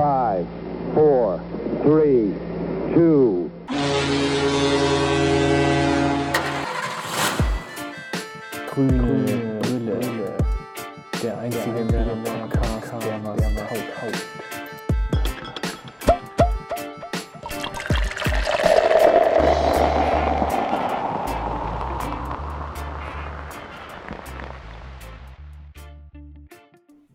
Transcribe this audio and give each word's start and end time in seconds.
Five, 0.00 0.46
four, 0.94 1.38
three, 1.82 2.32
two. 2.94 3.50
Grüne 8.70 9.60
Brille. 9.60 10.00
Der 11.22 11.38
einzige 11.38 11.84
Podcast, 12.24 12.94
der 13.04 13.22
was 13.22 13.36
taugt. 13.56 14.29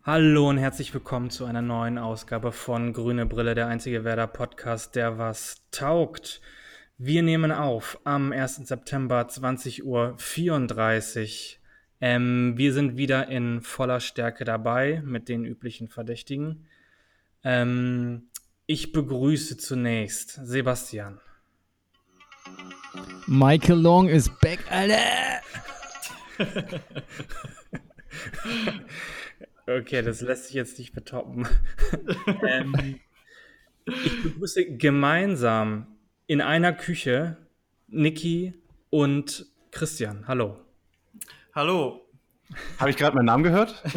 Hallo 0.06 0.48
und 0.48 0.58
herzlich 0.58 0.94
willkommen 0.94 1.30
zu 1.30 1.46
einer 1.46 1.62
neuen 1.62 1.98
Ausgabe 1.98 2.52
von 2.52 2.92
Grüne 2.92 3.26
Brille, 3.26 3.56
der 3.56 3.66
einzige 3.66 4.04
Werder 4.04 4.28
Podcast, 4.28 4.94
der 4.94 5.18
was 5.18 5.62
taugt. 5.72 6.40
Wir 6.96 7.24
nehmen 7.24 7.50
auf 7.50 7.98
am 8.04 8.30
1. 8.30 8.68
September 8.68 9.22
20.34 9.22 9.82
Uhr. 9.82 11.58
Ähm, 12.00 12.54
wir 12.56 12.72
sind 12.72 12.96
wieder 12.96 13.26
in 13.26 13.62
voller 13.62 13.98
Stärke 13.98 14.44
dabei 14.44 15.02
mit 15.04 15.28
den 15.28 15.44
üblichen 15.44 15.88
Verdächtigen. 15.88 16.68
Ähm, 17.42 18.28
ich 18.66 18.92
begrüße 18.92 19.56
zunächst 19.56 20.38
Sebastian. 20.40 21.20
Michael 23.26 23.80
Long 23.80 24.08
is 24.08 24.30
back, 24.40 24.60
Alter! 24.70 25.42
Okay, 29.66 30.02
das 30.02 30.20
lässt 30.20 30.46
sich 30.46 30.54
jetzt 30.54 30.78
nicht 30.78 30.94
betoppen. 30.94 31.46
ähm, 32.48 33.00
ich 33.84 34.22
begrüße 34.22 34.76
gemeinsam 34.76 35.86
in 36.26 36.40
einer 36.40 36.72
Küche 36.72 37.36
Niki 37.88 38.54
und 38.90 39.46
Christian. 39.70 40.26
Hallo. 40.28 40.58
Hallo. 41.54 42.02
Habe 42.78 42.90
ich 42.90 42.96
gerade 42.96 43.16
meinen 43.16 43.26
Namen 43.26 43.42
gehört? 43.42 43.82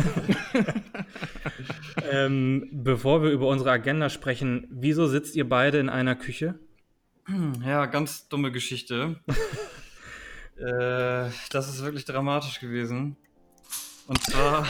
Ähm, 2.11 2.67
bevor 2.71 3.21
wir 3.21 3.29
über 3.29 3.47
unsere 3.47 3.71
Agenda 3.71 4.09
sprechen, 4.09 4.67
wieso 4.71 5.07
sitzt 5.07 5.35
ihr 5.35 5.47
beide 5.47 5.77
in 5.79 5.89
einer 5.89 6.15
Küche? 6.15 6.55
Ja, 7.63 7.85
ganz 7.85 8.27
dumme 8.29 8.51
Geschichte. 8.51 9.19
äh, 10.57 11.29
das 11.51 11.69
ist 11.69 11.83
wirklich 11.83 12.05
dramatisch 12.05 12.59
gewesen. 12.59 13.17
Und 14.09 14.23
zwar 14.23 14.65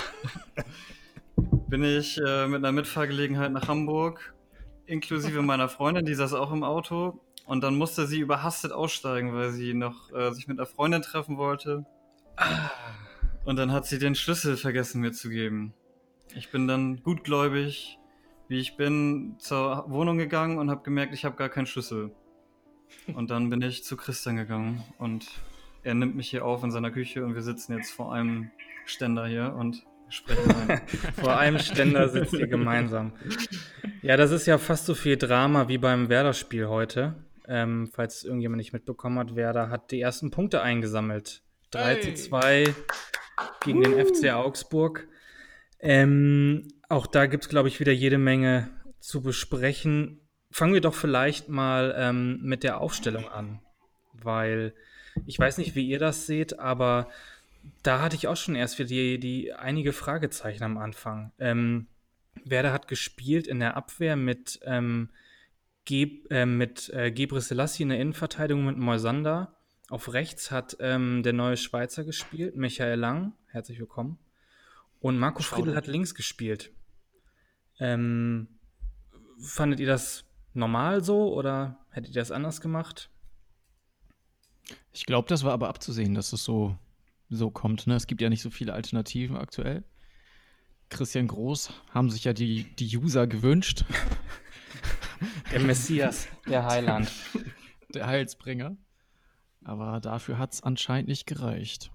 bin 1.70 1.82
ich 1.86 2.18
äh, 2.18 2.46
mit 2.48 2.58
einer 2.58 2.74
Mitfahrgelegenheit 2.74 3.54
nach 3.54 3.70
Hamburg, 3.70 4.36
inklusive 4.86 5.42
meiner 5.42 5.70
Freundin, 5.70 6.06
die 6.06 6.14
saß 6.14 6.34
auch 6.34 6.52
im 6.52 6.66
Auto. 6.66 7.22
Und 7.46 7.62
dann 7.62 7.78
musste 7.78 8.06
sie 8.06 8.20
überhastet 8.20 8.74
aussteigen, 8.74 9.34
weil 9.34 9.52
sie 9.52 9.74
noch 9.74 10.12
äh, 10.12 10.34
sich 10.34 10.50
mit 10.50 10.60
einer 10.60 10.66
Freundin 10.66 11.02
treffen 11.02 11.38
wollte. 11.38 11.86
Und 13.46 13.56
dann 13.56 13.72
hat 13.72 13.86
sie 13.86 13.98
den 13.98 14.14
Schlüssel 14.14 14.58
vergessen 14.58 15.00
mir 15.00 15.14
zu 15.14 15.30
geben. 15.30 15.74
Ich 16.36 16.52
bin 16.52 16.68
dann 16.68 17.02
gutgläubig, 17.02 17.98
wie 18.50 18.60
ich 18.60 18.76
bin, 18.76 19.36
zur 19.40 19.86
Wohnung 19.88 20.18
gegangen 20.18 20.58
und 20.58 20.70
habe 20.70 20.84
gemerkt, 20.84 21.14
ich 21.14 21.24
habe 21.24 21.38
gar 21.38 21.50
keinen 21.50 21.66
Schlüssel. 21.66 22.12
Und 23.16 23.32
dann 23.32 23.50
bin 23.50 23.62
ich 23.62 23.86
zu 23.86 23.96
Christian 23.96 24.36
gegangen 24.36 24.84
und 24.98 25.28
er 25.84 25.94
nimmt 25.94 26.18
mich 26.18 26.30
hier 26.30 26.44
auf 26.44 26.62
in 26.62 26.72
seiner 26.72 26.92
Küche 26.92 27.24
und 27.24 27.36
wir 27.36 27.42
sitzen 27.42 27.78
jetzt 27.78 27.92
vor 27.92 28.14
einem 28.14 28.52
Ständer 28.90 29.28
hier 29.28 29.54
und 29.54 29.84
sprechen 30.10 30.52
rein. 30.52 30.82
Vor 31.16 31.38
einem 31.38 31.60
Ständer 31.60 32.10
sitzt 32.10 32.34
ihr 32.34 32.48
gemeinsam. 32.48 33.14
Ja, 34.02 34.18
das 34.18 34.32
ist 34.32 34.46
ja 34.46 34.58
fast 34.58 34.86
so 34.86 34.96
viel 34.96 35.18
Drama 35.18 35.68
wie 35.68 35.78
beim 35.78 36.10
Werder-Spiel 36.10 36.68
heute. 36.68 37.16
Ähm, 37.48 37.90
falls 37.94 38.24
irgendjemand 38.24 38.58
nicht 38.58 38.74
mitbekommen 38.74 39.18
hat, 39.20 39.36
Werder 39.36 39.70
hat 39.70 39.92
die 39.92 40.02
ersten 40.02 40.32
Punkte 40.32 40.62
eingesammelt. 40.62 41.42
3 41.72 41.96
zu 41.96 42.14
2 42.14 42.74
gegen 43.62 43.82
den 43.82 44.06
FC 44.06 44.34
Augsburg. 44.34 45.08
Ähm, 45.80 46.68
auch 46.90 47.08
da 47.08 47.26
gibt 47.28 47.44
es, 47.44 47.50
glaube 47.50 47.68
ich, 47.68 47.80
wieder 47.80 47.92
jede 47.92 48.18
Menge 48.18 48.70
zu 49.00 49.22
besprechen. 49.22 50.28
Fangen 50.52 50.74
wir 50.74 50.82
doch 50.82 50.96
vielleicht 50.96 51.50
mal 51.50 51.94
ähm, 51.98 52.40
mit 52.42 52.64
der 52.64 52.82
Aufstellung 52.82 53.28
an, 53.30 53.62
weil 54.14 54.74
ich 55.26 55.38
weiß 55.38 55.58
nicht, 55.58 55.76
wie 55.76 55.88
ihr 55.88 56.00
das 56.00 56.26
seht, 56.26 56.60
aber 56.60 57.08
da 57.84 58.02
hatte 58.02 58.16
ich 58.16 58.28
auch 58.28 58.38
schon 58.38 58.56
erst 58.56 58.80
wieder 58.80 58.90
die, 58.90 59.20
die 59.20 59.54
einige 59.54 59.94
Fragezeichen 59.94 60.64
am 60.64 60.78
Anfang. 60.78 61.32
Ähm, 61.40 61.88
Werder 62.46 62.72
hat 62.72 62.88
gespielt 62.88 63.48
in 63.48 63.60
der 63.60 63.76
Abwehr 63.76 64.16
mit, 64.16 64.60
ähm, 64.64 65.10
Ge 65.86 66.24
äh, 66.30 66.46
mit 66.46 66.90
äh, 66.90 67.12
Gebre 67.12 67.42
Selassie 67.42 67.84
in 67.84 67.90
der 67.90 68.00
Innenverteidigung 68.00 68.66
mit 68.66 68.78
Moisander. 68.78 69.56
Auf 69.90 70.14
rechts 70.14 70.52
hat 70.52 70.78
ähm, 70.80 71.24
der 71.24 71.34
neue 71.34 71.58
Schweizer 71.58 72.04
gespielt, 72.04 72.56
Michael 72.56 73.00
Lang. 73.00 73.34
Herzlich 73.48 73.80
willkommen. 73.80 74.20
Und 75.00 75.18
Marco 75.18 75.42
Friedl 75.42 75.76
hat 75.76 75.88
links 75.88 76.14
gespielt. 76.14 76.72
Ähm, 77.80 78.48
fandet 79.40 79.80
ihr 79.80 79.88
das 79.88 80.26
normal 80.54 81.04
so 81.04 81.34
oder 81.34 81.80
hättet 81.90 82.16
ihr 82.16 82.22
das 82.22 82.32
anders 82.32 82.62
gemacht? 82.62 83.10
Ich 84.92 85.06
glaube, 85.06 85.28
das 85.28 85.44
war 85.44 85.54
aber 85.54 85.70
abzusehen, 85.70 86.14
dass 86.14 86.34
es 86.34 86.44
so, 86.44 86.78
so 87.30 87.52
kommt. 87.52 87.88
Ne? 87.88 87.96
Es 87.96 88.08
gibt 88.08 88.22
ja 88.22 88.30
nicht 88.30 88.42
so 88.42 88.50
viele 88.50 88.74
Alternativen 88.74 89.38
aktuell. 89.38 89.84
Christian 90.90 91.28
Groß 91.28 91.72
haben 91.92 92.10
sich 92.10 92.24
ja 92.24 92.34
die, 92.34 92.64
die 92.64 92.98
User 92.98 93.28
gewünscht, 93.28 93.86
Der 95.52 95.60
Messias, 95.60 96.28
der 96.48 96.66
Heiland. 96.66 97.12
der 97.94 98.08
Heilsbringer. 98.08 98.78
Aber 99.64 100.00
dafür 100.00 100.38
hat 100.38 100.54
es 100.54 100.64
anscheinend 100.64 101.10
nicht 101.10 101.26
gereicht. 101.28 101.92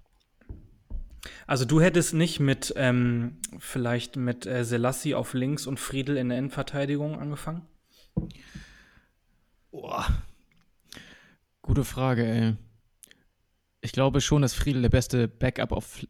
Also 1.47 1.65
du 1.65 1.81
hättest 1.81 2.13
nicht 2.13 2.39
mit 2.39 2.73
ähm, 2.75 3.37
vielleicht 3.57 4.15
mit 4.15 4.45
äh, 4.45 4.63
Selassie 4.63 5.15
auf 5.15 5.33
links 5.33 5.65
und 5.65 5.79
Friedel 5.79 6.17
in 6.17 6.29
der 6.29 6.37
Innenverteidigung 6.37 7.19
angefangen? 7.19 7.65
Boah. 9.71 10.05
Gute 11.63 11.83
Frage, 11.83 12.25
ey. 12.25 12.55
Ich 13.85 13.91
glaube 13.91 14.19
schon, 14.19 14.41
dass 14.41 14.55
Friedel 14.55 14.81
der 14.81 14.89
beste 14.89 15.27
Backup 15.27 15.71
auf. 15.71 16.03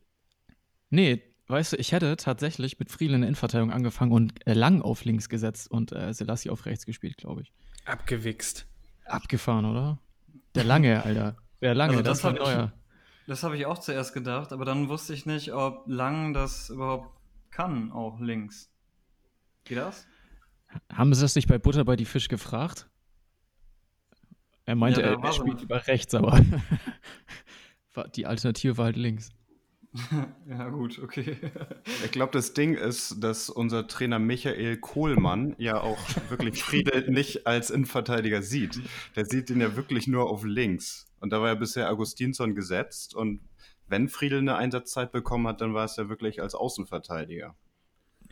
Nee, 0.90 1.22
weißt 1.48 1.74
du, 1.74 1.78
ich 1.78 1.92
hätte 1.92 2.16
tatsächlich 2.16 2.80
mit 2.80 2.90
Friedel 2.90 3.16
in 3.16 3.22
der 3.22 3.28
Innenverteidigung 3.28 3.74
angefangen 3.74 4.14
und 4.14 4.48
äh, 4.48 4.54
Lang 4.54 4.82
auf 4.82 5.04
links 5.04 5.28
gesetzt 5.28 5.70
und 5.70 5.92
äh, 5.92 6.14
Selassie 6.14 6.50
auf 6.50 6.66
rechts 6.66 6.86
gespielt, 6.86 7.18
glaube 7.18 7.42
ich. 7.42 7.52
Abgewichst. 7.84 8.66
Abgefahren, 9.04 9.66
oder? 9.66 10.00
Der 10.56 10.64
Lange, 10.64 11.04
Alter. 11.04 11.36
Der 11.62 11.76
Lange, 11.76 11.98
Also 11.98 12.04
das, 12.04 12.22
das 12.22 12.24
war 12.24 12.32
neuer. 12.32 12.72
Das 13.28 13.44
habe 13.44 13.58
ich 13.58 13.66
auch 13.66 13.80
zuerst 13.80 14.14
gedacht, 14.14 14.54
aber 14.54 14.64
dann 14.64 14.88
wusste 14.88 15.14
ich 15.14 15.26
nicht, 15.26 15.52
ob 15.52 15.84
Lang 15.86 16.34
das 16.34 16.70
überhaupt 16.70 17.20
kann, 17.52 17.92
auch 17.92 18.22
links. 18.22 18.72
Geht 19.66 19.80
das? 19.80 20.08
Haben 20.94 21.14
sie 21.14 21.22
das 21.22 21.36
nicht 21.36 21.50
bei 21.50 21.58
Butter 21.58 21.84
bei 21.84 21.98
die 21.98 22.06
Fisch 22.06 22.30
gefragt? 22.30 22.88
Er 24.66 24.76
meinte, 24.76 25.02
Ja, 25.02 25.08
er, 25.08 25.18
war 25.18 25.26
er 25.26 25.34
spielt 25.34 25.62
über 25.62 25.86
rechts, 25.88 26.16
aber 26.16 26.40
die 28.16 28.26
Alternative 28.26 28.78
war 28.78 28.86
halt 28.86 28.98
links. 28.98 29.30
ja, 30.50 30.70
gut, 30.70 31.00
okay. 31.00 31.38
Ich 32.04 32.12
glaube, 32.12 32.34
das 32.34 32.54
Ding 32.54 32.76
ist, 32.76 33.24
dass 33.24 33.50
unser 33.50 33.88
Trainer 33.88 34.20
Michael 34.20 34.78
Kohlmann 34.78 35.56
ja 35.58 35.80
auch 35.80 35.98
wirklich 36.30 36.64
Friedel 36.64 37.10
nicht 37.10 37.48
als 37.48 37.70
Innenverteidiger 37.70 38.42
sieht. 38.42 38.80
Der 39.16 39.26
sieht 39.26 39.50
ihn 39.50 39.62
ja 39.62 39.76
wirklich 39.76 40.08
nur 40.08 40.30
auf 40.30 40.44
links. 40.44 41.08
Und 41.20 41.32
da 41.32 41.42
war 41.42 41.48
ja 41.48 41.56
bisher 41.56 41.90
Augustinsson 41.90 42.56
gesetzt. 42.56 43.16
Und 43.16 43.42
wenn 43.88 44.10
Friedel 44.10 44.40
eine 44.40 44.56
Einsatzzeit 44.56 45.12
bekommen 45.12 45.48
hat, 45.48 45.62
dann 45.62 45.74
war 45.74 45.86
es 45.86 45.96
ja 45.96 46.10
wirklich 46.10 46.42
als 46.42 46.56
Außenverteidiger. 46.56 47.56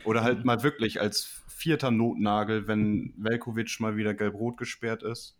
Oder 0.04 0.22
halt 0.22 0.44
mal 0.44 0.62
wirklich 0.62 1.00
als 1.00 1.24
vierter 1.48 1.90
Notnagel, 1.90 2.66
wenn 2.66 3.14
Velkovic 3.16 3.78
mal 3.80 3.96
wieder 3.96 4.12
gelb-rot 4.12 4.56
gesperrt 4.58 5.02
ist. 5.02 5.36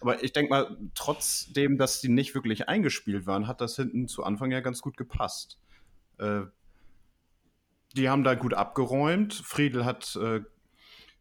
Aber 0.00 0.22
ich 0.22 0.32
denke 0.32 0.50
mal, 0.50 0.76
trotzdem, 0.94 1.78
dass 1.78 2.00
die 2.00 2.08
nicht 2.08 2.34
wirklich 2.34 2.68
eingespielt 2.68 3.26
waren, 3.26 3.46
hat 3.46 3.60
das 3.60 3.76
hinten 3.76 4.08
zu 4.08 4.24
Anfang 4.24 4.50
ja 4.50 4.60
ganz 4.60 4.80
gut 4.80 4.96
gepasst. 4.96 5.58
Äh, 6.18 6.42
die 7.96 8.08
haben 8.08 8.24
da 8.24 8.34
gut 8.34 8.54
abgeräumt. 8.54 9.34
Friedel 9.34 9.84
hat 9.84 10.16
äh, 10.16 10.40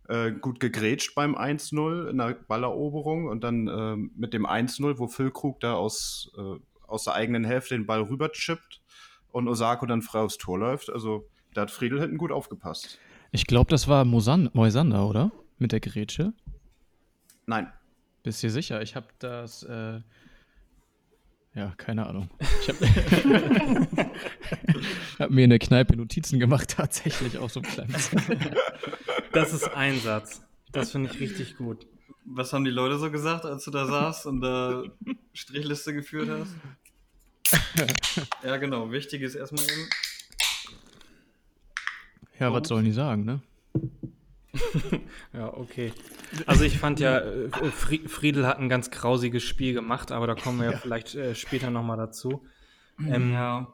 äh, 0.09 0.31
gut 0.31 0.59
gegrätscht 0.59 1.15
beim 1.15 1.35
1-0 1.35 2.09
in 2.09 2.17
der 2.17 2.33
Balleroberung 2.33 3.27
und 3.27 3.44
dann 3.44 3.67
äh, 3.67 3.95
mit 3.95 4.33
dem 4.33 4.45
1-0, 4.45 4.97
wo 4.99 5.07
Füllkrug 5.07 5.59
da 5.59 5.73
aus, 5.73 6.31
äh, 6.38 6.59
aus 6.88 7.05
der 7.05 7.13
eigenen 7.13 7.44
Hälfte 7.44 7.75
den 7.75 7.85
Ball 7.85 8.01
rüberchippt 8.01 8.81
und 9.31 9.47
Osako 9.47 9.85
dann 9.85 10.01
frei 10.01 10.19
aufs 10.19 10.38
Tor 10.38 10.59
läuft. 10.59 10.89
Also 10.89 11.27
da 11.53 11.61
hat 11.61 11.71
Friedel 11.71 11.99
hinten 11.99 12.17
gut 12.17 12.31
aufgepasst. 12.31 12.99
Ich 13.31 13.47
glaube, 13.47 13.69
das 13.69 13.88
war 13.88 14.05
Mosan 14.05 14.49
Moisander, 14.53 15.07
oder? 15.07 15.31
Mit 15.57 15.71
der 15.71 15.79
Grätsche. 15.79 16.33
Nein, 17.45 17.71
Bist 18.24 18.44
du 18.44 18.50
sicher? 18.50 18.81
Ich 18.81 18.96
habe 18.96 19.08
das. 19.19 19.64
Äh, 19.64 20.02
ja, 21.56 21.74
keine 21.78 22.06
Ahnung. 22.06 22.30
Ich 22.62 22.69
habe 22.69 22.86
hab 25.19 25.31
mir 25.31 25.44
in 25.46 25.50
der 25.50 25.60
Kneipe 25.60 25.96
Notizen 25.96 26.40
gemacht, 26.40 26.75
tatsächlich 26.78 27.38
auch 27.40 27.50
so 27.50 27.62
ein 27.62 27.64
kleines. 27.64 28.12
Das 29.31 29.54
ist 29.54 29.68
Einsatz. 29.74 30.42
Das 30.72 30.92
finde 30.92 31.12
ich 31.12 31.19
richtig 31.19 31.58
gut. 31.58 31.88
Was 32.25 32.54
haben 32.54 32.66
die 32.66 32.72
Leute 32.72 33.00
so 33.00 33.10
gesagt, 33.10 33.46
als 33.46 33.64
du 33.64 33.72
da 33.72 33.88
saßt 33.88 34.25
und 34.28 34.42
da 34.42 34.84
Strichliste 35.34 35.94
geführt 35.94 36.30
hast? 36.30 36.56
ja, 38.44 38.58
genau. 38.58 38.92
Wichtig 38.92 39.22
ist 39.22 39.36
erstmal 39.36 39.64
eben. 39.64 39.90
Ja, 42.40 42.54
was 42.54 42.68
sollen 42.68 42.86
die 42.86 42.92
sagen, 42.92 43.25
ne? 43.25 43.42
Ja, 45.33 45.54
okay. 45.54 45.94
Also 46.45 46.63
ich 46.63 46.77
fand 46.80 47.00
ja, 47.00 47.19
äh, 47.19 47.50
Fri- 47.71 48.07
Friedel 48.07 48.45
hat 48.48 48.59
ein 48.59 48.69
ganz 48.69 48.92
grausiges 48.92 49.44
Spiel 49.44 49.74
gemacht, 49.74 50.12
aber 50.12 50.27
da 50.27 50.36
kommen 50.36 50.59
wir 50.62 50.71
ja, 50.71 50.77
vielleicht 50.77 51.15
äh, 51.15 51.36
später 51.36 51.69
nochmal 51.69 51.98
dazu. 51.98 52.45
Ähm, 53.00 53.31
Ja. 53.31 53.74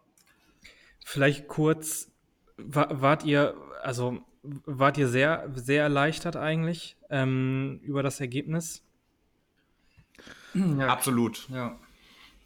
Vielleicht 1.05 1.47
kurz, 1.47 2.11
wa 2.57 2.87
wart 2.91 3.25
ihr, 3.25 3.55
also 3.81 4.19
wart 4.43 4.97
ihr 4.97 5.07
sehr, 5.07 5.49
sehr 5.53 5.83
erleichtert 5.83 6.35
eigentlich 6.35 6.95
ähm, 7.09 7.79
über 7.83 8.03
das 8.03 8.19
Ergebnis? 8.21 8.83
ja. 10.53 10.87
Absolut. 10.87 11.47
Ja. 11.49 11.77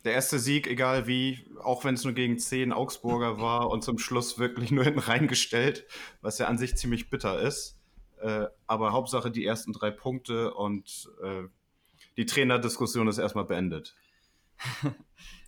Der 0.05 0.13
erste 0.13 0.39
Sieg, 0.39 0.67
egal 0.67 1.07
wie, 1.07 1.45
auch 1.61 1.83
wenn 1.83 1.95
es 1.95 2.03
nur 2.05 2.13
gegen 2.13 2.39
10 2.39 2.71
Augsburger 2.71 3.41
war 3.41 3.69
und 3.69 3.83
zum 3.83 3.97
Schluss 3.97 4.39
wirklich 4.39 4.71
nur 4.71 4.83
hinten 4.85 4.99
reingestellt, 4.99 5.85
was 6.21 6.37
ja 6.37 6.47
an 6.47 6.57
sich 6.57 6.75
ziemlich 6.77 7.09
bitter 7.09 7.39
ist. 7.41 7.76
Äh, 8.21 8.47
aber 8.65 8.91
Hauptsache 8.91 9.31
die 9.31 9.45
ersten 9.45 9.73
drei 9.73 9.91
Punkte 9.91 10.53
und 10.53 11.09
äh, 11.23 11.43
die 12.17 12.25
Trainerdiskussion 12.25 13.07
ist 13.07 13.17
erstmal 13.17 13.45
beendet. 13.45 13.95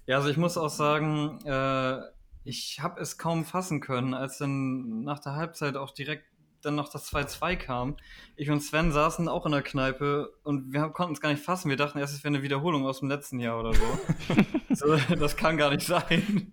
Ja, 0.06 0.18
also 0.18 0.30
ich 0.30 0.38
muss 0.38 0.58
auch 0.58 0.72
sagen, 0.72 1.38
äh, 1.46 2.00
ich 2.44 2.80
habe 2.82 3.00
es 3.00 3.20
kaum 3.20 3.46
fassen 3.46 3.80
können, 3.80 4.16
als 4.16 4.40
dann 4.40 5.04
nach 5.04 5.20
der 5.20 5.36
Halbzeit 5.36 5.76
auch 5.78 5.92
direkt 5.92 6.26
dann 6.62 6.74
noch 6.74 6.90
das 6.90 7.14
2-2 7.14 7.56
kam. 7.56 7.98
Ich 8.36 8.50
und 8.50 8.62
Sven 8.62 8.92
saßen 8.92 9.28
auch 9.28 9.46
in 9.46 9.52
der 9.52 9.62
Kneipe 9.62 10.34
und 10.44 10.74
wir 10.74 10.90
konnten 10.90 11.14
es 11.14 11.22
gar 11.22 11.30
nicht 11.30 11.44
fassen. 11.44 11.70
Wir 11.70 11.78
dachten 11.78 12.00
erst, 12.00 12.16
es 12.16 12.24
wäre 12.24 12.34
eine 12.34 12.42
Wiederholung 12.42 12.88
aus 12.88 13.02
dem 13.02 13.10
letzten 13.10 13.40
Jahr 13.40 13.60
oder 13.60 13.74
so. 13.74 14.00
so 14.98 15.16
das 15.16 15.38
kann 15.38 15.58
gar 15.58 15.70
nicht 15.70 15.86
sein. 15.86 16.52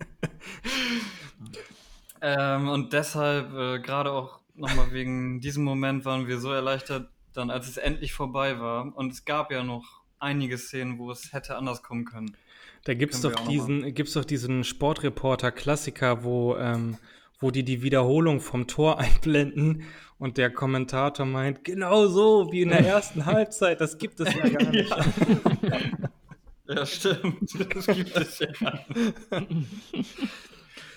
ähm, 2.21 2.69
und 2.69 2.93
deshalb, 2.93 3.55
äh, 3.55 3.79
gerade 3.81 4.12
auch 4.12 4.41
nochmal 4.56 4.93
wegen 4.93 5.41
diesem 5.41 5.64
Moment, 5.64 6.05
waren 6.05 6.26
wir 6.26 6.38
so 6.38 6.53
erleichtert, 6.53 7.08
dann 7.32 7.50
als 7.50 7.69
es 7.69 7.76
endlich 7.76 8.12
vorbei 8.12 8.58
war. 8.58 8.97
Und 8.97 9.12
es 9.12 9.25
gab 9.25 9.50
ja 9.50 9.62
noch 9.62 10.03
einige 10.19 10.58
Szenen, 10.58 10.99
wo 10.99 11.11
es 11.11 11.32
hätte 11.32 11.56
anders 11.56 11.82
kommen 11.82 12.05
können. 12.05 12.37
Da 12.85 12.94
Können 12.94 13.23
wir 13.23 13.31
doch 13.31 13.49
diesen, 13.49 13.94
gibt's 13.94 14.12
doch 14.12 14.25
diesen 14.25 14.64
Sportreporter-Klassiker, 14.64 16.23
wo, 16.25 16.56
ähm, 16.56 16.97
wo 17.41 17.50
die 17.50 17.64
die 17.64 17.82
Wiederholung 17.82 18.41
vom 18.41 18.67
Tor 18.67 18.99
einblenden 19.00 19.82
und 20.19 20.38
der 20.38 20.50
Kommentator 20.50 21.26
meint, 21.26 21.64
genau 21.64 22.06
so 22.06 22.50
wie 22.52 22.62
in 22.62 22.70
der 22.70 22.87
ersten 22.87 23.26
Halbzeit, 23.26 23.81
das 23.81 23.99
gibt 23.99 24.20
es 24.20 24.32
ja 24.32 24.49
gar 24.49 24.70
nicht. 24.70 24.94
Ja, 26.69 26.87
stimmt. 26.87 27.49
Das 27.75 27.87
gibt 27.87 28.17
es 28.17 28.38
ja. 28.41 28.49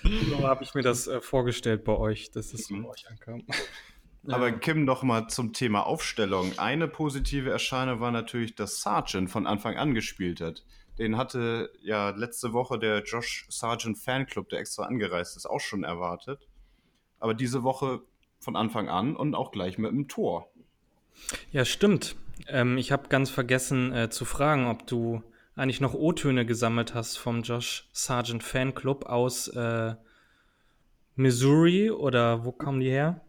So 0.03 0.47
habe 0.47 0.63
ich 0.63 0.73
mir 0.73 0.81
das 0.81 1.07
äh, 1.07 1.21
vorgestellt 1.21 1.83
bei 1.83 1.95
euch, 1.97 2.31
dass 2.31 2.53
es 2.53 2.69
Mhm. 2.69 2.83
bei 2.83 2.89
euch 2.89 3.09
ankam. 3.09 3.43
Aber 4.27 4.51
Kim, 4.51 4.83
noch 4.83 5.01
mal 5.01 5.27
zum 5.27 5.53
Thema 5.53 5.85
Aufstellung. 5.85 6.57
Eine 6.59 6.87
positive 6.87 7.49
Erscheinung 7.49 7.99
war 8.01 8.11
natürlich, 8.11 8.53
dass 8.55 8.81
Sargent 8.81 9.29
von 9.31 9.47
Anfang 9.47 9.77
an 9.77 9.93
gespielt 9.93 10.41
hat. 10.41 10.65
Den 10.97 11.17
hatte 11.17 11.71
ja 11.81 12.09
letzte 12.09 12.51
Woche 12.51 12.77
der 12.77 13.03
Josh 13.03 13.45
Sargent 13.49 13.97
Fanclub, 13.97 14.49
der 14.49 14.59
extra 14.59 14.83
angereist 14.83 15.37
ist, 15.37 15.45
auch 15.45 15.61
schon 15.61 15.83
erwartet. 15.83 16.47
Aber 17.19 17.33
diese 17.33 17.63
Woche 17.63 18.01
von 18.39 18.55
Anfang 18.57 18.89
an 18.89 19.15
und 19.15 19.35
auch 19.35 19.51
gleich 19.51 19.77
mit 19.77 19.91
dem 19.91 20.07
Tor. 20.09 20.49
Ja, 21.51 21.63
stimmt. 21.63 22.15
Ähm, 22.47 22.77
ich 22.77 22.91
habe 22.91 23.07
ganz 23.07 23.29
vergessen 23.29 23.93
äh, 23.93 24.09
zu 24.09 24.25
fragen, 24.25 24.67
ob 24.67 24.85
du 24.87 25.23
eigentlich 25.59 25.81
noch 25.81 25.93
O-Töne 25.93 26.45
gesammelt 26.45 26.93
hast 26.93 27.17
vom 27.17 27.43
Josh 27.43 27.87
Sargent 27.91 28.43
Fanclub 28.43 29.05
aus 29.05 29.47
äh, 29.49 29.95
Missouri 31.15 31.91
oder 31.91 32.45
wo 32.45 32.51
kommen 32.51 32.79
die 32.79 32.89
her? 32.89 33.21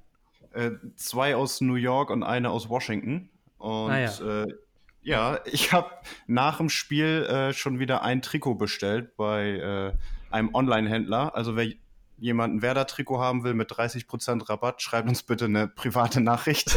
Äh, 0.52 0.70
zwei 0.96 1.34
aus 1.34 1.60
New 1.60 1.74
York 1.74 2.10
und 2.10 2.22
eine 2.22 2.50
aus 2.50 2.68
Washington. 2.68 3.28
Und 3.58 3.90
Ah, 3.90 3.98
ja. 3.98 4.42
Äh, 4.42 4.54
ja, 5.02 5.40
ich 5.44 5.72
habe 5.72 5.90
nach 6.26 6.58
dem 6.58 6.68
Spiel 6.68 7.24
äh, 7.24 7.52
schon 7.52 7.78
wieder 7.78 8.02
ein 8.02 8.22
Trikot 8.22 8.54
bestellt 8.54 9.16
bei 9.16 9.56
äh, 9.56 9.92
einem 10.32 10.54
Online-Händler. 10.54 11.34
Also 11.34 11.56
wer 11.56 11.72
jemand 12.18 12.54
ein 12.54 12.62
Werder-Trikot 12.62 13.18
haben 13.18 13.44
will 13.44 13.54
mit 13.54 13.72
30% 13.72 14.48
Rabatt, 14.48 14.82
schreibt 14.82 15.08
uns 15.08 15.22
bitte 15.22 15.46
eine 15.46 15.68
private 15.68 16.20
Nachricht. 16.20 16.76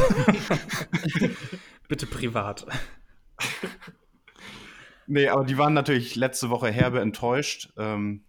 Bitte 1.88 2.06
privat. 2.06 2.66
Nee, 5.06 5.28
aber 5.28 5.44
die 5.44 5.58
waren 5.58 5.74
natürlich 5.74 6.16
letzte 6.16 6.50
Woche 6.50 6.68
herbe 6.70 7.00
enttäuscht. 7.00 7.70
Ähm, 7.76 8.22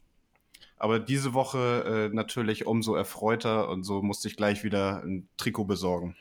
aber 0.77 0.99
diese 0.99 1.33
Woche 1.33 2.09
äh, 2.11 2.15
natürlich 2.15 2.65
umso 2.67 2.95
erfreuter 2.95 3.69
und 3.69 3.83
so 3.83 4.01
musste 4.01 4.27
ich 4.27 4.37
gleich 4.37 4.63
wieder 4.63 5.03
ein 5.03 5.27
Trikot 5.37 5.65
besorgen. 5.65 6.15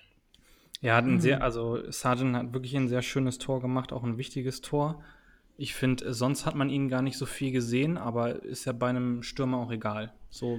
Ja, 0.80 0.96
hat 0.96 1.04
ein 1.06 1.20
sehr, 1.20 1.42
also 1.42 1.90
Sargent 1.90 2.36
hat 2.36 2.52
wirklich 2.52 2.76
ein 2.76 2.88
sehr 2.88 3.02
schönes 3.02 3.38
Tor 3.38 3.60
gemacht, 3.60 3.92
auch 3.92 4.04
ein 4.04 4.18
wichtiges 4.18 4.60
Tor. 4.60 5.02
Ich 5.56 5.74
finde, 5.74 6.12
sonst 6.12 6.46
hat 6.46 6.56
man 6.56 6.68
ihn 6.68 6.88
gar 6.88 7.00
nicht 7.00 7.16
so 7.16 7.26
viel 7.26 7.52
gesehen, 7.52 7.96
aber 7.96 8.42
ist 8.42 8.64
ja 8.64 8.72
bei 8.72 8.88
einem 8.88 9.22
Stürmer 9.22 9.58
auch 9.58 9.70
egal. 9.70 10.12
So, 10.30 10.58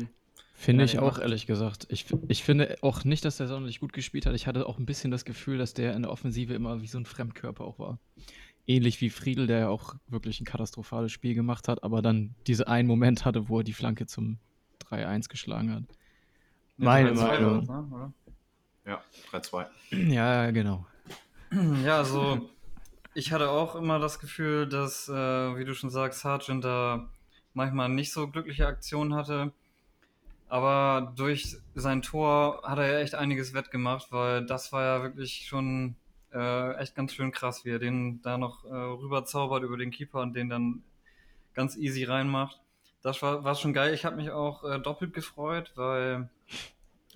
Finde 0.53 0.86
ich 0.86 1.00
auch, 1.00 1.12
macht- 1.12 1.21
ehrlich 1.21 1.48
gesagt. 1.48 1.86
Ich, 1.89 2.06
ich 2.30 2.44
finde 2.44 2.77
auch 2.81 3.03
nicht, 3.03 3.25
dass 3.25 3.38
der 3.38 3.48
sonderlich 3.48 3.80
gut 3.81 3.94
gespielt 3.94 4.25
hat. 4.25 4.33
Ich 4.36 4.48
hatte 4.48 4.68
auch 4.68 4.80
ein 4.80 4.86
bisschen 4.86 5.12
das 5.12 5.25
Gefühl, 5.25 5.57
dass 5.57 5.74
der 5.74 5.94
in 5.94 6.03
der 6.03 6.12
Offensive 6.12 6.53
immer 6.53 6.81
wie 6.81 6.88
so 6.88 6.98
ein 6.98 7.06
Fremdkörper 7.06 7.65
auch 7.65 7.77
war. 7.77 8.00
Ähnlich 8.67 9.00
wie 9.01 9.09
Friedel, 9.09 9.47
der 9.47 9.59
ja 9.59 9.69
auch 9.69 9.95
wirklich 10.07 10.41
ein 10.41 10.45
katastrophales 10.45 11.12
Spiel 11.12 11.35
gemacht 11.35 11.67
hat, 11.67 11.83
aber 11.83 12.01
dann 12.01 12.35
diese 12.47 12.67
einen 12.67 12.88
Moment 12.88 13.25
hatte, 13.25 13.47
wo 13.47 13.59
er 13.59 13.63
die 13.63 13.73
Flanke 13.73 14.07
zum 14.07 14.39
3-1 14.89 15.29
geschlagen 15.29 15.71
hat. 15.71 15.83
Meine 16.77 17.09
Ja, 17.09 17.15
zwei 17.15 17.39
Meinung. 17.39 17.65
ne? 17.89 18.13
Ja, 18.85 19.03
3-2. 19.31 19.67
Ja, 19.91 20.51
genau. 20.51 20.85
Ja, 21.83 21.97
also 21.97 22.50
ich 23.13 23.31
hatte 23.31 23.50
auch 23.50 23.75
immer 23.75 24.00
das 24.00 24.19
Gefühl, 24.19 24.67
dass, 24.67 25.07
äh, 25.07 25.13
wie 25.13 25.63
du 25.63 25.73
schon 25.73 25.89
sagst, 25.89 26.19
Sargent 26.21 26.65
da 26.65 27.07
manchmal 27.53 27.89
nicht 27.89 28.12
so 28.12 28.27
glückliche 28.27 28.67
Aktionen 28.67 29.13
hatte. 29.15 29.53
Aber 30.47 31.13
durch 31.15 31.57
sein 31.73 32.01
Tor 32.01 32.62
hat 32.63 32.77
er 32.77 32.91
ja 32.91 33.00
echt 33.00 33.15
einiges 33.15 33.53
wettgemacht, 33.53 34.12
weil 34.12 34.45
das 34.45 34.71
war 34.71 34.83
ja 34.83 35.03
wirklich 35.03 35.45
schon 35.47 35.95
äh, 36.36 36.74
echt 36.76 36.96
ganz 36.96 37.14
schön 37.14 37.32
krass, 37.32 37.66
wie 37.66 37.72
er 37.72 37.80
den 37.80 38.22
da 38.22 38.38
noch 38.38 38.65
äh, 38.65 38.74
rüberzaubert 38.75 39.63
über 39.63 39.77
den 39.77 39.92
Keeper 39.92 40.22
und 40.22 40.34
den 40.34 40.50
dann 40.50 40.84
ganz 41.54 41.77
easy 41.77 42.04
reinmacht. 42.04 42.62
Das 43.01 43.22
war, 43.22 43.44
war 43.44 43.56
schon 43.56 43.74
geil. 43.74 43.94
Ich 43.94 44.04
habe 44.04 44.18
mich 44.18 44.32
auch 44.32 44.63
äh, 44.63 44.80
doppelt 44.80 45.13
gefreut, 45.13 45.72
weil 45.75 46.30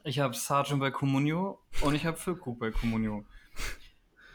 ich 0.03 0.19
habe 0.19 0.33
Sargent 0.33 0.79
bei 0.79 0.91
Comunio 0.91 1.59
und 1.81 1.95
ich 1.95 2.05
habe 2.05 2.17
Füllkrug 2.17 2.59
bei 2.59 2.71
Comunio. 2.71 3.25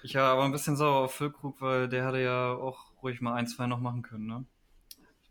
Ich 0.03 0.17
war 0.17 0.31
aber 0.31 0.45
ein 0.45 0.53
bisschen 0.53 0.77
sauer 0.77 1.05
auf 1.05 1.15
Füllkrug, 1.15 1.63
weil 1.63 1.89
der 1.89 2.05
hatte 2.05 2.21
ja 2.21 2.53
auch 2.53 2.93
ruhig 3.03 3.23
mal 3.23 3.35
ein, 3.35 3.47
zwei 3.47 3.67
noch 3.67 3.81
machen 3.81 4.03
können, 4.03 4.27
ne? 4.27 4.45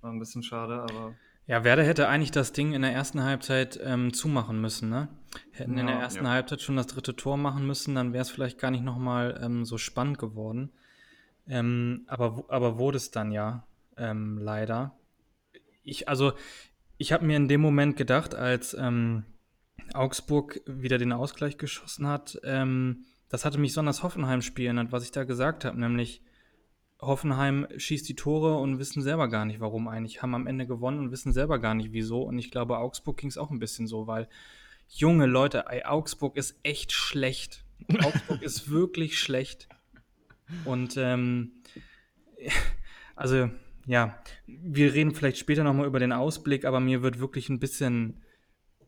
War 0.01 0.11
ein 0.11 0.19
bisschen 0.19 0.41
schade, 0.41 0.81
aber 0.81 1.13
Ja, 1.45 1.63
Werder 1.63 1.83
hätte 1.83 2.07
eigentlich 2.07 2.31
das 2.31 2.53
Ding 2.53 2.73
in 2.73 2.83
der 2.83 2.93
ersten 2.93 3.21
Halbzeit 3.23 3.79
ähm, 3.83 4.13
zumachen 4.13 4.61
müssen, 4.61 4.89
ne? 4.89 5.09
Hätten 5.51 5.77
in 5.77 5.87
der 5.87 5.95
Ja, 5.95 6.01
ersten 6.01 6.23
ja. 6.23 6.31
Halbzeit 6.31 6.61
schon 6.61 6.77
das 6.77 6.87
dritte 6.87 7.15
Tor 7.15 7.37
machen 7.37 7.67
müssen, 7.67 7.95
dann 7.95 8.13
wäre 8.13 8.21
es 8.21 8.29
vielleicht 8.29 8.59
gar 8.59 8.71
nicht 8.71 8.83
nochmal 8.83 9.39
ähm, 9.43 9.65
so 9.65 9.77
spannend 9.77 10.19
geworden. 10.19 10.71
Ähm, 11.47 12.03
aber, 12.07 12.45
aber 12.47 12.77
wurde 12.77 12.97
es 12.97 13.11
dann 13.11 13.31
ja, 13.31 13.67
ähm, 13.97 14.37
leider. 14.37 14.95
Ich, 15.83 16.07
also, 16.07 16.33
ich 16.97 17.11
habe 17.11 17.25
mir 17.25 17.35
in 17.35 17.49
dem 17.49 17.59
Moment 17.59 17.97
gedacht, 17.97 18.35
als 18.35 18.73
ähm, 18.73 19.25
Augsburg 19.93 20.61
wieder 20.65 20.97
den 20.97 21.11
Ausgleich 21.11 21.57
geschossen 21.57 22.07
hat, 22.07 22.39
ähm, 22.43 23.03
das 23.27 23.43
hatte 23.43 23.57
mich 23.57 23.73
so 23.73 23.81
an 23.81 23.87
das 23.87 24.03
Hoffenheim-Spiel 24.03 24.65
erinnert, 24.65 24.91
was 24.93 25.03
ich 25.03 25.11
da 25.11 25.23
gesagt 25.25 25.65
habe, 25.65 25.77
nämlich 25.79 26.21
Hoffenheim 27.05 27.67
schießt 27.75 28.07
die 28.07 28.15
Tore 28.15 28.57
und 28.57 28.79
wissen 28.79 29.01
selber 29.01 29.27
gar 29.27 29.45
nicht, 29.45 29.59
warum 29.59 29.87
eigentlich. 29.87 30.21
Haben 30.21 30.35
am 30.35 30.47
Ende 30.47 30.65
gewonnen 30.67 30.99
und 30.99 31.11
wissen 31.11 31.33
selber 31.33 31.59
gar 31.59 31.73
nicht, 31.73 31.91
wieso. 31.91 32.21
Und 32.21 32.37
ich 32.37 32.51
glaube, 32.51 32.77
Augsburg 32.77 33.17
ging 33.17 33.29
es 33.29 33.37
auch 33.37 33.51
ein 33.51 33.59
bisschen 33.59 33.87
so, 33.87 34.07
weil, 34.07 34.27
junge 34.87 35.25
Leute, 35.25 35.65
ey, 35.69 35.83
Augsburg 35.83 36.37
ist 36.37 36.59
echt 36.63 36.91
schlecht. 36.91 37.65
Augsburg 38.03 38.41
ist 38.41 38.69
wirklich 38.69 39.19
schlecht. 39.19 39.69
Und, 40.65 40.95
ähm, 40.97 41.51
also, 43.15 43.49
ja, 43.85 44.17
wir 44.45 44.93
reden 44.93 45.13
vielleicht 45.13 45.37
später 45.37 45.63
nochmal 45.63 45.87
über 45.87 45.99
den 45.99 46.11
Ausblick, 46.11 46.65
aber 46.65 46.79
mir 46.79 47.01
wird 47.01 47.19
wirklich 47.19 47.49
ein 47.49 47.59
bisschen, 47.59 48.21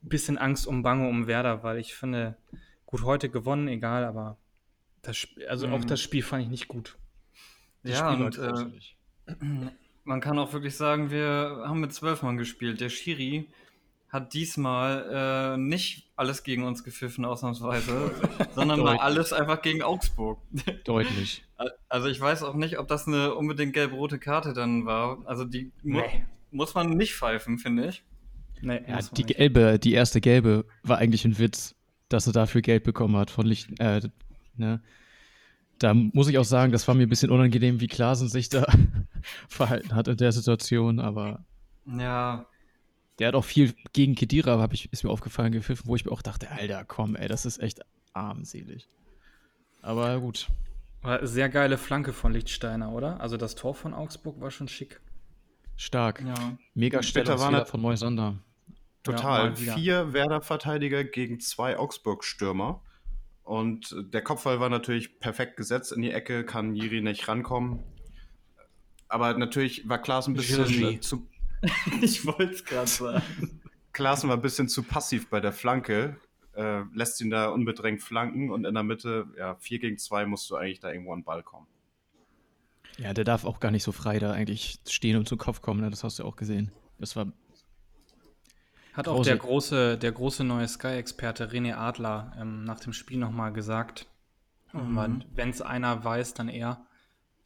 bisschen 0.01 0.37
Angst 0.37 0.67
um 0.67 0.83
Bange 0.83 1.09
um 1.09 1.27
Werder, 1.27 1.63
weil 1.63 1.79
ich 1.79 1.95
finde, 1.95 2.37
gut, 2.85 3.03
heute 3.03 3.29
gewonnen, 3.29 3.67
egal, 3.67 4.05
aber 4.05 4.37
das, 5.01 5.27
also 5.47 5.67
auch 5.67 5.79
Mhm. 5.79 5.87
das 5.87 6.01
Spiel 6.01 6.23
fand 6.23 6.43
ich 6.43 6.49
nicht 6.49 6.67
gut. 6.67 6.97
Das 7.85 7.99
ja, 7.99 8.09
und 8.13 8.37
äh, 8.37 9.33
man 10.03 10.21
kann 10.21 10.37
auch 10.39 10.53
wirklich 10.53 10.75
sagen, 10.75 11.11
wir 11.11 11.63
haben 11.65 11.79
mit 11.79 11.93
zwölf 11.93 12.21
Mann 12.23 12.37
gespielt. 12.37 12.81
Der 12.81 12.89
Schiri 12.89 13.47
hat 14.09 14.33
diesmal 14.33 15.55
äh, 15.55 15.57
nicht 15.57 16.09
alles 16.15 16.43
gegen 16.43 16.63
uns 16.63 16.83
gepfiffen, 16.83 17.25
ausnahmsweise, 17.25 18.11
sondern 18.55 18.79
mal 18.79 18.97
alles 18.97 19.33
einfach 19.33 19.61
gegen 19.61 19.81
Augsburg. 19.81 20.39
Deutlich. 20.85 21.43
Also 21.89 22.07
ich 22.07 22.19
weiß 22.21 22.43
auch 22.43 22.53
nicht, 22.53 22.79
ob 22.79 22.87
das 22.87 23.07
eine 23.07 23.35
unbedingt 23.35 23.73
gelb-rote 23.73 24.17
Karte 24.19 24.53
dann 24.53 24.85
war. 24.85 25.19
Also 25.25 25.43
die 25.43 25.71
mu 25.83 25.99
Nee. 25.99 26.25
muss 26.51 26.73
man 26.75 26.89
nicht 26.91 27.13
pfeifen, 27.15 27.57
finde 27.57 27.89
ich. 27.89 28.03
Nee, 28.61 28.81
Ja, 28.87 28.99
die 29.01 29.23
nicht. 29.25 29.37
gelbe, 29.37 29.79
die 29.79 29.93
erste 29.93 30.21
gelbe 30.21 30.65
war 30.83 30.97
eigentlich 30.97 31.25
ein 31.25 31.37
Witz, 31.37 31.75
dass 32.07 32.25
er 32.27 32.33
dafür 32.33 32.61
Geld 32.61 32.83
bekommen 32.83 33.17
hat 33.17 33.29
von 33.31 33.45
Licht. 33.45 33.69
Äh, 33.79 34.01
ne? 34.55 34.81
Da 35.79 35.93
muss 35.93 36.27
ich 36.29 36.37
auch 36.37 36.45
sagen, 36.45 36.71
das 36.71 36.87
war 36.87 36.95
mir 36.95 37.03
ein 37.03 37.09
bisschen 37.09 37.31
unangenehm, 37.31 37.81
wie 37.81 37.87
Klaasen 37.87 38.29
sich 38.29 38.49
da 38.49 38.65
verhalten 39.49 39.93
hat 39.93 40.07
in 40.07 40.17
der 40.17 40.31
Situation, 40.31 40.99
aber 40.99 41.45
Ja, 41.85 42.45
der 43.19 43.29
hat 43.29 43.35
auch 43.35 43.45
viel 43.45 43.73
gegen 43.93 44.15
Kedira, 44.15 44.59
hab 44.59 44.73
ich, 44.73 44.91
ist 44.91 45.03
mir 45.03 45.09
aufgefallen, 45.09 45.51
gepfiffen, 45.51 45.87
wo 45.87 45.95
ich 45.95 46.05
mir 46.05 46.11
auch 46.11 46.21
dachte, 46.21 46.51
Alter, 46.51 46.83
komm, 46.85 47.15
ey, 47.15 47.27
das 47.27 47.45
ist 47.45 47.59
echt 47.59 47.81
armselig. 48.13 48.87
Aber 49.81 50.19
gut. 50.19 50.47
War 51.01 51.25
Sehr 51.25 51.49
geile 51.49 51.77
Flanke 51.77 52.11
von 52.11 52.33
Lichtsteiner, 52.33 52.91
oder? 52.91 53.21
Also 53.21 53.37
das 53.37 53.55
Tor 53.55 53.75
von 53.75 53.93
Augsburg 53.93 54.41
war 54.41 54.51
schon 54.51 54.67
schick. 54.67 54.99
Stark. 55.77 56.21
ja. 56.25 56.57
Mega 56.73 57.03
Später 57.03 57.39
war 57.39 57.65
von 57.65 57.81
Moisander. 57.81 58.37
Total. 59.03 59.59
wieder. 59.59 59.73
Vier 59.75 60.13
Werder-Verteidiger 60.13 61.03
gegen 61.03 61.39
zwei 61.39 61.77
Augsburg-Stürmer. 61.77 62.81
Und 63.45 63.95
der 64.11 64.23
Kopfball 64.23 64.59
war 64.59 64.69
natürlich 64.69 65.19
perfekt 65.19 65.55
gesetzt 65.55 65.91
in 65.91 66.01
die 66.01 66.11
Ecke, 66.11 66.43
kann 66.43 66.75
Jiri 66.75 67.01
nicht 67.01 67.27
rankommen. 67.27 67.83
Aber 69.07 69.37
natürlich 69.37 69.87
war 69.87 69.99
Klaas 70.01 70.27
ein 70.27 70.33
bisschen 70.33 70.65
Jiri. 70.65 70.99
zu, 70.99 71.27
Ich 72.01 72.25
wollte 72.25 72.53
es 72.53 72.65
gerade 72.65 72.87
sagen. 72.87 73.61
Klaassen 73.93 74.29
war 74.29 74.37
ein 74.37 74.41
bisschen 74.41 74.67
zu 74.67 74.83
passiv 74.83 75.29
bei 75.29 75.39
der 75.39 75.53
Flanke. 75.53 76.17
Äh, 76.53 76.81
lässt 76.93 77.21
ihn 77.21 77.29
da 77.29 77.49
unbedrängt 77.49 78.01
flanken 78.01 78.49
und 78.49 78.65
in 78.65 78.73
der 78.73 78.83
Mitte, 78.83 79.27
ja, 79.37 79.55
4 79.55 79.79
gegen 79.79 79.97
2 79.97 80.25
musst 80.25 80.49
du 80.49 80.55
eigentlich 80.55 80.79
da 80.79 80.91
irgendwo 80.91 81.13
an 81.13 81.19
den 81.19 81.25
Ball 81.25 81.43
kommen. 81.43 81.67
Ja, 82.97 83.13
der 83.13 83.25
darf 83.25 83.43
auch 83.43 83.59
gar 83.59 83.71
nicht 83.71 83.83
so 83.83 83.91
frei 83.91 84.19
da 84.19 84.31
eigentlich 84.31 84.79
stehen 84.87 85.17
und 85.17 85.27
zum 85.27 85.37
Kopf 85.37 85.61
kommen, 85.61 85.81
ne? 85.81 85.89
das 85.89 86.03
hast 86.03 86.19
du 86.19 86.23
auch 86.23 86.37
gesehen. 86.37 86.71
Das 86.97 87.15
war 87.17 87.27
Hat 88.95 89.07
auch 89.07 89.23
der 89.23 89.37
große, 89.37 89.97
der 89.97 90.11
große 90.11 90.43
neue 90.43 90.67
Sky-Experte 90.67 91.47
René 91.51 91.75
Adler 91.75 92.33
ähm, 92.39 92.63
nach 92.63 92.79
dem 92.79 92.93
Spiel 92.93 93.17
nochmal 93.17 93.51
gesagt. 93.53 94.07
Wenn 94.73 95.49
es 95.49 95.61
einer 95.61 96.03
weiß, 96.03 96.33
dann 96.33 96.49
er. 96.49 96.85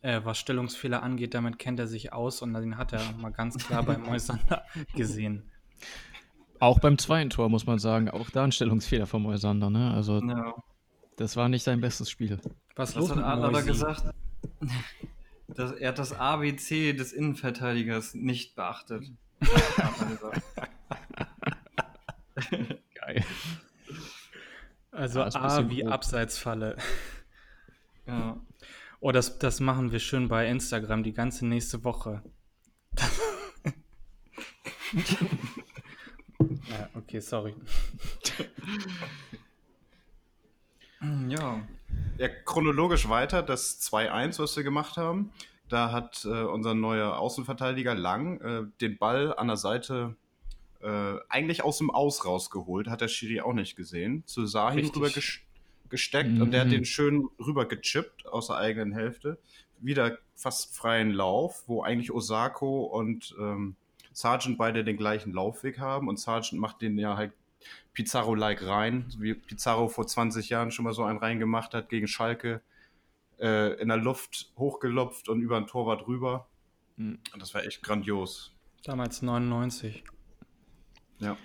Äh, 0.02 0.22
was 0.24 0.38
Stellungsfehler 0.38 1.04
angeht, 1.04 1.34
damit 1.34 1.60
kennt 1.60 1.80
er 1.80 1.88
sich 1.88 2.14
aus 2.14 2.42
und 2.42 2.54
den 2.54 2.78
hat 2.78 2.94
er 2.94 3.02
mal 3.18 3.32
ganz 3.32 3.58
klar 3.58 3.84
bei 3.84 3.98
Moisander 3.98 4.64
gesehen. 4.96 5.52
auch 6.60 6.80
beim 6.80 6.98
zweiten 6.98 7.30
Tor, 7.30 7.50
muss 7.50 7.66
man 7.66 7.80
sagen, 7.80 8.10
auch 8.10 8.30
da 8.30 8.46
ein 8.46 8.52
Stellungsfehler 8.54 9.08
von 9.08 9.22
Moisander. 9.24 9.70
Ne? 9.70 9.92
Also, 9.94 10.22
Ja. 10.22 10.56
das 11.18 11.36
war 11.36 11.50
nicht 11.50 11.64
sein 11.64 11.82
bestes 11.82 12.10
Spiel. 12.10 12.40
Was 12.76 12.96
Was 12.96 13.10
hat 13.12 13.18
Adler 13.18 13.52
Moisi? 13.52 13.68
gesagt? 13.68 14.04
Das, 15.52 15.72
er 15.72 15.90
hat 15.90 15.98
das 16.00 16.14
ABC 16.14 16.94
des 16.94 17.12
Innenverteidigers 17.12 18.14
nicht 18.14 18.56
beachtet. 18.56 19.06
Geil. 22.96 23.26
Also 24.92 25.20
Ja, 25.20 25.28
A 25.28 25.70
wie 25.70 25.82
grob. 25.82 25.94
Abseitsfalle. 25.94 26.78
ja. 28.08 28.40
Oh, 29.02 29.12
das, 29.12 29.40
das 29.40 29.60
machen 29.60 29.92
wir 29.92 30.00
schön 30.00 30.28
bei 30.28 30.48
Instagram 30.48 31.04
die 31.04 31.14
ganze 31.14 31.46
nächste 31.48 31.84
Woche. 31.86 32.22
ja, 36.68 36.90
okay, 36.96 37.20
sorry. 37.22 37.56
ja. 41.30 41.62
Ja, 42.18 42.28
chronologisch 42.46 43.08
weiter, 43.08 43.42
das 43.42 43.80
2-1, 43.82 44.40
was 44.40 44.58
wir 44.58 44.64
gemacht 44.64 44.98
haben. 44.98 45.32
Da 45.70 45.92
hat 45.92 46.26
äh, 46.26 46.44
unser 46.44 46.74
neuer 46.74 47.18
Außenverteidiger 47.20 47.96
Lang 47.96 48.42
äh, 48.42 48.64
den 48.82 48.98
Ball 48.98 49.34
an 49.38 49.48
der 49.48 49.58
Seite 49.58 50.16
äh, 50.82 51.16
eigentlich 51.30 51.64
aus 51.64 51.78
dem 51.80 51.90
Aus 51.92 52.26
rausgeholt. 52.26 52.88
Hat 52.88 53.02
der 53.02 53.08
Schiri 53.08 53.42
auch 53.42 53.54
nicht 53.54 53.76
gesehen. 53.76 54.24
Zu 54.26 54.46
Sahin 54.46 54.80
Richtig. 54.80 54.96
rüber 54.96 55.10
ges 55.10 55.40
gesteckt 55.90 56.40
und 56.40 56.52
der 56.52 56.62
hat 56.62 56.68
Mhm. 56.68 56.72
den 56.74 56.86
schön 56.86 57.28
rüber 57.40 57.66
gechippt 57.68 58.28
aus 58.28 58.48
der 58.48 58.58
eigenen 58.58 58.94
Hälfte. 58.94 59.40
Wieder 59.80 60.20
fast 60.36 60.76
freien 60.76 61.10
Lauf, 61.12 61.64
wo 61.68 61.82
eigentlich 61.82 62.12
Osako 62.12 62.84
und 62.84 63.36
ähm, 63.40 63.76
Sargent 64.14 64.60
beide 64.60 64.84
den 64.84 64.98
gleichen 64.98 65.34
Laufweg 65.34 65.80
haben 65.80 66.08
und 66.08 66.20
Sargent 66.20 66.62
macht 66.62 66.82
den 66.84 66.98
ja 67.00 67.18
halt 67.18 67.34
Pizarro-like 67.94 68.66
rein, 68.68 69.06
so 69.10 69.20
wie 69.22 69.34
Pizarro 69.34 69.88
vor 69.88 70.06
20 70.06 70.50
Jahren 70.50 70.70
schon 70.72 70.86
mal 70.86 70.94
so 70.94 71.04
einen 71.04 71.18
reingemacht 71.18 71.74
hat 71.74 71.90
gegen 71.90 72.08
Schalke. 72.08 72.62
Äh, 73.40 73.74
in 73.82 73.88
der 73.88 73.98
Luft 73.98 74.52
hochgelupft 74.58 75.28
und 75.30 75.42
über 75.42 75.58
ein 75.58 75.66
Torwart 75.66 76.08
rüber. 76.08 76.48
Mhm. 76.98 77.20
Und 77.34 77.42
das 77.42 77.54
war 77.56 77.64
echt 77.66 77.82
grandios. 77.82 78.54
Damals 78.84 79.22
99. 79.22 80.04
Ja. 81.20 81.38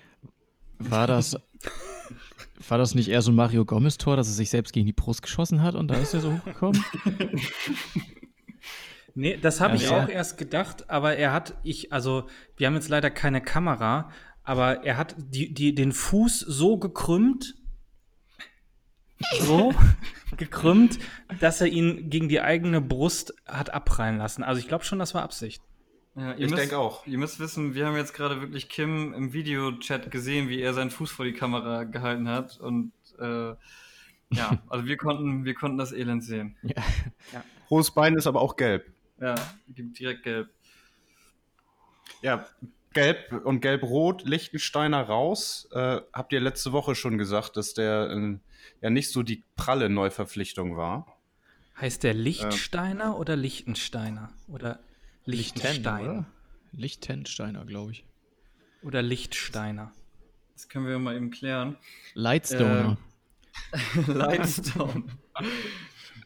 War 0.79 1.07
das, 1.07 1.37
war 2.69 2.79
das 2.79 2.95
nicht 2.95 3.09
eher 3.09 3.23
so 3.23 3.31
ein 3.33 3.37
Mario 3.37 3.65
Gomez-Tor, 3.65 4.17
dass 4.17 4.29
er 4.29 4.35
sich 4.35 4.51
selbst 4.51 4.73
gegen 4.73 4.87
die 4.87 4.93
Brust 4.93 5.23
geschossen 5.23 5.63
hat 5.63 5.75
und 5.75 5.89
da 5.89 5.95
ist 5.95 6.15
er 6.15 6.21
so 6.21 6.33
hochgekommen? 6.33 6.85
Nee, 9.15 9.37
das 9.37 9.61
habe 9.61 9.77
Ja, 9.77 9.81
ich 9.83 9.91
ja. 9.91 10.05
auch 10.05 10.09
erst 10.09 10.39
gedacht, 10.39 10.91
aber 10.91 11.17
er 11.17 11.33
hat, 11.33 11.55
ich, 11.63 11.93
also, 11.93 12.27
wir 12.57 12.67
haben 12.67 12.75
jetzt 12.75 12.89
leider 12.89 13.11
keine 13.11 13.41
Kamera, 13.41 14.11
aber 14.43 14.83
er 14.85 14.97
hat 14.97 15.15
die, 15.17 15.55
die, 15.55 15.75
den 15.75 15.93
Fuß 15.93 16.41
so 16.41 16.79
gekrümmt, 16.79 17.55
so 19.41 19.73
gekrümmt, 20.37 20.99
dass 21.39 21.61
er 21.61 21.69
ihn 21.69 22.11
gegen 22.11 22.29
die 22.29 22.41
eigene 22.41 22.81
Brust 22.81 23.35
hat 23.47 23.71
abprallen 23.71 24.19
lassen. 24.19 24.43
Also 24.43 24.59
ich 24.59 24.67
glaube 24.67 24.85
schon, 24.85 24.99
das 24.99 25.15
war 25.15 25.23
Absicht. 25.23 25.63
Ja, 26.17 26.31
ihr 26.33 26.39
Ich 26.45 26.51
müsst- 26.51 26.63
denke 26.63 26.79
auch. 26.79 27.07
Ihr 27.07 27.19
müsst 27.19 27.41
wissen, 27.41 27.75
wir 27.75 27.87
haben 27.87 27.97
jetzt 27.97 28.15
gerade 28.15 28.41
wirklich 28.41 28.69
Kim 28.69 29.13
im 29.15 29.33
Videochat 29.33 30.11
gesehen, 30.11 30.49
wie 30.49 30.61
er 30.61 30.73
seinen 30.75 30.91
Fuß 30.91 31.11
vor 31.11 31.25
die 31.25 31.33
Kamera 31.33 31.85
gehalten 31.85 32.29
hat. 32.29 32.59
Und 32.61 32.93
äh, 33.19 33.55
ja, 34.31 34.59
also 34.69 34.87
wir 34.87 34.97
konnten, 34.97 35.45
wir 35.45 35.55
konnten 35.55 35.79
das 35.79 35.93
Elend 35.93 36.23
sehen. 36.25 36.57
Hohes 37.69 37.91
Bein 37.91 38.15
ist 38.15 38.27
aber 38.27 38.41
auch 38.41 38.57
gelb. 38.57 38.87
Ja, 39.21 39.35
gibt 39.69 39.99
direkt 39.99 40.23
gelb. 40.23 40.49
Ja, 42.23 42.47
gelb 42.93 43.33
und 43.45 43.61
gelb-rot, 43.61 44.25
Lichtensteiner 44.25 45.03
raus. 45.03 45.69
Äh, 45.73 46.01
habt 46.13 46.33
ihr 46.33 46.41
letzte 46.41 46.73
Woche 46.73 46.95
schon 46.95 47.19
gesagt, 47.19 47.57
dass 47.57 47.75
der 47.75 48.11
äh, 48.11 48.39
ja 48.81 48.91
nicht 48.91 49.11
so 49.11 49.23
die 49.23 49.43
pralle 49.57 49.89
Neuverpflichtung 49.91 50.77
war? 50.77 51.07
Heißt 51.81 52.05
der 52.05 52.15
Lichtsteiner 52.15 53.19
oder 53.19 53.35
Lichtensteiner? 53.35 54.31
Oder 54.47 54.79
Lichtenstein? 55.25 56.03
oder? 56.05 56.27
Lichtensteiner, 56.73 57.65
glaube 57.65 57.93
ich. 57.93 58.05
Oder 58.83 59.03
Lichtsteiner? 59.03 59.93
Das 60.55 60.69
können 60.69 60.87
wir 60.87 60.99
mal 60.99 61.17
eben 61.17 61.31
klären. 61.31 61.77
Lightstoner. 62.15 62.99
Lightstone. 64.07 65.05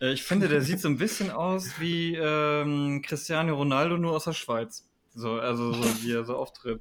Äh, 0.01 0.13
ich 0.13 0.23
finde, 0.23 0.49
der 0.49 0.63
sieht 0.63 0.81
so 0.81 0.89
ein 0.89 0.97
bisschen 0.99 1.31
aus 1.31 1.79
wie 1.81 2.15
ähm, 2.15 3.03
Cristiano 3.03 3.55
Ronaldo, 3.55 3.97
nur 3.99 4.13
aus 4.13 4.25
der 4.25 4.33
Schweiz. 4.33 4.87
So, 5.15 5.39
also 5.41 5.73
so 5.73 6.03
wie 6.03 6.13
er 6.13 6.25
so 6.25 6.37
auftritt. 6.37 6.81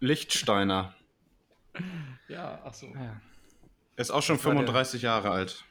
Lichtsteiner. 0.00 0.94
ja, 2.28 2.60
ach 2.64 2.74
so. 2.74 2.86
Ja, 2.94 3.20
Ist 3.96 4.10
auch 4.10 4.22
schon 4.22 4.36
Das 4.36 4.44
war 4.44 4.52
der- 4.54 4.60
35 4.62 5.02
Jahre 5.02 5.30
alt. 5.30 5.64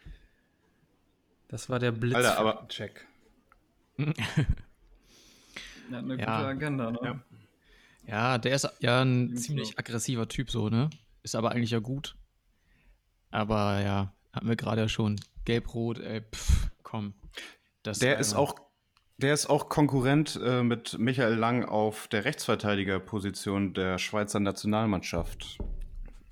das 1.48 1.70
war 1.70 1.80
der 1.80 1.92
Blitz. 1.92 2.16
Alter, 2.16 2.38
aber- 2.38 2.68
Check. 2.68 3.08
Er 5.92 5.98
hat 5.98 6.04
eine 6.04 6.20
Ja. 6.20 6.38
gute 6.38 6.48
Agenda, 6.50 6.92
ne? 6.92 7.00
Ja. 7.04 7.20
Ja, 8.08 8.38
der 8.38 8.54
ist 8.56 8.70
ja 8.82 9.02
ein 9.02 9.26
Stimmt 9.30 9.40
ziemlich 9.42 9.68
so. 9.70 9.78
aggressiver 9.78 10.28
Typ, 10.28 10.52
so, 10.52 10.70
ne? 10.70 10.90
Ist 11.24 11.36
aber 11.36 11.52
eigentlich 11.52 11.72
ja 11.72 11.80
gut. 11.80 12.16
Aber 13.32 13.82
ja, 13.82 14.14
hatten 14.32 14.48
wir 14.48 14.56
gerade 14.56 14.82
ja 14.82 14.90
schon. 14.90 15.20
Gelb-Rot, 15.46 16.00
ey, 16.00 16.22
pff, 16.22 16.68
komm. 16.84 17.14
Das 17.84 18.00
Der 18.00 18.18
ist 18.20 18.34
auch, 18.36 18.56
der 19.18 19.34
ist 19.34 19.48
auch 19.48 19.70
Konkurrent 19.70 20.40
äh, 20.44 20.62
mit 20.64 20.98
Michael 21.00 21.34
Lang 21.36 21.66
auf 21.66 22.08
der 22.08 22.26
Rechtsverteidigerposition 22.26 23.74
der 23.74 23.98
Schweizer 23.98 24.40
Nationalmannschaft. 24.40 25.58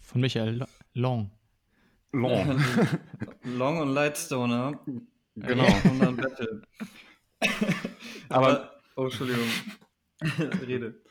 Von 0.01 0.22
Michael 0.22 0.57
Lo- 0.57 0.65
Long. 0.93 1.31
Long. 2.12 2.60
Long 3.43 3.79
und 3.81 3.89
Lightstoner. 3.93 4.79
genau. 5.36 5.65
Und 5.89 6.00
dann 6.00 6.15
Battle. 6.17 6.62
Aber 8.29 8.73
Oh, 8.95 9.05
Entschuldigung. 9.05 9.47
Rede. 10.67 11.01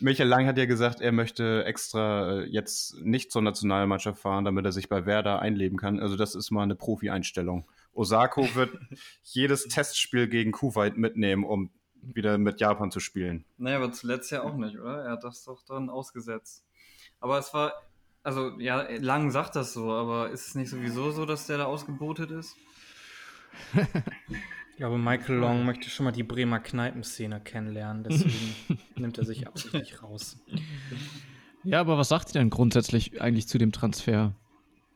Michael 0.00 0.28
Lang 0.28 0.46
hat 0.46 0.58
ja 0.58 0.66
gesagt, 0.66 1.00
er 1.00 1.12
möchte 1.12 1.64
extra 1.64 2.40
äh, 2.40 2.44
jetzt 2.46 2.96
nicht 3.00 3.30
zur 3.30 3.42
Nationalmannschaft 3.42 4.20
fahren, 4.20 4.44
damit 4.44 4.64
er 4.64 4.72
sich 4.72 4.88
bei 4.88 5.06
Werder 5.06 5.40
einleben 5.40 5.78
kann. 5.78 6.00
Also 6.00 6.16
das 6.16 6.34
ist 6.34 6.50
mal 6.50 6.62
eine 6.62 6.74
Profi-Einstellung. 6.74 7.68
Osako 7.92 8.42
wird 8.54 8.76
jedes 9.22 9.68
Testspiel 9.68 10.28
gegen 10.28 10.52
Kuwait 10.52 10.96
mitnehmen, 10.96 11.44
um 11.44 11.70
wieder 12.02 12.38
mit 12.38 12.60
Japan 12.60 12.90
zu 12.90 13.00
spielen. 13.00 13.44
Naja, 13.58 13.76
aber 13.76 13.92
zuletzt 13.92 14.30
ja 14.30 14.42
auch 14.42 14.56
nicht, 14.56 14.78
oder? 14.78 15.04
Er 15.04 15.12
hat 15.12 15.24
das 15.24 15.44
doch 15.44 15.62
dann 15.62 15.90
ausgesetzt. 15.90 16.64
Aber 17.20 17.38
es 17.38 17.52
war 17.52 17.74
Also, 18.22 18.58
ja, 18.58 18.86
Lang 18.98 19.30
sagt 19.30 19.54
das 19.56 19.74
so, 19.74 19.92
aber 19.92 20.30
ist 20.30 20.48
es 20.48 20.54
nicht 20.54 20.70
sowieso 20.70 21.10
so, 21.10 21.26
dass 21.26 21.46
der 21.46 21.58
da 21.58 21.64
ausgebotet 21.66 22.30
ist? 22.30 22.56
Ich 24.80 24.82
glaube, 24.82 24.96
Michael 24.96 25.36
Long 25.36 25.66
möchte 25.66 25.90
schon 25.90 26.04
mal 26.04 26.10
die 26.10 26.22
Bremer 26.22 26.58
Kneipenszene 26.58 27.38
kennenlernen, 27.42 28.02
deswegen 28.02 28.78
nimmt 28.96 29.18
er 29.18 29.26
sich 29.26 29.46
absichtlich 29.46 30.02
raus. 30.02 30.38
Ja, 31.64 31.80
aber 31.80 31.98
was 31.98 32.08
sagt 32.08 32.30
ihr 32.30 32.40
denn 32.40 32.48
grundsätzlich 32.48 33.20
eigentlich 33.20 33.46
zu 33.46 33.58
dem 33.58 33.72
Transfer? 33.72 34.34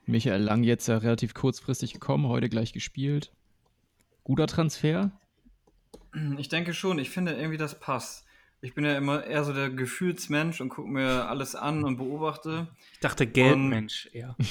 Michael 0.06 0.40
Lang 0.40 0.62
jetzt 0.62 0.86
ja 0.86 0.96
relativ 0.96 1.34
kurzfristig 1.34 1.92
gekommen, 1.92 2.28
heute 2.28 2.48
gleich 2.48 2.72
gespielt. 2.72 3.30
Guter 4.22 4.46
Transfer? 4.46 5.12
Ich 6.38 6.48
denke 6.48 6.72
schon, 6.72 6.98
ich 6.98 7.10
finde 7.10 7.34
irgendwie, 7.34 7.58
das 7.58 7.78
passt. 7.78 8.24
Ich 8.62 8.72
bin 8.72 8.86
ja 8.86 8.96
immer 8.96 9.26
eher 9.26 9.44
so 9.44 9.52
der 9.52 9.68
Gefühlsmensch 9.68 10.62
und 10.62 10.70
gucke 10.70 10.88
mir 10.88 11.28
alles 11.28 11.54
an 11.54 11.84
und 11.84 11.98
beobachte. 11.98 12.68
Ich 12.94 13.00
dachte 13.00 13.26
Geldmensch 13.26 14.08
eher. 14.14 14.34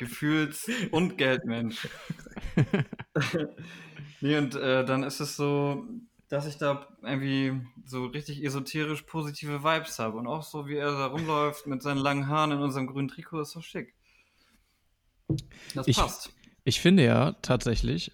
Gefühls- 0.00 0.70
und 0.92 1.18
Geldmensch. 1.18 1.86
nee, 4.20 4.36
und 4.38 4.54
äh, 4.54 4.84
dann 4.84 5.02
ist 5.02 5.20
es 5.20 5.36
so, 5.36 5.84
dass 6.28 6.46
ich 6.46 6.56
da 6.58 6.86
irgendwie 7.02 7.60
so 7.84 8.06
richtig 8.06 8.44
esoterisch 8.44 9.02
positive 9.02 9.64
Vibes 9.64 9.98
habe. 9.98 10.16
Und 10.18 10.26
auch 10.26 10.42
so, 10.42 10.66
wie 10.66 10.76
er 10.76 10.90
da 10.92 11.06
rumläuft 11.06 11.66
mit 11.66 11.82
seinen 11.82 11.98
langen 11.98 12.28
Haaren 12.28 12.52
in 12.52 12.58
unserem 12.58 12.86
grünen 12.86 13.08
Trikot, 13.08 13.40
ist 13.40 13.50
so 13.50 13.60
schick. 13.60 13.94
Das 15.74 15.86
Ich- 15.88 15.96
passt. 15.96 16.32
Ich 16.64 16.80
finde 16.80 17.04
ja 17.04 17.32
tatsächlich, 17.42 18.12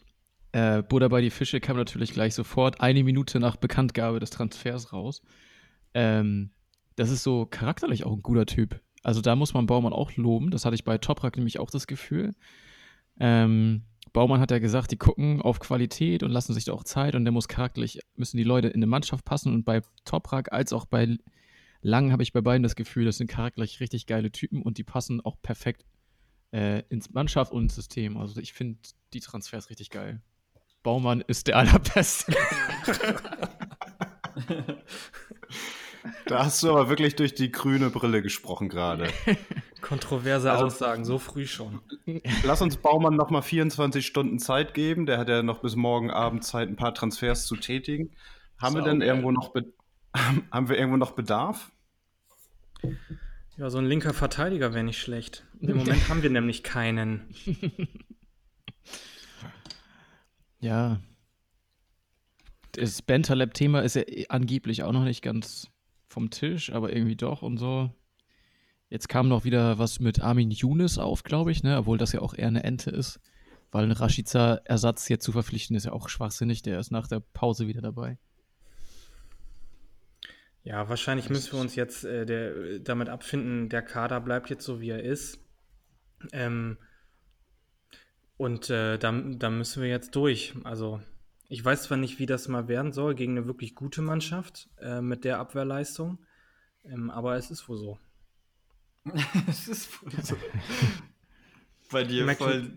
äh, 0.53 0.83
Buddha 0.83 1.09
bei 1.09 1.21
die 1.21 1.31
Fische 1.31 1.61
kam 1.61 1.77
natürlich 1.77 2.13
gleich 2.13 2.35
sofort 2.35 2.81
eine 2.81 3.03
Minute 3.03 3.41
nach 3.41 3.57
Bekanntgabe 3.57 4.21
des 4.21 4.31
Transfers 4.31 4.93
raus. 4.93 5.21
Ähm, 5.95 6.53
das 6.95 7.11
ist 7.11 7.25
so 7.25 7.45
charakterlich 7.45 8.05
auch 8.05 8.13
ein 8.13 8.23
guter 8.23 8.47
Typ. 8.47 8.81
Also 9.03 9.21
da 9.21 9.35
muss 9.37 9.53
man 9.53 9.67
Baumann 9.67 9.93
auch 9.93 10.13
loben. 10.17 10.51
Das 10.51 10.65
hatte 10.65 10.75
ich 10.77 10.85
bei 10.85 10.97
Toprak 10.97 11.37
nämlich 11.37 11.59
auch 11.59 11.71
das 11.71 11.87
Gefühl. 11.87 12.35
Ähm, 13.19 13.83
Baumann 14.17 14.41
hat 14.41 14.51
ja 14.51 14.59
gesagt, 14.61 14.93
die 14.93 14.97
gucken 14.97 15.43
auf 15.43 15.61
Qualität 15.61 16.23
und 16.23 16.31
lassen 16.31 16.55
sich 16.55 16.65
da 16.65 16.73
auch 16.73 16.85
Zeit 16.85 17.15
und 17.15 17.27
der 17.27 17.33
muss 17.33 17.49
charakterlich, 17.49 18.01
müssen 18.15 18.39
die 18.39 18.45
Leute 18.45 18.69
in 18.69 18.77
eine 18.77 18.87
Mannschaft 18.87 19.27
passen 19.27 19.53
und 19.53 19.65
bei 19.65 19.83
Toprak 20.07 20.51
als 20.53 20.73
auch 20.73 20.87
bei 20.87 21.19
Lang 21.83 22.13
habe 22.13 22.23
ich 22.23 22.33
bei 22.33 22.41
beiden 22.41 22.63
das 22.63 22.77
Gefühl, 22.77 23.05
das 23.05 23.19
sind 23.19 23.29
charakterlich 23.29 23.79
richtig 23.79 24.07
geile 24.07 24.33
Typen 24.33 24.63
und 24.63 24.79
die 24.79 24.85
passen 24.85 25.21
auch 25.21 25.37
perfekt 25.43 25.85
äh, 26.51 26.83
ins 26.89 27.11
Mannschaft 27.11 27.53
und 27.53 27.65
ins 27.65 27.75
System. 27.75 28.17
Also 28.17 28.41
ich 28.41 28.55
finde 28.55 28.79
die 29.13 29.21
Transfers 29.21 29.69
richtig 29.69 29.91
geil. 29.91 30.23
Baumann 30.83 31.21
ist 31.21 31.47
der 31.49 31.57
allerbeste. 31.59 32.33
Da 36.27 36.45
hast 36.45 36.63
du 36.63 36.71
aber 36.71 36.89
wirklich 36.89 37.17
durch 37.17 37.35
die 37.35 37.51
grüne 37.53 37.91
Brille 37.91 38.23
gesprochen 38.23 38.69
gerade. 38.69 39.09
Kontroverse 39.81 40.51
Also- 40.51 40.67
Aussagen, 40.67 41.05
so 41.05 41.19
früh 41.19 41.47
schon. 41.47 41.81
Lass 42.45 42.63
uns 42.63 42.77
Baumann 42.77 43.15
noch 43.15 43.31
mal 43.31 43.43
24 43.43 44.05
Stunden 44.07 44.39
Zeit 44.39 44.75
geben. 44.75 45.07
Der 45.07 45.19
hat 45.19 45.29
ja 45.29 45.43
noch 45.43 45.61
bis 45.61 45.77
morgen 45.77 46.11
Abend 46.11 46.45
Zeit, 46.45 46.69
ein 46.69 46.77
paar 46.77 46.95
Transfers 46.95 47.47
zu 47.47 47.57
tätigen. 47.57 48.11
Haben 48.59 48.75
wir 48.75 48.83
denn 48.83 48.95
Saugeil. 49.01 49.09
irgendwo 49.09 49.31
noch, 49.33 49.53
Be 49.53 49.73
haben 50.51 50.69
wir 50.69 50.77
irgendwo 50.79 50.97
noch 50.97 51.13
Bedarf? 51.13 51.71
Ja, 53.57 53.71
so 53.71 53.79
ein 53.79 53.87
linker 53.87 54.13
Verteidiger 54.15 54.75
wäre 54.75 54.85
nicht 54.85 55.01
schlecht. 55.01 55.47
Im 55.61 55.77
Moment 55.79 56.09
haben 56.09 56.23
wir 56.23 56.31
nämlich 56.31 56.63
keinen. 56.63 57.29
Ja. 60.61 61.01
Das 62.73 63.03
Bentaleb-Thema 63.03 63.81
ist 63.81 63.97
ja 63.97 64.03
eh 64.03 64.27
angeblich 64.29 64.83
auch 64.83 64.93
noch 64.93 65.05
nicht 65.05 65.23
ganz 65.23 65.69
vom 66.09 66.31
Tisch, 66.31 66.73
aber 66.73 66.95
irgendwie 66.95 67.17
doch 67.17 67.43
und 67.43 67.59
so. 67.59 67.91
Jetzt 68.89 69.09
kam 69.09 69.29
noch 69.29 69.45
wieder 69.45 69.79
was 69.79 69.99
mit 69.99 70.21
Armin 70.21 70.51
Younes 70.51 70.99
auf, 70.99 71.25
glaube 71.25 71.51
ich, 71.51 71.63
ne? 71.63 71.79
obwohl 71.79 71.99
das 71.99 72.13
ja 72.13 72.21
auch 72.21 72.35
eher 72.35 72.49
eine 72.49 72.65
Ente 72.65 72.91
ist. 72.91 73.21
Weil 73.73 73.85
ein 73.85 73.93
Rashica-Ersatz 73.93 75.09
jetzt 75.09 75.25
zu 75.25 75.33
verpflichten 75.33 75.77
ist 75.77 75.87
ja 75.87 75.93
auch 75.93 76.09
schwachsinnig. 76.09 76.63
Der 76.63 76.79
ist 76.79 76.93
nach 76.93 77.09
der 77.09 77.21
Pause 77.21 77.67
wieder 77.67 77.83
dabei. 77.83 78.17
Ja, 80.63 80.89
wahrscheinlich 80.89 81.31
müssen 81.31 81.53
wir 81.53 81.61
uns 81.61 81.75
jetzt 81.75 82.05
äh, 82.05 82.27
der, 82.27 82.79
damit 82.81 83.09
abfinden, 83.09 83.69
der 83.69 83.83
Kader 83.83 84.21
bleibt 84.21 84.51
jetzt 84.51 84.65
so, 84.65 84.81
wie 84.81 84.91
er 84.91 85.03
ist. 85.03 85.39
Ähm, 86.33 86.77
und 88.37 88.71
äh, 88.71 88.99
da, 88.99 89.13
da 89.13 89.51
müssen 89.51 89.83
wir 89.83 89.89
jetzt 89.89 90.15
durch. 90.17 90.55
Also, 90.65 91.01
ich 91.49 91.65
weiß 91.65 91.85
zwar 91.85 91.97
nicht, 91.99 92.19
wie 92.19 92.27
das 92.27 92.49
mal 92.49 92.69
werden 92.69 92.93
soll 92.93 93.15
gegen 93.15 93.37
eine 93.37 93.47
wirklich 93.47 93.75
gute 93.75 94.03
Mannschaft 94.03 94.69
äh, 94.81 95.01
mit 95.01 95.25
der 95.25 95.39
Abwehrleistung, 95.39 96.19
ähm, 96.85 97.11
aber 97.11 97.37
es 97.37 97.51
ist 97.51 97.69
wohl 97.69 97.77
so. 97.79 97.99
Es 99.49 99.69
ist 99.69 99.87
voll 99.87 100.11
so. 100.23 100.37
Bei 101.91 102.03
dir 102.05 102.25
Merkst 102.25 102.41
du- 102.41 102.45
voll. 102.45 102.77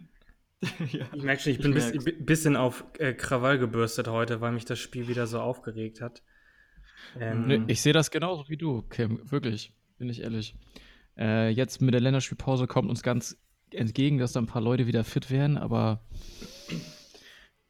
ja. 0.91 1.07
Ich 1.13 1.23
merke 1.23 1.41
schon, 1.41 1.51
ich 1.53 1.57
Ich 1.59 1.63
bin 1.63 1.73
ein 1.73 1.91
bis, 2.03 2.25
bisschen 2.25 2.55
auf 2.55 2.83
äh, 2.99 3.13
Krawall 3.13 3.57
gebürstet 3.57 4.07
heute, 4.07 4.39
weil 4.41 4.51
mich 4.51 4.65
das 4.65 4.77
Spiel 4.79 5.07
wieder 5.07 5.25
so 5.25 5.39
aufgeregt 5.39 6.01
hat. 6.01 6.21
Ähm, 7.19 7.47
Nee, 7.47 7.61
ich 7.67 7.81
sehe 7.81 7.93
das 7.93 8.11
genauso 8.11 8.47
wie 8.49 8.57
du, 8.57 8.83
Kim. 8.83 9.19
Wirklich, 9.31 9.73
bin 9.97 10.09
ich 10.09 10.21
ehrlich. 10.21 10.55
Äh, 11.17 11.49
jetzt 11.49 11.81
mit 11.81 11.93
der 11.93 12.01
Länderspielpause 12.01 12.67
kommt 12.67 12.89
uns 12.89 13.01
ganz 13.01 13.37
entgegen, 13.71 14.17
dass 14.19 14.33
da 14.33 14.41
ein 14.41 14.47
paar 14.47 14.61
Leute 14.61 14.85
wieder 14.85 15.03
fit 15.03 15.31
werden, 15.31 15.57
aber 15.57 16.03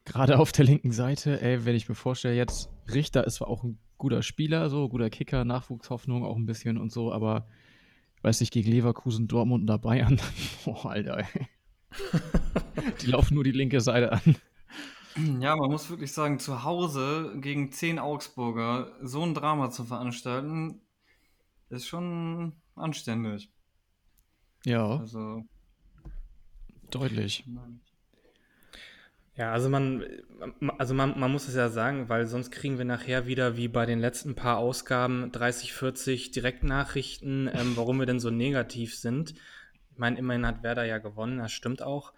gerade 0.10 0.40
auf 0.40 0.52
der 0.52 0.66
linken 0.66 0.92
Seite, 0.92 1.42
ey, 1.42 1.66
wenn 1.66 1.76
ich 1.76 1.88
mir 1.88 1.96
vorstelle, 1.96 2.36
jetzt 2.36 2.70
Richter 2.94 3.26
ist 3.26 3.36
zwar 3.36 3.48
auch 3.48 3.64
ein 3.64 3.80
guter 3.98 4.24
Spieler, 4.24 4.70
so 4.70 4.90
guter 4.90 5.10
Kicker, 5.10 5.46
Nachwuchshoffnung 5.46 6.26
auch 6.26 6.36
ein 6.36 6.46
bisschen 6.46 6.78
und 6.78 6.92
so, 6.92 7.14
aber 7.14 7.48
weiß 8.22 8.42
nicht, 8.42 8.52
gegen 8.52 8.70
Leverkusen, 8.70 9.28
Dortmund 9.28 9.64
oder 9.64 9.78
Bayern, 9.78 10.20
boah, 10.66 10.92
Alter, 10.92 11.20
ey. 11.20 11.48
Die 13.02 13.08
laufen 13.08 13.36
nur 13.36 13.44
die 13.44 13.52
linke 13.52 13.82
Seite 13.82 14.12
an. 14.12 14.36
Ja, 15.42 15.56
man 15.56 15.72
muss 15.72 15.90
wirklich 15.90 16.12
sagen, 16.12 16.40
zu 16.40 16.64
Hause 16.64 17.34
gegen 17.38 17.72
10 17.72 18.00
Augsburger 18.00 18.96
so 19.02 19.24
ein 19.24 19.34
Drama 19.34 19.70
zu 19.70 19.84
veranstalten, 19.84 20.82
ist 21.70 21.88
schon 21.88 22.54
anständig. 22.76 23.52
Ja, 24.66 24.98
Also, 24.98 25.44
deutlich. 26.92 27.46
Ja, 29.40 29.54
also 29.54 29.70
man, 29.70 30.04
also 30.78 30.94
man, 30.94 31.18
man 31.18 31.32
muss 31.32 31.48
es 31.48 31.56
ja 31.56 31.70
sagen, 31.70 32.10
weil 32.10 32.28
sonst 32.28 32.52
kriegen 32.52 32.78
wir 32.78 32.84
nachher 32.84 33.26
wieder 33.26 33.56
wie 33.56 33.70
bei 33.70 33.86
den 33.86 34.00
letzten 34.00 34.36
paar 34.36 34.58
Ausgaben 34.58 35.32
30, 35.32 35.72
40 35.72 36.32
Direktnachrichten, 36.32 37.50
ähm, 37.54 37.78
warum 37.78 38.00
wir 38.00 38.06
denn 38.06 38.20
so 38.20 38.32
negativ 38.32 38.98
sind. 38.98 39.36
Ich 39.92 39.98
meine, 39.98 40.18
immerhin 40.20 40.46
hat 40.46 40.62
Werder 40.62 40.84
ja 40.84 40.98
gewonnen, 40.98 41.38
das 41.38 41.54
stimmt 41.54 41.82
auch. 41.82 42.12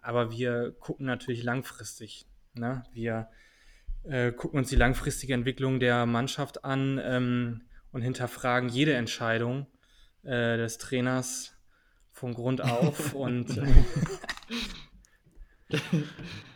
Aber 0.00 0.30
wir 0.30 0.70
gucken 0.78 1.06
natürlich 1.06 1.42
langfristig. 1.42 2.26
Ne? 2.54 2.84
Wir 2.92 3.30
äh, 4.04 4.30
gucken 4.30 4.60
uns 4.60 4.68
die 4.68 4.76
langfristige 4.76 5.34
Entwicklung 5.34 5.80
der 5.80 6.06
Mannschaft 6.06 6.64
an 6.64 7.00
ähm, 7.02 7.62
und 7.90 8.02
hinterfragen 8.02 8.68
jede 8.68 8.94
Entscheidung 8.94 9.66
äh, 10.22 10.56
des 10.56 10.78
Trainers 10.78 11.52
von 12.12 12.32
Grund 12.32 12.60
auf. 12.60 13.12
und 13.12 13.58
äh, 13.58 13.66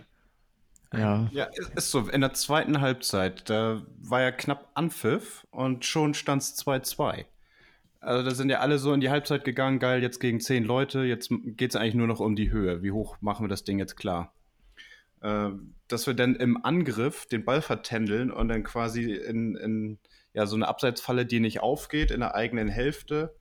Ja. 0.99 1.29
Ja, 1.33 1.45
ist- 1.77 1.91
so. 1.91 2.09
In 2.09 2.21
der 2.21 2.33
zweiten 2.35 2.81
Halbzeit, 2.81 3.49
da 3.51 3.83
war 4.01 4.23
ja 4.23 4.31
knapp 4.33 4.71
Anpfiff 4.75 5.47
und 5.51 5.85
schon 5.85 6.15
stand 6.15 6.43
es 6.43 6.57
2-2. 6.57 7.27
Also 8.01 8.23
da 8.29 8.35
sind 8.35 8.51
ja 8.51 8.61
alle 8.61 8.79
so 8.79 8.93
in 8.93 9.01
die 9.01 9.09
Halbzeit 9.11 9.45
gegangen, 9.45 9.79
geil, 9.79 10.03
jetzt 10.03 10.21
gegen 10.21 10.41
zehn 10.41 10.65
Leute, 10.65 11.05
jetzt 11.05 11.31
geht 11.31 11.71
es 11.71 11.77
eigentlich 11.77 11.95
nur 11.95 12.07
noch 12.07 12.21
um 12.21 12.37
die 12.37 12.51
Höhe. 12.51 12.83
Wie 12.83 12.93
hoch 12.93 13.17
machen 13.21 13.45
wir 13.45 13.49
das 13.49 13.65
Ding 13.65 13.79
jetzt 13.79 13.97
klar? 13.97 14.35
Äh, 15.23 15.51
dass 15.89 16.07
wir 16.07 16.13
dann 16.15 16.37
im 16.37 16.63
Angriff 16.65 17.27
den 17.27 17.45
Ball 17.47 17.63
vertändeln 17.63 18.31
und 18.31 18.49
dann 18.49 18.63
quasi 18.63 19.13
in, 19.15 19.57
in 19.57 19.99
ja, 20.35 20.47
so 20.47 20.57
eine 20.57 20.69
Abseitsfalle, 20.69 21.25
die 21.25 21.41
nicht 21.41 21.61
aufgeht, 21.61 22.11
in 22.11 22.21
der 22.21 22.35
eigenen 22.35 22.69
Hälfte, 22.69 23.35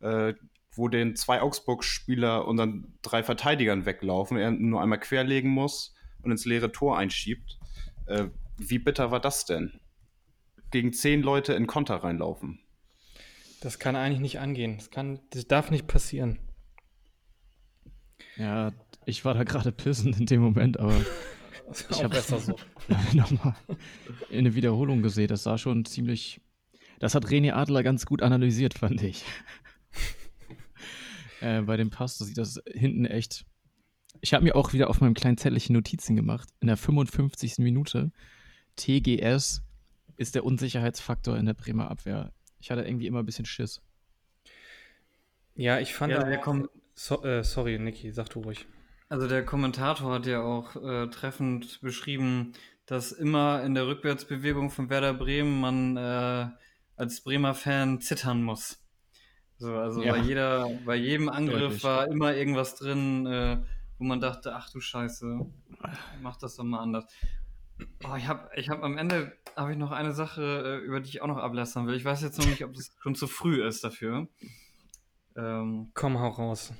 äh, 0.00 0.34
wo 0.76 0.88
den 0.88 1.16
zwei 1.16 1.40
Augsburg-Spieler 1.40 2.46
unseren 2.46 2.94
drei 3.02 3.22
Verteidigern 3.24 3.84
weglaufen, 3.86 4.36
er 4.36 4.50
nur 4.52 4.80
einmal 4.82 5.00
querlegen 5.00 5.50
muss 5.50 5.94
und 6.24 6.30
ins 6.32 6.44
leere 6.44 6.72
Tor 6.72 6.98
einschiebt. 6.98 7.58
Äh, 8.06 8.26
wie 8.58 8.78
bitter 8.78 9.10
war 9.10 9.20
das 9.20 9.44
denn? 9.46 9.80
Gegen 10.70 10.92
zehn 10.92 11.22
Leute 11.22 11.54
in 11.54 11.66
Konter 11.66 11.96
reinlaufen. 11.96 12.60
Das 13.60 13.78
kann 13.78 13.96
eigentlich 13.96 14.20
nicht 14.20 14.40
angehen. 14.40 14.76
Das, 14.76 14.90
kann, 14.90 15.20
das 15.30 15.46
darf 15.46 15.70
nicht 15.70 15.86
passieren. 15.86 16.38
Ja, 18.36 18.72
ich 19.06 19.24
war 19.24 19.34
da 19.34 19.44
gerade 19.44 19.72
pissen 19.72 20.12
in 20.14 20.26
dem 20.26 20.40
Moment, 20.40 20.78
aber 20.78 20.94
Ich 21.72 21.96
auch 21.96 22.04
hab- 22.04 22.10
besser 22.12 22.38
so. 22.40 22.56
nochmal 23.14 23.54
in 24.30 24.40
eine 24.40 24.54
Wiederholung 24.54 25.02
gesehen. 25.02 25.28
Das 25.28 25.44
sah 25.44 25.56
schon 25.56 25.84
ziemlich. 25.84 26.40
Das 26.98 27.14
hat 27.14 27.24
René 27.26 27.52
Adler 27.52 27.82
ganz 27.82 28.06
gut 28.06 28.22
analysiert, 28.22 28.74
fand 28.74 29.02
ich. 29.02 29.24
äh, 31.40 31.62
bei 31.62 31.76
dem 31.76 31.90
Pass 31.90 32.18
sieht 32.18 32.38
das 32.38 32.60
hinten 32.72 33.06
echt. 33.06 33.46
Ich 34.20 34.32
habe 34.32 34.44
mir 34.44 34.56
auch 34.56 34.72
wieder 34.72 34.88
auf 34.90 35.00
meinem 35.00 35.14
kleinen 35.14 35.36
Zettelchen 35.36 35.74
Notizen 35.74 36.16
gemacht. 36.16 36.48
In 36.60 36.68
der 36.68 36.76
55. 36.76 37.58
Minute. 37.58 38.10
TGS 38.76 39.62
ist 40.16 40.34
der 40.34 40.44
Unsicherheitsfaktor 40.44 41.36
in 41.36 41.46
der 41.46 41.54
Bremer 41.54 41.90
Abwehr. 41.90 42.32
Ich 42.60 42.70
hatte 42.70 42.82
irgendwie 42.82 43.06
immer 43.06 43.20
ein 43.20 43.26
bisschen 43.26 43.44
Schiss. 43.44 43.82
Ja, 45.54 45.78
ich 45.78 45.94
fand 45.94 46.12
Ja, 46.12 46.24
der 46.24 46.38
kommt. 46.38 46.68
so, 46.94 47.22
äh, 47.24 47.44
sorry, 47.44 47.78
Niki, 47.78 48.10
sag 48.12 48.30
du 48.30 48.40
ruhig. 48.40 48.66
Also 49.08 49.28
der 49.28 49.44
Kommentator 49.44 50.12
hat 50.14 50.26
ja 50.26 50.40
auch 50.42 50.74
äh, 50.76 51.08
treffend 51.08 51.80
beschrieben, 51.82 52.52
dass 52.86 53.12
immer 53.12 53.62
in 53.62 53.74
der 53.74 53.86
Rückwärtsbewegung 53.86 54.70
von 54.70 54.90
Werder 54.90 55.14
Bremen 55.14 55.60
man 55.60 55.96
äh, 55.96 56.48
als 56.96 57.20
Bremer 57.22 57.54
Fan 57.54 58.00
zittern 58.00 58.42
muss. 58.42 58.80
So, 59.58 59.76
also 59.76 60.02
Ja. 60.02 60.12
bei 60.12 60.18
jeder, 60.18 60.68
bei 60.84 60.96
jedem 60.96 61.28
Angriff 61.28 61.60
Deutlich. 61.60 61.84
war 61.84 62.08
immer 62.08 62.34
irgendwas 62.34 62.74
drin, 62.76 63.26
äh, 63.26 63.58
wo 63.98 64.04
man 64.04 64.20
dachte, 64.20 64.54
ach 64.54 64.70
du 64.70 64.80
Scheiße, 64.80 65.40
mach 66.20 66.36
das 66.36 66.56
doch 66.56 66.64
mal 66.64 66.80
anders. 66.80 67.04
Oh, 68.08 68.14
ich 68.16 68.28
habe 68.28 68.48
ich 68.56 68.68
hab 68.70 68.82
am 68.84 68.98
Ende 68.98 69.32
habe 69.56 69.72
ich 69.72 69.78
noch 69.78 69.90
eine 69.90 70.12
Sache, 70.12 70.42
äh, 70.82 70.86
über 70.86 71.00
die 71.00 71.08
ich 71.08 71.22
auch 71.22 71.26
noch 71.26 71.38
ablästern 71.38 71.86
will. 71.86 71.94
Ich 71.96 72.04
weiß 72.04 72.22
jetzt 72.22 72.38
noch 72.38 72.46
nicht, 72.46 72.64
ob 72.64 72.72
es 72.74 72.94
schon 73.02 73.14
zu 73.14 73.26
früh 73.26 73.66
ist 73.66 73.82
dafür. 73.82 74.28
Ähm, 75.36 75.90
Komm, 75.94 76.18
hau 76.20 76.28
raus. 76.28 76.72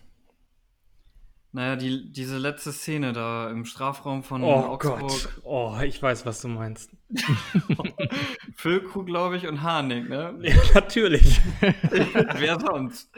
naja, 1.50 1.74
die, 1.74 2.12
diese 2.12 2.38
letzte 2.38 2.72
Szene 2.72 3.12
da 3.12 3.50
im 3.50 3.64
Strafraum 3.64 4.22
von 4.22 4.44
Oh 4.44 4.52
Augsburg. 4.52 5.00
Gott. 5.00 5.28
Oh, 5.42 5.76
ich 5.84 6.00
weiß, 6.00 6.24
was 6.26 6.40
du 6.40 6.46
meinst. 6.48 6.90
Füllkrug, 8.56 9.06
glaube 9.06 9.36
ich, 9.36 9.46
und 9.48 9.62
Harnik, 9.62 10.08
ne? 10.08 10.38
Ja, 10.42 10.54
natürlich. 10.74 11.40
Wer 11.60 12.60
sonst? 12.60 13.10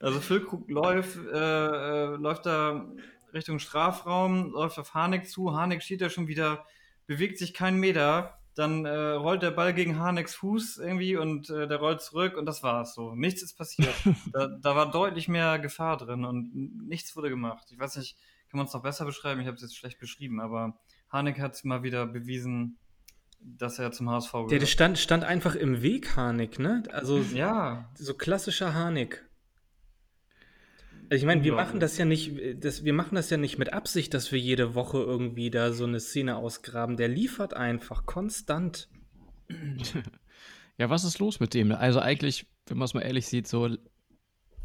Also 0.00 0.20
Füllkrug 0.20 0.68
läuft, 0.70 1.16
äh, 1.32 1.36
äh, 1.38 2.16
läuft 2.16 2.46
da 2.46 2.86
Richtung 3.36 3.58
Strafraum, 3.58 4.50
läuft 4.52 4.78
auf 4.78 4.94
Harnik 4.94 5.28
zu. 5.28 5.54
Harnik 5.54 5.82
steht 5.82 6.00
da 6.00 6.10
schon 6.10 6.26
wieder, 6.26 6.64
bewegt 7.06 7.38
sich 7.38 7.54
keinen 7.54 7.78
Meter. 7.78 8.38
Dann 8.54 8.86
äh, 8.86 8.90
rollt 8.90 9.42
der 9.42 9.50
Ball 9.50 9.74
gegen 9.74 9.98
Harniks 9.98 10.34
Fuß 10.34 10.78
irgendwie 10.78 11.16
und 11.16 11.50
äh, 11.50 11.68
der 11.68 11.76
rollt 11.76 12.00
zurück 12.00 12.38
und 12.38 12.46
das 12.46 12.62
war's 12.62 12.94
so. 12.94 13.14
Nichts 13.14 13.42
ist 13.42 13.54
passiert. 13.54 13.94
da, 14.32 14.46
da 14.46 14.74
war 14.74 14.90
deutlich 14.90 15.28
mehr 15.28 15.58
Gefahr 15.58 15.98
drin 15.98 16.24
und 16.24 16.88
nichts 16.88 17.14
wurde 17.14 17.28
gemacht. 17.28 17.66
Ich 17.70 17.78
weiß 17.78 17.96
nicht, 17.96 18.16
kann 18.48 18.58
man 18.58 18.66
es 18.66 18.72
noch 18.72 18.82
besser 18.82 19.04
beschreiben? 19.04 19.40
Ich 19.42 19.46
habe 19.46 19.56
es 19.56 19.62
jetzt 19.62 19.76
schlecht 19.76 19.98
beschrieben, 19.98 20.40
aber 20.40 20.78
Harnik 21.10 21.38
hat 21.38 21.62
mal 21.64 21.82
wieder 21.82 22.06
bewiesen, 22.06 22.78
dass 23.40 23.78
er 23.78 23.92
zum 23.92 24.08
HSV 24.08 24.32
gehört. 24.32 24.50
Der, 24.50 24.58
der 24.60 24.66
stand, 24.66 24.98
stand 24.98 25.24
einfach 25.24 25.54
im 25.54 25.82
Weg, 25.82 26.16
Harnik, 26.16 26.58
ne? 26.58 26.82
Also 26.90 27.18
ja, 27.18 27.90
so 27.94 28.14
klassischer 28.14 28.72
Harnik. 28.72 29.25
Also 31.08 31.22
ich 31.22 31.26
meine, 31.26 31.44
wir 31.44 31.54
machen 31.54 31.78
das 31.78 31.98
ja 31.98 32.04
nicht, 32.04 32.32
das, 32.64 32.84
wir 32.84 32.92
machen 32.92 33.14
das 33.14 33.30
ja 33.30 33.36
nicht 33.36 33.58
mit 33.58 33.72
Absicht, 33.72 34.12
dass 34.12 34.32
wir 34.32 34.40
jede 34.40 34.74
Woche 34.74 34.98
irgendwie 34.98 35.50
da 35.50 35.72
so 35.72 35.84
eine 35.84 36.00
Szene 36.00 36.36
ausgraben. 36.36 36.96
Der 36.96 37.08
liefert 37.08 37.54
einfach 37.54 38.06
konstant. 38.06 38.88
Ja, 40.78 40.90
was 40.90 41.04
ist 41.04 41.18
los 41.18 41.40
mit 41.40 41.54
dem? 41.54 41.72
Also 41.72 42.00
eigentlich, 42.00 42.46
wenn 42.66 42.76
man 42.76 42.84
es 42.84 42.92
mal 42.92 43.00
ehrlich 43.00 43.26
sieht, 43.26 43.46
so 43.46 43.76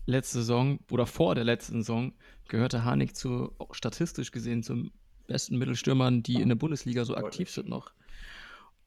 letzte 0.05 0.39
Saison 0.39 0.79
oder 0.89 1.05
vor 1.05 1.35
der 1.35 1.43
letzten 1.43 1.83
Saison 1.83 2.13
gehörte 2.49 2.83
Harnik 2.83 3.15
zu, 3.15 3.53
statistisch 3.71 4.31
gesehen, 4.31 4.61
zum 4.61 4.91
besten 5.27 5.57
Mittelstürmern, 5.57 6.21
die 6.21 6.41
in 6.41 6.49
der 6.49 6.55
Bundesliga 6.55 7.05
so 7.05 7.15
aktiv 7.15 7.49
sind 7.49 7.69
noch. 7.69 7.93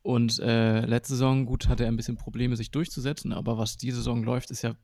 Und 0.02 0.38
äh, 0.40 0.84
letzte 0.84 1.14
Saison, 1.14 1.46
gut, 1.46 1.68
hatte 1.68 1.84
er 1.84 1.88
ein 1.90 1.96
bisschen 1.96 2.18
Probleme, 2.18 2.56
sich 2.56 2.70
durchzusetzen, 2.70 3.32
aber 3.32 3.56
was 3.56 3.78
diese 3.78 3.98
Saison 3.98 4.22
läuft, 4.22 4.50
ist 4.50 4.60
ja 4.60 4.74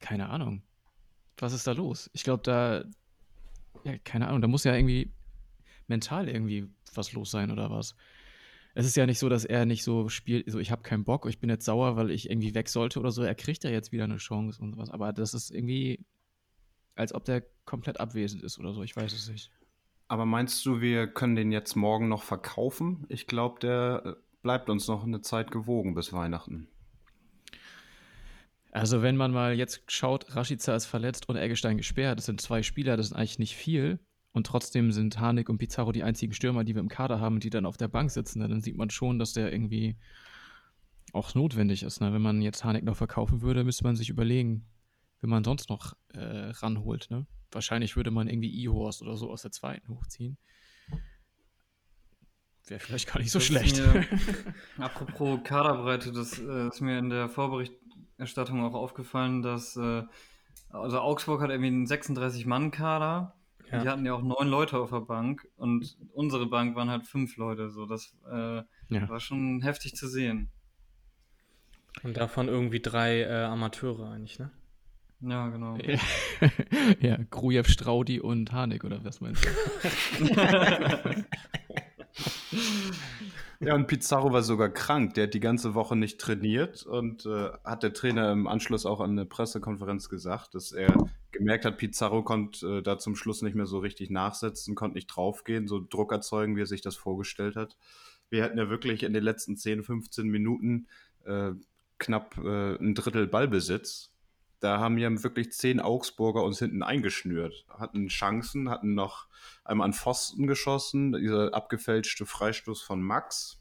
keine 0.00 0.28
Ahnung. 0.28 0.62
Was 1.38 1.52
ist 1.52 1.66
da 1.66 1.72
los? 1.72 2.10
Ich 2.12 2.24
glaube, 2.24 2.42
da, 2.42 2.84
ja, 3.84 3.98
keine 4.04 4.28
Ahnung, 4.28 4.40
da 4.40 4.48
muss 4.48 4.64
ja 4.64 4.74
irgendwie 4.74 5.10
mental 5.88 6.28
irgendwie 6.28 6.68
was 6.94 7.12
los 7.12 7.30
sein 7.30 7.50
oder 7.50 7.70
was. 7.70 7.96
Es 8.74 8.86
ist 8.86 8.96
ja 8.96 9.06
nicht 9.06 9.18
so, 9.18 9.28
dass 9.28 9.44
er 9.44 9.66
nicht 9.66 9.84
so 9.84 10.08
spielt, 10.08 10.50
so 10.50 10.58
ich 10.58 10.70
habe 10.70 10.82
keinen 10.82 11.04
Bock, 11.04 11.26
ich 11.26 11.38
bin 11.38 11.48
jetzt 11.48 11.64
sauer, 11.64 11.96
weil 11.96 12.10
ich 12.10 12.28
irgendwie 12.28 12.54
weg 12.54 12.68
sollte 12.68 12.98
oder 12.98 13.12
so. 13.12 13.22
Er 13.22 13.34
kriegt 13.34 13.62
ja 13.62 13.70
jetzt 13.70 13.92
wieder 13.92 14.04
eine 14.04 14.16
Chance 14.16 14.60
und 14.60 14.72
sowas. 14.72 14.90
Aber 14.90 15.12
das 15.12 15.32
ist 15.34 15.50
irgendwie, 15.50 16.04
als 16.96 17.14
ob 17.14 17.24
der 17.24 17.44
komplett 17.64 18.00
abwesend 18.00 18.42
ist 18.42 18.58
oder 18.58 18.72
so. 18.72 18.82
Ich 18.82 18.96
weiß 18.96 19.12
es 19.12 19.28
nicht. 19.28 19.50
Aber 20.08 20.26
meinst 20.26 20.64
du, 20.66 20.80
wir 20.80 21.06
können 21.06 21.36
den 21.36 21.52
jetzt 21.52 21.76
morgen 21.76 22.08
noch 22.08 22.22
verkaufen? 22.22 23.06
Ich 23.08 23.26
glaube, 23.26 23.60
der 23.60 24.02
äh, 24.04 24.14
bleibt 24.42 24.68
uns 24.68 24.86
noch 24.88 25.04
eine 25.04 25.20
Zeit 25.22 25.50
gewogen 25.50 25.94
bis 25.94 26.12
Weihnachten. 26.12 26.68
Also, 28.74 29.02
wenn 29.02 29.16
man 29.16 29.30
mal 29.30 29.54
jetzt 29.54 29.82
schaut, 29.86 30.34
Rashica 30.34 30.74
ist 30.74 30.86
verletzt 30.86 31.28
und 31.28 31.36
Eggestein 31.36 31.76
gesperrt. 31.76 32.18
Das 32.18 32.26
sind 32.26 32.40
zwei 32.40 32.62
Spieler, 32.64 32.96
das 32.96 33.06
ist 33.06 33.12
eigentlich 33.12 33.38
nicht 33.38 33.54
viel. 33.54 34.00
Und 34.32 34.48
trotzdem 34.48 34.90
sind 34.90 35.20
Harnik 35.20 35.48
und 35.48 35.58
Pizarro 35.58 35.92
die 35.92 36.02
einzigen 36.02 36.32
Stürmer, 36.32 36.64
die 36.64 36.74
wir 36.74 36.80
im 36.80 36.88
Kader 36.88 37.20
haben, 37.20 37.38
die 37.38 37.50
dann 37.50 37.66
auf 37.66 37.76
der 37.76 37.86
Bank 37.86 38.10
sitzen. 38.10 38.40
Dann 38.40 38.60
sieht 38.62 38.76
man 38.76 38.90
schon, 38.90 39.20
dass 39.20 39.32
der 39.32 39.52
irgendwie 39.52 39.96
auch 41.12 41.36
notwendig 41.36 41.84
ist. 41.84 42.00
Ne? 42.00 42.12
Wenn 42.12 42.20
man 42.20 42.42
jetzt 42.42 42.64
Harnik 42.64 42.82
noch 42.82 42.96
verkaufen 42.96 43.42
würde, 43.42 43.62
müsste 43.62 43.84
man 43.84 43.94
sich 43.94 44.10
überlegen, 44.10 44.66
wenn 45.20 45.30
man 45.30 45.44
sonst 45.44 45.70
noch 45.70 45.92
äh, 46.12 46.18
ranholt. 46.18 47.06
Ne? 47.10 47.26
Wahrscheinlich 47.52 47.94
würde 47.94 48.10
man 48.10 48.26
irgendwie 48.26 48.50
Ihorst 48.50 49.02
oder 49.02 49.16
so 49.16 49.30
aus 49.30 49.42
der 49.42 49.52
zweiten 49.52 49.88
hochziehen. 49.88 50.36
Wäre 52.66 52.80
vielleicht 52.80 53.06
gar 53.12 53.20
nicht 53.20 53.30
so 53.30 53.38
schlecht. 53.38 53.76
mir- 53.76 54.04
Apropos 54.78 55.38
Kaderbreite, 55.44 56.10
das 56.12 56.40
äh, 56.40 56.66
ist 56.68 56.80
mir 56.80 56.98
in 56.98 57.10
der 57.10 57.28
Vorberichterstattung 58.24 58.64
auch 58.64 58.74
aufgefallen, 58.74 59.42
dass 59.42 59.76
äh, 59.76 60.02
also 60.70 61.00
Augsburg 61.00 61.40
hat 61.42 61.50
irgendwie 61.50 61.68
einen 61.68 61.86
36-Mann-Kader. 61.86 63.34
Ja. 63.70 63.82
Die 63.82 63.88
hatten 63.88 64.06
ja 64.06 64.14
auch 64.14 64.22
neun 64.22 64.48
Leute 64.48 64.78
auf 64.78 64.90
der 64.90 65.00
Bank 65.00 65.46
und 65.56 65.96
unsere 66.12 66.46
Bank 66.46 66.76
waren 66.76 66.90
halt 66.90 67.06
fünf 67.06 67.36
Leute. 67.36 67.70
So, 67.70 67.86
das 67.86 68.14
äh, 68.30 68.62
Ja. 68.88 69.08
war 69.08 69.20
schon 69.20 69.62
heftig 69.62 69.94
zu 69.94 70.08
sehen. 70.08 70.50
Und 72.02 72.16
davon 72.16 72.48
irgendwie 72.48 72.80
drei 72.80 73.20
äh, 73.22 73.44
Amateure 73.44 74.10
eigentlich, 74.10 74.38
ne? 74.38 74.50
Ja, 75.20 75.48
genau. 75.48 75.76
Ja, 75.76 75.98
ja 77.00 77.18
Grujew, 77.30 77.64
Straudi 77.64 78.20
und 78.20 78.52
Harnik, 78.52 78.84
oder 78.84 79.04
was 79.04 79.20
meinst 79.20 79.44
du? 79.44 79.48
Ja, 83.64 83.74
und 83.74 83.86
Pizarro 83.86 84.30
war 84.30 84.42
sogar 84.42 84.68
krank. 84.68 85.14
Der 85.14 85.24
hat 85.24 85.34
die 85.34 85.40
ganze 85.40 85.74
Woche 85.74 85.96
nicht 85.96 86.20
trainiert 86.20 86.84
und 86.84 87.24
äh, 87.24 87.50
hat 87.64 87.82
der 87.82 87.94
Trainer 87.94 88.30
im 88.30 88.46
Anschluss 88.46 88.84
auch 88.84 89.00
an 89.00 89.16
der 89.16 89.24
Pressekonferenz 89.24 90.10
gesagt, 90.10 90.54
dass 90.54 90.72
er 90.72 90.94
gemerkt 91.32 91.64
hat, 91.64 91.78
Pizarro 91.78 92.22
konnte 92.22 92.78
äh, 92.78 92.82
da 92.82 92.98
zum 92.98 93.16
Schluss 93.16 93.40
nicht 93.40 93.54
mehr 93.54 93.64
so 93.64 93.78
richtig 93.78 94.10
nachsetzen, 94.10 94.74
konnte 94.74 94.96
nicht 94.96 95.06
draufgehen, 95.06 95.66
so 95.66 95.80
Druck 95.80 96.12
erzeugen, 96.12 96.56
wie 96.56 96.60
er 96.60 96.66
sich 96.66 96.82
das 96.82 96.96
vorgestellt 96.96 97.56
hat. 97.56 97.78
Wir 98.28 98.44
hatten 98.44 98.58
ja 98.58 98.68
wirklich 98.68 99.02
in 99.02 99.14
den 99.14 99.24
letzten 99.24 99.56
10, 99.56 99.82
15 99.82 100.28
Minuten 100.28 100.86
äh, 101.24 101.52
knapp 101.98 102.36
äh, 102.44 102.76
ein 102.76 102.94
Drittel 102.94 103.26
Ballbesitz. 103.26 104.13
Da 104.60 104.78
haben 104.78 104.98
ja 104.98 105.10
wirklich 105.22 105.52
zehn 105.52 105.80
Augsburger 105.80 106.42
uns 106.42 106.58
hinten 106.58 106.82
eingeschnürt, 106.82 107.66
hatten 107.68 108.08
Chancen, 108.08 108.70
hatten 108.70 108.94
noch 108.94 109.26
einmal 109.64 109.86
an 109.86 109.92
Pfosten 109.92 110.46
geschossen, 110.46 111.12
dieser 111.12 111.52
abgefälschte 111.52 112.24
Freistoß 112.24 112.82
von 112.82 113.02
Max. 113.02 113.60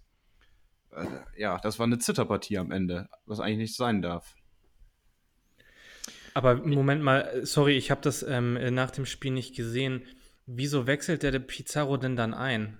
Äh, 0.91 1.06
ja, 1.38 1.58
das 1.60 1.79
war 1.79 1.86
eine 1.86 1.99
Zitterpartie 1.99 2.58
am 2.58 2.71
Ende, 2.71 3.10
was 3.25 3.39
eigentlich 3.39 3.58
nicht 3.58 3.75
sein 3.75 4.01
darf. 4.01 4.36
Aber 6.34 6.56
Moment 6.56 7.03
mal, 7.03 7.45
sorry, 7.45 7.77
ich 7.77 7.91
habe 7.91 8.01
das 8.01 8.23
ähm, 8.23 8.53
nach 8.73 8.91
dem 8.91 9.06
Spiel 9.06 9.32
nicht 9.32 9.56
gesehen. 9.56 10.03
Wieso 10.45 10.88
wechselt 10.88 11.23
der, 11.23 11.32
der 11.32 11.39
Pizarro 11.39 11.97
denn 11.97 12.15
dann 12.15 12.34
ein? 12.34 12.79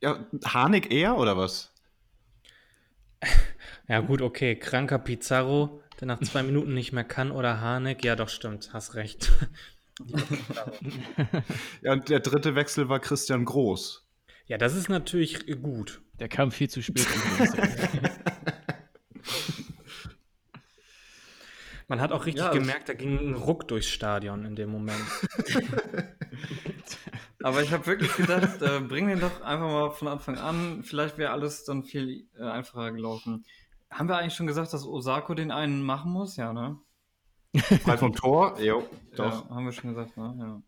Ja, 0.00 0.26
Harnik 0.44 0.92
eher 0.92 1.16
oder 1.16 1.36
was? 1.36 1.72
Ja, 3.88 4.00
gut, 4.00 4.22
okay. 4.22 4.54
Kranker 4.56 4.98
Pizarro, 4.98 5.82
der 6.02 6.08
nach 6.08 6.20
zwei 6.20 6.42
Minuten 6.42 6.74
nicht 6.74 6.92
mehr 6.92 7.04
kann, 7.04 7.30
oder 7.30 7.60
Harnik. 7.60 8.04
Ja, 8.04 8.16
doch, 8.16 8.28
stimmt, 8.28 8.70
hast 8.72 8.96
recht. 8.96 9.30
Ja, 11.82 11.92
und 11.92 12.08
der 12.08 12.18
dritte 12.18 12.56
Wechsel 12.56 12.88
war 12.88 12.98
Christian 12.98 13.44
Groß. 13.44 14.04
Ja, 14.46 14.58
das 14.58 14.74
ist 14.74 14.88
natürlich 14.88 15.46
gut. 15.62 16.02
Der 16.18 16.28
kam 16.28 16.50
viel 16.50 16.68
zu 16.68 16.82
spät. 16.82 17.06
Man 21.86 22.00
hat 22.00 22.10
auch 22.10 22.26
richtig 22.26 22.42
Ja, 22.42 22.50
gemerkt, 22.50 22.88
da 22.88 22.94
ging 22.94 23.16
ein 23.18 23.34
Ruck 23.34 23.68
durchs 23.68 23.88
Stadion 23.88 24.44
in 24.44 24.56
dem 24.56 24.70
Moment. 24.70 24.98
Aber 27.44 27.62
ich 27.62 27.70
habe 27.70 27.86
wirklich 27.86 28.16
gedacht, 28.16 28.60
äh, 28.62 28.80
bring 28.80 29.06
den 29.06 29.20
doch 29.20 29.42
einfach 29.42 29.68
mal 29.68 29.90
von 29.90 30.08
Anfang 30.08 30.38
an. 30.38 30.82
Vielleicht 30.82 31.18
wäre 31.18 31.30
alles 31.30 31.62
dann 31.64 31.84
viel 31.84 32.26
äh, 32.36 32.42
einfacher 32.42 32.90
gelaufen. 32.90 33.44
Haben 33.92 34.08
wir 34.08 34.16
eigentlich 34.16 34.34
schon 34.34 34.46
gesagt, 34.46 34.72
dass 34.72 34.86
Osako 34.86 35.34
den 35.34 35.50
einen 35.50 35.82
machen 35.82 36.12
muss? 36.12 36.36
Ja, 36.36 36.52
ne? 36.52 36.78
Frei 37.82 37.98
vom 37.98 38.14
Tor? 38.14 38.58
Jo, 38.60 38.88
Ja, 39.16 39.48
haben 39.50 39.66
wir 39.66 39.72
schon 39.72 39.94
gesagt, 39.94 40.16
ne? 40.16 40.34
Ja. 40.38 40.62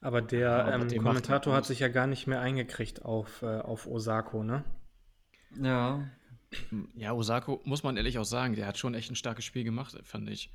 Aber 0.00 0.22
der 0.22 0.40
Ja, 0.40 0.74
aber 0.74 0.90
ähm, 0.90 1.02
Kommentator 1.02 1.54
hat 1.54 1.66
sich 1.66 1.80
ja 1.80 1.88
gar 1.88 2.06
nicht 2.06 2.26
mehr 2.26 2.40
eingekriegt 2.40 3.04
auf, 3.04 3.42
äh, 3.42 3.60
auf 3.60 3.86
Osako, 3.86 4.42
ne? 4.42 4.64
Ja, 5.60 6.08
Ja, 6.94 7.12
Osako, 7.12 7.60
muss 7.64 7.82
man 7.82 7.96
ehrlich 7.98 8.18
auch 8.18 8.24
sagen, 8.24 8.56
der 8.56 8.66
hat 8.66 8.78
schon 8.78 8.94
echt 8.94 9.10
ein 9.10 9.16
starkes 9.16 9.44
Spiel 9.44 9.64
gemacht, 9.64 9.96
fand 10.02 10.30
ich. 10.30 10.50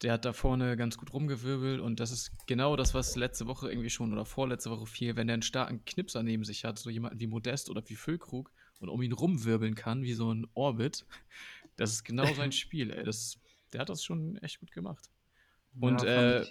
Der 0.00 0.14
hat 0.14 0.24
da 0.24 0.32
vorne 0.32 0.76
ganz 0.76 0.96
gut 0.96 1.12
rumgewirbelt 1.12 1.80
und 1.80 2.00
das 2.00 2.10
ist 2.10 2.32
genau 2.46 2.74
das, 2.74 2.94
was 2.94 3.14
letzte 3.14 3.46
Woche 3.46 3.68
irgendwie 3.68 3.90
schon 3.90 4.12
oder 4.12 4.24
vorletzte 4.24 4.70
Woche 4.70 4.86
fiel, 4.86 5.14
wenn 5.16 5.26
der 5.26 5.34
einen 5.34 5.42
starken 5.42 5.84
Knipser 5.84 6.22
neben 6.22 6.44
sich 6.44 6.64
hat, 6.64 6.78
so 6.78 6.90
jemanden 6.90 7.20
wie 7.20 7.26
Modest 7.26 7.68
oder 7.70 7.82
wie 7.88 7.94
Füllkrug 7.94 8.50
und 8.82 8.88
um 8.88 9.00
ihn 9.00 9.12
rumwirbeln 9.12 9.74
kann, 9.74 10.02
wie 10.02 10.14
so 10.14 10.32
ein 10.32 10.46
Orbit. 10.54 11.06
Das 11.76 11.92
ist 11.92 12.04
genau 12.04 12.26
sein 12.34 12.52
Spiel, 12.52 12.90
ey. 12.90 13.04
Das, 13.04 13.38
der 13.72 13.80
hat 13.80 13.88
das 13.88 14.04
schon 14.04 14.36
echt 14.38 14.60
gut 14.60 14.72
gemacht. 14.72 15.10
Und 15.80 16.02
Ja, 16.02 16.40
äh. 16.40 16.46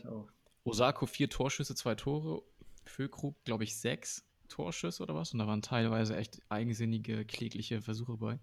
Osako 0.63 1.05
vier 1.05 1.29
Torschüsse, 1.29 1.75
zwei 1.75 1.95
Tore. 1.95 2.43
Füllkrug, 2.85 3.35
glaube 3.43 3.63
ich, 3.63 3.77
sechs 3.77 4.25
Torschüsse 4.47 5.03
oder 5.03 5.15
was. 5.15 5.33
Und 5.33 5.39
da 5.39 5.47
waren 5.47 5.61
teilweise 5.61 6.15
echt 6.15 6.41
eigensinnige, 6.49 7.25
klägliche 7.25 7.81
Versuche 7.81 8.17
bei. 8.17 8.39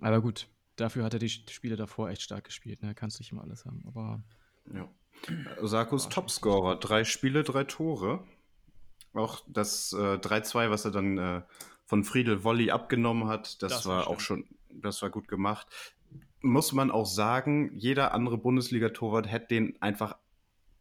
Aber 0.00 0.20
gut, 0.20 0.48
dafür 0.76 1.04
hat 1.04 1.14
er 1.14 1.18
die 1.18 1.28
Spiele 1.28 1.76
davor 1.76 2.10
echt 2.10 2.22
stark 2.22 2.44
gespielt. 2.44 2.82
Ne? 2.82 2.94
Kannst 2.94 3.18
nicht 3.18 3.32
immer 3.32 3.42
alles 3.42 3.64
haben. 3.64 3.82
Aber 3.86 4.22
Ja. 4.72 4.88
Osako 5.60 5.96
ist 5.96 6.10
Topscorer. 6.10 6.76
Drei 6.76 7.04
Spiele, 7.04 7.44
drei 7.44 7.64
Tore. 7.64 8.24
Auch 9.14 9.44
das 9.46 9.92
äh, 9.92 10.16
3-2, 10.16 10.70
was 10.70 10.84
er 10.84 10.90
dann 10.90 11.18
äh, 11.18 11.42
von 11.92 12.04
Friedel 12.04 12.42
Wolli 12.42 12.70
abgenommen 12.70 13.28
hat, 13.28 13.62
das, 13.62 13.70
Das 13.70 13.86
war 13.86 13.98
war 13.98 14.08
auch 14.08 14.18
schon, 14.18 14.46
das 14.70 15.02
war 15.02 15.10
gut 15.10 15.28
gemacht. 15.28 15.66
Muss 16.40 16.72
man 16.72 16.90
auch 16.90 17.04
sagen, 17.04 17.70
jeder 17.76 18.14
andere 18.14 18.38
Bundesliga-Torwart 18.38 19.30
hätte 19.30 19.48
den 19.48 19.82
einfach 19.82 20.16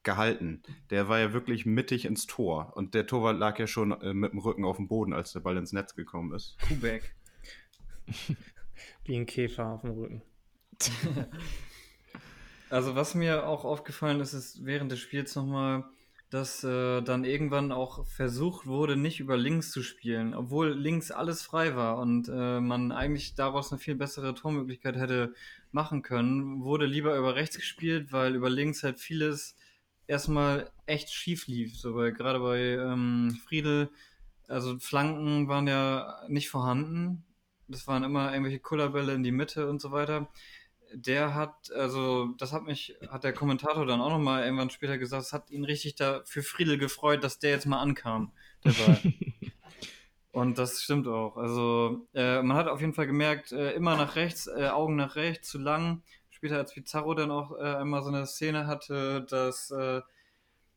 gehalten. 0.03 0.63
Der 0.89 1.09
war 1.09 1.19
ja 1.19 1.33
wirklich 1.33 1.65
mittig 1.65 2.05
ins 2.05 2.27
Tor. 2.27 2.71
Und 2.77 2.93
der 2.93 3.07
Torwart 3.07 3.37
lag 3.37 3.59
ja 3.59 3.67
schon 3.67 3.91
äh, 3.91 4.13
mit 4.13 4.31
dem 4.31 4.39
Rücken 4.39 4.63
auf 4.63 4.77
dem 4.77 4.87
Boden, 4.87 5.11
als 5.11 5.33
der 5.33 5.41
Ball 5.41 5.57
ins 5.57 5.73
Netz 5.73 5.95
gekommen 5.95 6.33
ist. 6.33 6.57
Kubek. 6.65 7.13
Wie 9.03 9.17
ein 9.17 9.25
Käfer 9.25 9.65
auf 9.65 9.81
dem 9.81 9.91
Rücken. 9.91 10.21
Also 12.69 12.95
was 12.95 13.15
mir 13.15 13.49
auch 13.49 13.65
aufgefallen 13.65 14.21
ist, 14.21 14.31
ist 14.31 14.63
während 14.63 14.93
des 14.93 14.99
Spiels 14.99 15.35
nochmal, 15.35 15.83
dass 16.31 16.63
äh, 16.63 17.01
dann 17.01 17.25
irgendwann 17.25 17.73
auch 17.73 18.07
versucht 18.07 18.65
wurde, 18.65 18.95
nicht 18.95 19.19
über 19.19 19.35
links 19.35 19.69
zu 19.69 19.83
spielen, 19.83 20.33
obwohl 20.33 20.71
links 20.71 21.11
alles 21.11 21.43
frei 21.43 21.75
war 21.75 21.97
und 21.97 22.29
äh, 22.29 22.61
man 22.61 22.93
eigentlich 22.93 23.35
daraus 23.35 23.71
eine 23.71 23.79
viel 23.79 23.95
bessere 23.95 24.33
Tormöglichkeit 24.33 24.95
hätte 24.95 25.33
machen 25.73 26.03
können, 26.03 26.63
wurde 26.63 26.85
lieber 26.85 27.17
über 27.17 27.35
rechts 27.35 27.57
gespielt, 27.57 28.13
weil 28.13 28.33
über 28.33 28.49
links 28.49 28.81
halt 28.81 29.01
vieles 29.01 29.57
erstmal 30.07 30.71
echt 30.85 31.11
schief 31.11 31.47
lief. 31.47 31.75
So 31.75 31.95
bei, 31.95 32.11
gerade 32.11 32.39
bei 32.39 32.59
ähm, 32.59 33.37
Friedel, 33.45 33.89
also 34.47 34.79
Flanken 34.79 35.49
waren 35.49 35.67
ja 35.67 36.23
nicht 36.29 36.49
vorhanden. 36.49 37.25
Das 37.67 37.87
waren 37.87 38.05
immer 38.05 38.31
irgendwelche 38.31 38.59
Kullerbälle 38.59 39.13
in 39.13 39.23
die 39.23 39.31
Mitte 39.31 39.69
und 39.69 39.81
so 39.81 39.91
weiter 39.91 40.29
der 40.93 41.35
hat, 41.35 41.71
also 41.71 42.27
das 42.37 42.53
hat 42.53 42.63
mich, 42.63 42.95
hat 43.09 43.23
der 43.23 43.33
Kommentator 43.33 43.85
dann 43.85 44.01
auch 44.01 44.09
nochmal 44.09 44.43
irgendwann 44.43 44.69
später 44.69 44.97
gesagt, 44.97 45.23
es 45.23 45.33
hat 45.33 45.49
ihn 45.51 45.63
richtig 45.63 45.95
da 45.95 46.21
für 46.25 46.43
Friedel 46.43 46.77
gefreut, 46.77 47.23
dass 47.23 47.39
der 47.39 47.51
jetzt 47.51 47.65
mal 47.65 47.79
ankam, 47.79 48.31
der 48.63 48.71
Ball. 48.71 48.99
Und 50.31 50.57
das 50.57 50.81
stimmt 50.81 51.07
auch. 51.07 51.35
Also 51.35 52.07
äh, 52.13 52.41
man 52.41 52.55
hat 52.55 52.67
auf 52.67 52.79
jeden 52.79 52.93
Fall 52.93 53.07
gemerkt, 53.07 53.51
äh, 53.51 53.71
immer 53.73 53.97
nach 53.97 54.15
rechts, 54.15 54.47
äh, 54.47 54.69
Augen 54.69 54.95
nach 54.95 55.15
rechts, 55.15 55.49
zu 55.49 55.57
lang. 55.57 56.03
Später 56.29 56.57
als 56.57 56.73
Pizarro 56.73 57.13
dann 57.13 57.31
auch 57.31 57.57
äh, 57.57 57.63
einmal 57.63 58.01
so 58.01 58.09
eine 58.09 58.25
Szene 58.25 58.65
hatte, 58.65 59.25
dass 59.29 59.71
äh, 59.71 60.01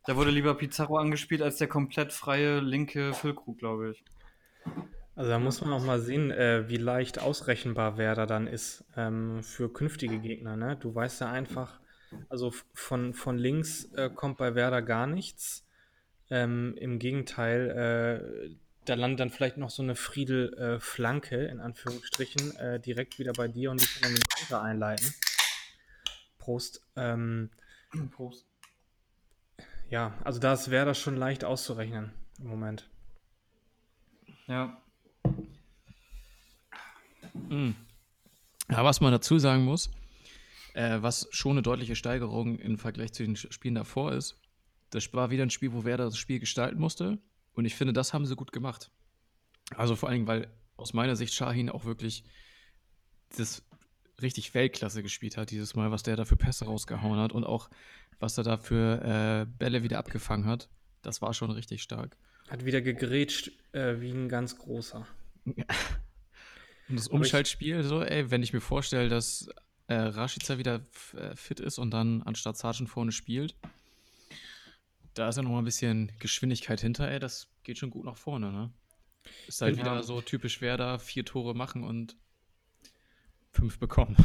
da 0.06 0.16
wurde 0.16 0.30
lieber 0.30 0.54
Pizarro 0.54 0.98
angespielt 0.98 1.40
als 1.40 1.56
der 1.56 1.68
komplett 1.68 2.12
freie 2.12 2.60
linke 2.60 3.14
Füllkrug, 3.14 3.58
glaube 3.58 3.92
ich. 3.92 4.04
Also 5.16 5.30
da 5.30 5.38
muss 5.38 5.60
man 5.60 5.72
auch 5.72 5.84
mal 5.84 6.00
sehen, 6.00 6.30
äh, 6.32 6.68
wie 6.68 6.76
leicht 6.76 7.20
ausrechenbar 7.20 7.98
Werder 7.98 8.26
dann 8.26 8.48
ist 8.48 8.84
ähm, 8.96 9.42
für 9.44 9.72
künftige 9.72 10.18
Gegner. 10.18 10.56
Ne? 10.56 10.76
Du 10.76 10.92
weißt 10.92 11.20
ja 11.20 11.30
einfach, 11.30 11.78
also 12.28 12.52
von, 12.72 13.14
von 13.14 13.38
links 13.38 13.92
äh, 13.92 14.10
kommt 14.10 14.38
bei 14.38 14.54
Werder 14.54 14.82
gar 14.82 15.06
nichts. 15.06 15.64
Ähm, 16.30 16.74
Im 16.78 16.98
Gegenteil, 16.98 17.70
äh, 17.70 18.56
da 18.86 18.94
landet 18.94 19.20
dann 19.20 19.30
vielleicht 19.30 19.56
noch 19.56 19.70
so 19.70 19.82
eine 19.82 19.94
Friedel-Flanke, 19.94 21.44
in 21.46 21.60
Anführungsstrichen, 21.60 22.56
äh, 22.56 22.80
direkt 22.80 23.18
wieder 23.18 23.32
bei 23.32 23.46
dir 23.46 23.70
und 23.70 23.80
die 23.80 23.86
kann 23.86 24.02
dann 24.02 24.14
den 24.14 24.22
Konter 24.36 24.62
einleiten. 24.62 25.14
Prost. 26.38 26.84
Ähm, 26.96 27.50
Prost. 28.10 28.46
ja, 29.88 30.18
also 30.24 30.40
da 30.40 30.54
ist 30.54 30.70
Werder 30.70 30.94
schon 30.94 31.16
leicht 31.16 31.44
auszurechnen 31.44 32.12
im 32.38 32.48
Moment. 32.48 32.90
Ja. 34.46 34.83
Mhm. 37.34 37.74
Ja, 38.70 38.84
was 38.84 39.00
man 39.00 39.12
dazu 39.12 39.38
sagen 39.38 39.64
muss, 39.64 39.90
äh, 40.74 40.98
was 41.00 41.28
schon 41.30 41.52
eine 41.52 41.62
deutliche 41.62 41.96
Steigerung 41.96 42.58
im 42.58 42.78
Vergleich 42.78 43.12
zu 43.12 43.24
den 43.24 43.36
Spielen 43.36 43.74
davor 43.74 44.12
ist, 44.12 44.36
das 44.90 45.12
war 45.12 45.30
wieder 45.30 45.42
ein 45.42 45.50
Spiel, 45.50 45.72
wo 45.72 45.84
Werder 45.84 46.04
das 46.04 46.16
Spiel 46.16 46.38
gestalten 46.38 46.78
musste. 46.78 47.18
Und 47.54 47.64
ich 47.64 47.74
finde, 47.74 47.92
das 47.92 48.14
haben 48.14 48.26
sie 48.26 48.36
gut 48.36 48.52
gemacht. 48.52 48.90
Also 49.76 49.96
vor 49.96 50.08
allen 50.08 50.16
Dingen, 50.16 50.28
weil 50.28 50.48
aus 50.76 50.92
meiner 50.92 51.16
Sicht 51.16 51.34
Shahin 51.34 51.70
auch 51.70 51.84
wirklich 51.84 52.24
das 53.36 53.62
richtig 54.22 54.54
Weltklasse 54.54 55.02
gespielt 55.02 55.36
hat, 55.36 55.50
dieses 55.50 55.74
Mal, 55.74 55.90
was 55.90 56.02
der 56.02 56.16
da 56.16 56.24
für 56.24 56.36
Pässe 56.36 56.66
rausgehauen 56.66 57.18
hat 57.18 57.32
und 57.32 57.44
auch 57.44 57.68
was 58.20 58.38
er 58.38 58.44
da 58.44 58.56
für 58.56 59.02
äh, 59.02 59.46
Bälle 59.58 59.82
wieder 59.82 59.98
abgefangen 59.98 60.46
hat. 60.46 60.68
Das 61.02 61.20
war 61.20 61.34
schon 61.34 61.50
richtig 61.50 61.82
stark. 61.82 62.16
Hat 62.48 62.64
wieder 62.64 62.80
gegrätscht 62.80 63.50
äh, 63.72 64.00
wie 64.00 64.10
ein 64.10 64.28
ganz 64.28 64.56
großer. 64.56 65.06
Und 66.88 66.96
das 66.96 67.08
Umschaltspiel, 67.08 67.82
so, 67.82 68.02
ey, 68.02 68.30
wenn 68.30 68.42
ich 68.42 68.52
mir 68.52 68.60
vorstelle, 68.60 69.08
dass 69.08 69.48
äh, 69.88 69.94
Rashica 69.94 70.58
wieder 70.58 70.80
äh, 71.16 71.34
fit 71.34 71.60
ist 71.60 71.78
und 71.78 71.90
dann 71.90 72.22
anstatt 72.22 72.56
Sargent 72.56 72.88
vorne 72.88 73.12
spielt, 73.12 73.54
da 75.14 75.28
ist 75.28 75.36
ja 75.36 75.42
noch 75.42 75.50
mal 75.50 75.58
ein 75.58 75.64
bisschen 75.64 76.12
Geschwindigkeit 76.18 76.80
hinter, 76.80 77.10
ey, 77.10 77.18
das 77.18 77.48
geht 77.62 77.78
schon 77.78 77.90
gut 77.90 78.04
nach 78.04 78.16
vorne, 78.16 78.50
ne? 78.52 78.70
Ist 79.46 79.62
halt 79.62 79.76
Genau. 79.76 79.92
wieder 79.92 80.02
so 80.02 80.20
typisch 80.20 80.60
Werder, 80.60 80.98
vier 80.98 81.24
Tore 81.24 81.54
machen 81.54 81.84
und 81.84 82.16
fünf 83.52 83.78
bekommen. 83.78 84.16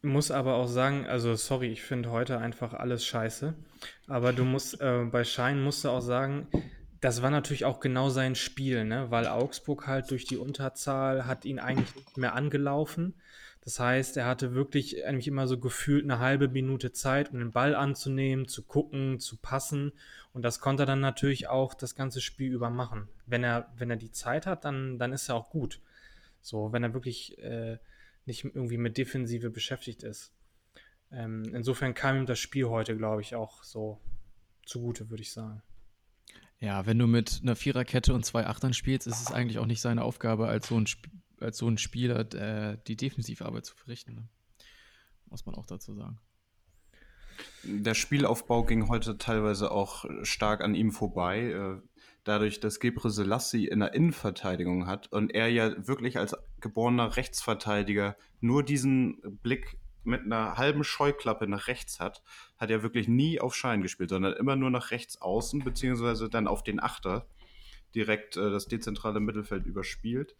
Muss 0.00 0.30
aber 0.32 0.54
auch 0.54 0.66
sagen, 0.66 1.06
also 1.06 1.36
sorry, 1.36 1.68
ich 1.68 1.82
finde 1.82 2.10
heute 2.10 2.38
einfach 2.38 2.72
alles 2.74 3.04
scheiße. 3.04 3.54
Aber 4.08 4.32
du 4.32 4.44
musst, 4.44 4.80
äh, 4.80 5.04
bei 5.04 5.22
Schein 5.24 5.62
musst 5.62 5.84
du 5.84 5.90
auch 5.90 6.00
sagen, 6.00 6.48
das 7.02 7.20
war 7.20 7.30
natürlich 7.30 7.64
auch 7.64 7.80
genau 7.80 8.10
sein 8.10 8.36
Spiel, 8.36 8.84
ne? 8.84 9.10
Weil 9.10 9.26
Augsburg 9.26 9.88
halt 9.88 10.12
durch 10.12 10.24
die 10.24 10.36
Unterzahl 10.36 11.26
hat 11.26 11.44
ihn 11.44 11.58
eigentlich 11.58 11.96
nicht 11.96 12.16
mehr 12.16 12.36
angelaufen. 12.36 13.14
Das 13.62 13.80
heißt, 13.80 14.16
er 14.16 14.26
hatte 14.26 14.54
wirklich 14.54 15.04
eigentlich 15.04 15.26
immer 15.26 15.48
so 15.48 15.58
gefühlt 15.58 16.04
eine 16.04 16.20
halbe 16.20 16.46
Minute 16.46 16.92
Zeit, 16.92 17.32
um 17.32 17.40
den 17.40 17.50
Ball 17.50 17.74
anzunehmen, 17.74 18.46
zu 18.46 18.62
gucken, 18.62 19.18
zu 19.18 19.36
passen. 19.36 19.92
Und 20.32 20.42
das 20.42 20.60
konnte 20.60 20.84
er 20.84 20.86
dann 20.86 21.00
natürlich 21.00 21.48
auch 21.48 21.74
das 21.74 21.96
ganze 21.96 22.20
Spiel 22.20 22.52
über 22.52 22.70
machen. 22.70 23.08
Wenn 23.26 23.42
er, 23.42 23.72
wenn 23.76 23.90
er 23.90 23.96
die 23.96 24.12
Zeit 24.12 24.46
hat, 24.46 24.64
dann, 24.64 24.96
dann 25.00 25.12
ist 25.12 25.28
er 25.28 25.34
auch 25.34 25.50
gut. 25.50 25.80
So, 26.40 26.72
wenn 26.72 26.84
er 26.84 26.94
wirklich 26.94 27.36
äh, 27.38 27.78
nicht 28.26 28.44
irgendwie 28.44 28.78
mit 28.78 28.96
Defensive 28.96 29.50
beschäftigt 29.50 30.04
ist. 30.04 30.32
Ähm, 31.10 31.52
insofern 31.52 31.94
kam 31.94 32.16
ihm 32.16 32.26
das 32.26 32.38
Spiel 32.38 32.66
heute, 32.66 32.96
glaube 32.96 33.22
ich, 33.22 33.34
auch 33.34 33.64
so 33.64 33.98
zugute, 34.64 35.10
würde 35.10 35.22
ich 35.22 35.32
sagen. 35.32 35.62
Ja, 36.62 36.86
wenn 36.86 36.96
du 36.96 37.08
mit 37.08 37.40
einer 37.42 37.56
Viererkette 37.56 38.14
und 38.14 38.24
zwei 38.24 38.46
Achtern 38.46 38.72
spielst, 38.72 39.08
ist 39.08 39.20
es 39.20 39.32
eigentlich 39.32 39.58
auch 39.58 39.66
nicht 39.66 39.80
seine 39.80 40.04
Aufgabe, 40.04 40.46
als 40.46 40.68
so 40.68 40.76
ein, 40.76 40.84
Sp 40.86 41.10
als 41.40 41.58
so 41.58 41.66
ein 41.66 41.76
Spieler 41.76 42.20
äh, 42.34 42.78
die 42.86 42.96
Defensivarbeit 42.96 43.66
zu 43.66 43.74
verrichten. 43.74 44.14
Ne? 44.14 44.28
Muss 45.28 45.44
man 45.44 45.56
auch 45.56 45.66
dazu 45.66 45.92
sagen. 45.92 46.20
Der 47.64 47.94
Spielaufbau 47.94 48.62
ging 48.62 48.88
heute 48.88 49.18
teilweise 49.18 49.72
auch 49.72 50.04
stark 50.22 50.60
an 50.60 50.76
ihm 50.76 50.92
vorbei. 50.92 51.50
äh, 51.50 51.88
Dadurch, 52.22 52.60
dass 52.60 52.78
Gebre 52.78 53.10
Selassie 53.10 53.66
in 53.66 53.80
der 53.80 53.94
Innenverteidigung 53.94 54.86
hat 54.86 55.10
und 55.10 55.34
er 55.34 55.48
ja 55.48 55.88
wirklich 55.88 56.18
als 56.18 56.36
geborener 56.60 57.16
Rechtsverteidiger 57.16 58.16
nur 58.40 58.62
diesen 58.62 59.20
Blick 59.42 59.80
mit 60.04 60.22
einer 60.22 60.56
halben 60.56 60.84
Scheuklappe 60.84 61.46
nach 61.46 61.68
rechts 61.68 62.00
hat, 62.00 62.22
hat 62.58 62.70
er 62.70 62.82
wirklich 62.82 63.08
nie 63.08 63.40
auf 63.40 63.54
Schein 63.54 63.82
gespielt, 63.82 64.10
sondern 64.10 64.32
immer 64.34 64.56
nur 64.56 64.70
nach 64.70 64.90
rechts 64.90 65.20
außen, 65.20 65.64
beziehungsweise 65.64 66.28
dann 66.28 66.46
auf 66.46 66.62
den 66.62 66.80
Achter 66.80 67.26
direkt 67.94 68.36
äh, 68.36 68.50
das 68.50 68.66
dezentrale 68.66 69.20
Mittelfeld 69.20 69.66
überspielt. 69.66 70.36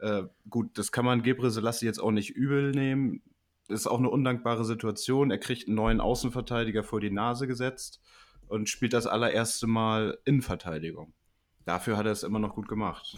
Äh, 0.00 0.24
gut, 0.48 0.78
das 0.78 0.92
kann 0.92 1.04
man 1.04 1.22
Gebre 1.22 1.50
Selassie 1.50 1.86
jetzt 1.86 2.00
auch 2.00 2.12
nicht 2.12 2.30
übel 2.30 2.70
nehmen 2.72 3.22
ist 3.70 3.86
auch 3.86 3.98
eine 3.98 4.10
undankbare 4.10 4.64
Situation. 4.64 5.30
Er 5.30 5.38
kriegt 5.38 5.66
einen 5.66 5.76
neuen 5.76 6.00
Außenverteidiger 6.00 6.82
vor 6.82 7.00
die 7.00 7.10
Nase 7.10 7.46
gesetzt 7.46 8.00
und 8.48 8.68
spielt 8.68 8.92
das 8.92 9.06
allererste 9.06 9.66
Mal 9.66 10.18
Innenverteidigung. 10.24 11.12
Dafür 11.64 11.96
hat 11.96 12.06
er 12.06 12.12
es 12.12 12.22
immer 12.22 12.38
noch 12.38 12.54
gut 12.54 12.68
gemacht. 12.68 13.16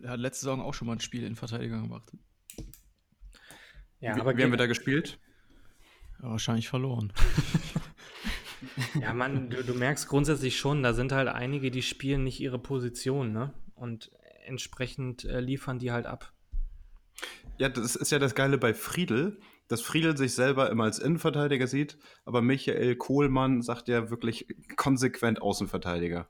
Er 0.00 0.10
hat 0.10 0.20
letzte 0.20 0.44
Saison 0.44 0.62
auch 0.62 0.74
schon 0.74 0.86
mal 0.86 0.94
ein 0.94 1.00
Spiel 1.00 1.24
in 1.24 1.36
Verteidiger 1.36 1.80
gemacht. 1.80 2.12
Ja, 4.04 4.16
wie, 4.16 4.20
aber 4.20 4.36
wie 4.36 4.42
haben 4.42 4.50
wir 4.50 4.58
da 4.58 4.66
gespielt? 4.66 5.18
Ja, 6.22 6.28
wahrscheinlich 6.28 6.68
verloren. 6.68 7.10
ja, 9.00 9.14
man, 9.14 9.48
du, 9.48 9.64
du 9.64 9.72
merkst 9.72 10.08
grundsätzlich 10.08 10.58
schon, 10.58 10.82
da 10.82 10.92
sind 10.92 11.10
halt 11.10 11.28
einige, 11.28 11.70
die 11.70 11.80
spielen 11.80 12.22
nicht 12.22 12.38
ihre 12.38 12.58
Position, 12.58 13.32
ne? 13.32 13.54
Und 13.74 14.10
entsprechend 14.44 15.24
äh, 15.24 15.40
liefern 15.40 15.78
die 15.78 15.90
halt 15.90 16.04
ab. 16.04 16.34
Ja, 17.56 17.70
das 17.70 17.96
ist 17.96 18.12
ja 18.12 18.18
das 18.18 18.34
Geile 18.34 18.58
bei 18.58 18.74
Friedel, 18.74 19.40
dass 19.68 19.80
Friedel 19.80 20.18
sich 20.18 20.34
selber 20.34 20.68
immer 20.68 20.84
als 20.84 20.98
Innenverteidiger 20.98 21.66
sieht, 21.66 21.96
aber 22.26 22.42
Michael 22.42 22.96
Kohlmann 22.96 23.62
sagt 23.62 23.88
ja 23.88 24.10
wirklich 24.10 24.46
konsequent 24.76 25.40
Außenverteidiger. 25.40 26.28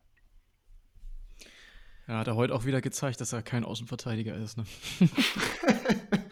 Ja, 2.06 2.18
hat 2.18 2.28
er 2.28 2.36
heute 2.36 2.54
auch 2.54 2.66
wieder 2.66 2.80
gezeigt, 2.80 3.20
dass 3.20 3.32
er 3.32 3.42
kein 3.42 3.64
Außenverteidiger 3.64 4.36
ist. 4.36 4.58
Ne? 4.58 4.64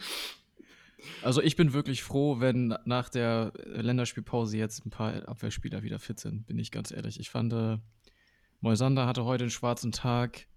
Also 1.23 1.41
ich 1.41 1.55
bin 1.55 1.71
wirklich 1.71 2.03
froh, 2.03 2.41
wenn 2.41 2.75
nach 2.83 3.07
der 3.07 3.53
Länderspielpause 3.63 4.57
jetzt 4.57 4.85
ein 4.85 4.89
paar 4.89 5.27
Abwehrspieler 5.27 5.81
wieder 5.81 5.97
fit 5.97 6.19
sind, 6.19 6.45
bin 6.45 6.59
ich 6.59 6.69
ganz 6.69 6.91
ehrlich. 6.91 7.17
Ich 7.17 7.29
fand, 7.29 7.53
äh, 7.53 7.77
Moisander 8.59 9.07
hatte 9.07 9.23
heute 9.23 9.45
einen 9.45 9.51
schwarzen 9.51 9.93
Tag. 9.93 10.47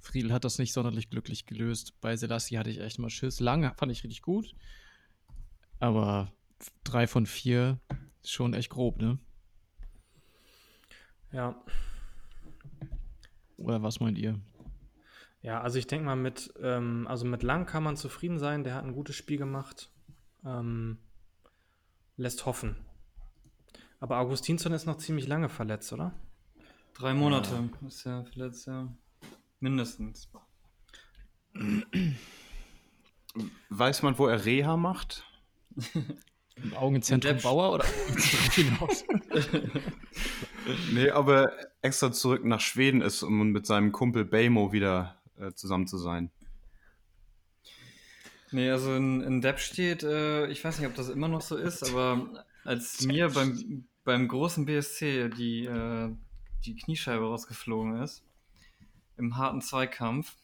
Friedel 0.00 0.32
hat 0.32 0.44
das 0.44 0.58
nicht 0.58 0.72
sonderlich 0.72 1.10
glücklich 1.10 1.46
gelöst. 1.46 2.00
Bei 2.00 2.16
Selassie 2.16 2.58
hatte 2.58 2.70
ich 2.70 2.80
echt 2.80 2.98
mal 2.98 3.08
Schiss. 3.08 3.38
Lange 3.38 3.72
fand 3.76 3.92
ich 3.92 4.02
richtig 4.02 4.22
gut. 4.22 4.52
Aber 5.78 6.32
drei 6.82 7.06
von 7.06 7.26
vier 7.26 7.78
ist 8.22 8.32
schon 8.32 8.54
echt 8.54 8.70
grob, 8.70 9.00
ne? 9.00 9.18
Ja. 11.30 11.54
Oder 13.56 13.82
was 13.82 14.00
meint 14.00 14.18
ihr? 14.18 14.40
Ja, 15.40 15.60
also 15.60 15.78
ich 15.78 15.86
denke 15.86 16.06
mal, 16.06 16.16
mit, 16.16 16.52
ähm, 16.60 17.06
also 17.08 17.24
mit 17.24 17.42
Lang 17.42 17.66
kann 17.66 17.82
man 17.82 17.96
zufrieden 17.96 18.38
sein. 18.38 18.64
Der 18.64 18.74
hat 18.74 18.84
ein 18.84 18.92
gutes 18.92 19.16
Spiel 19.16 19.38
gemacht. 19.38 19.90
Ähm, 20.44 20.98
lässt 22.16 22.46
hoffen. 22.46 22.76
Aber 24.00 24.18
Augustinsson 24.18 24.72
ist 24.72 24.86
noch 24.86 24.98
ziemlich 24.98 25.26
lange 25.26 25.48
verletzt, 25.48 25.92
oder? 25.92 26.12
Drei 26.94 27.14
Monate 27.14 27.70
ist 27.86 28.04
ja 28.04 28.24
verletzt, 28.24 28.66
ja. 28.66 28.92
Mindestens. 29.60 30.28
Weiß 33.68 34.02
man, 34.02 34.18
wo 34.18 34.26
er 34.26 34.44
Reha 34.44 34.76
macht? 34.76 35.24
Im 36.56 36.74
Augenzentrum 36.74 37.36
Depp- 37.36 37.42
Bauer 37.42 37.72
oder 37.72 37.84
hinaus? 38.52 39.04
Nee, 40.92 41.10
aber 41.10 41.52
extra 41.82 42.10
zurück 42.12 42.44
nach 42.44 42.60
Schweden 42.60 43.00
ist, 43.00 43.22
um 43.22 43.50
mit 43.50 43.66
seinem 43.66 43.92
Kumpel 43.92 44.24
Baymo 44.24 44.72
wieder 44.72 45.17
äh, 45.40 45.52
zusammen 45.54 45.86
zu 45.86 45.98
sein. 45.98 46.30
Nee, 48.50 48.70
also 48.70 48.94
in, 48.94 49.20
in 49.20 49.40
Depp 49.40 49.58
steht, 49.58 50.02
äh, 50.02 50.46
ich 50.46 50.64
weiß 50.64 50.78
nicht, 50.78 50.88
ob 50.88 50.94
das 50.94 51.08
immer 51.08 51.28
noch 51.28 51.42
so 51.42 51.56
ist, 51.56 51.82
aber 51.82 52.44
als 52.64 53.02
mir 53.02 53.28
beim, 53.28 53.86
beim 54.04 54.28
großen 54.28 54.64
BSC 54.64 55.28
die, 55.28 55.66
äh, 55.66 56.14
die 56.64 56.76
Kniescheibe 56.76 57.24
rausgeflogen 57.24 58.02
ist, 58.02 58.24
im 59.16 59.36
harten 59.36 59.60
Zweikampf, 59.60 60.36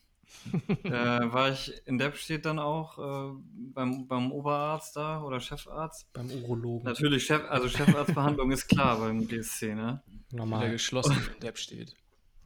äh, 0.84 0.90
war 0.90 1.50
ich 1.50 1.72
in 1.86 1.98
Depp 1.98 2.16
steht 2.16 2.44
dann 2.44 2.58
auch 2.58 2.98
äh, 2.98 3.34
beim, 3.72 4.06
beim 4.06 4.32
Oberarzt 4.32 4.96
da 4.96 5.22
oder 5.22 5.40
Chefarzt. 5.40 6.12
Beim 6.12 6.30
Urologen. 6.30 6.84
Natürlich, 6.84 7.24
Chef, 7.24 7.42
also 7.48 7.68
Chefarztbehandlung 7.68 8.50
ist 8.50 8.68
klar 8.68 8.98
beim 8.98 9.26
BSC, 9.26 9.74
ne? 9.74 10.02
Der 10.30 10.38
Normal. 10.38 10.70
geschlossen 10.70 11.16
im 11.34 11.40
Depp 11.40 11.58
steht. 11.58 11.94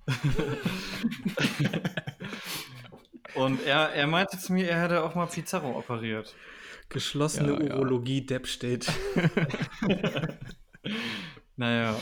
Und 3.39 3.65
er, 3.65 3.91
er 3.95 4.07
meinte 4.07 4.39
zu 4.39 4.53
mir, 4.53 4.69
er 4.69 4.83
hätte 4.83 5.03
auch 5.03 5.15
mal 5.15 5.27
Pizarro 5.27 5.79
operiert. 5.79 6.35
Geschlossene 6.89 7.53
Ja, 7.53 7.63
ja. 7.63 7.77
Urologie 7.77 8.25
Depp 8.27 8.47
steht. 8.47 8.91
Naja, 11.59 12.01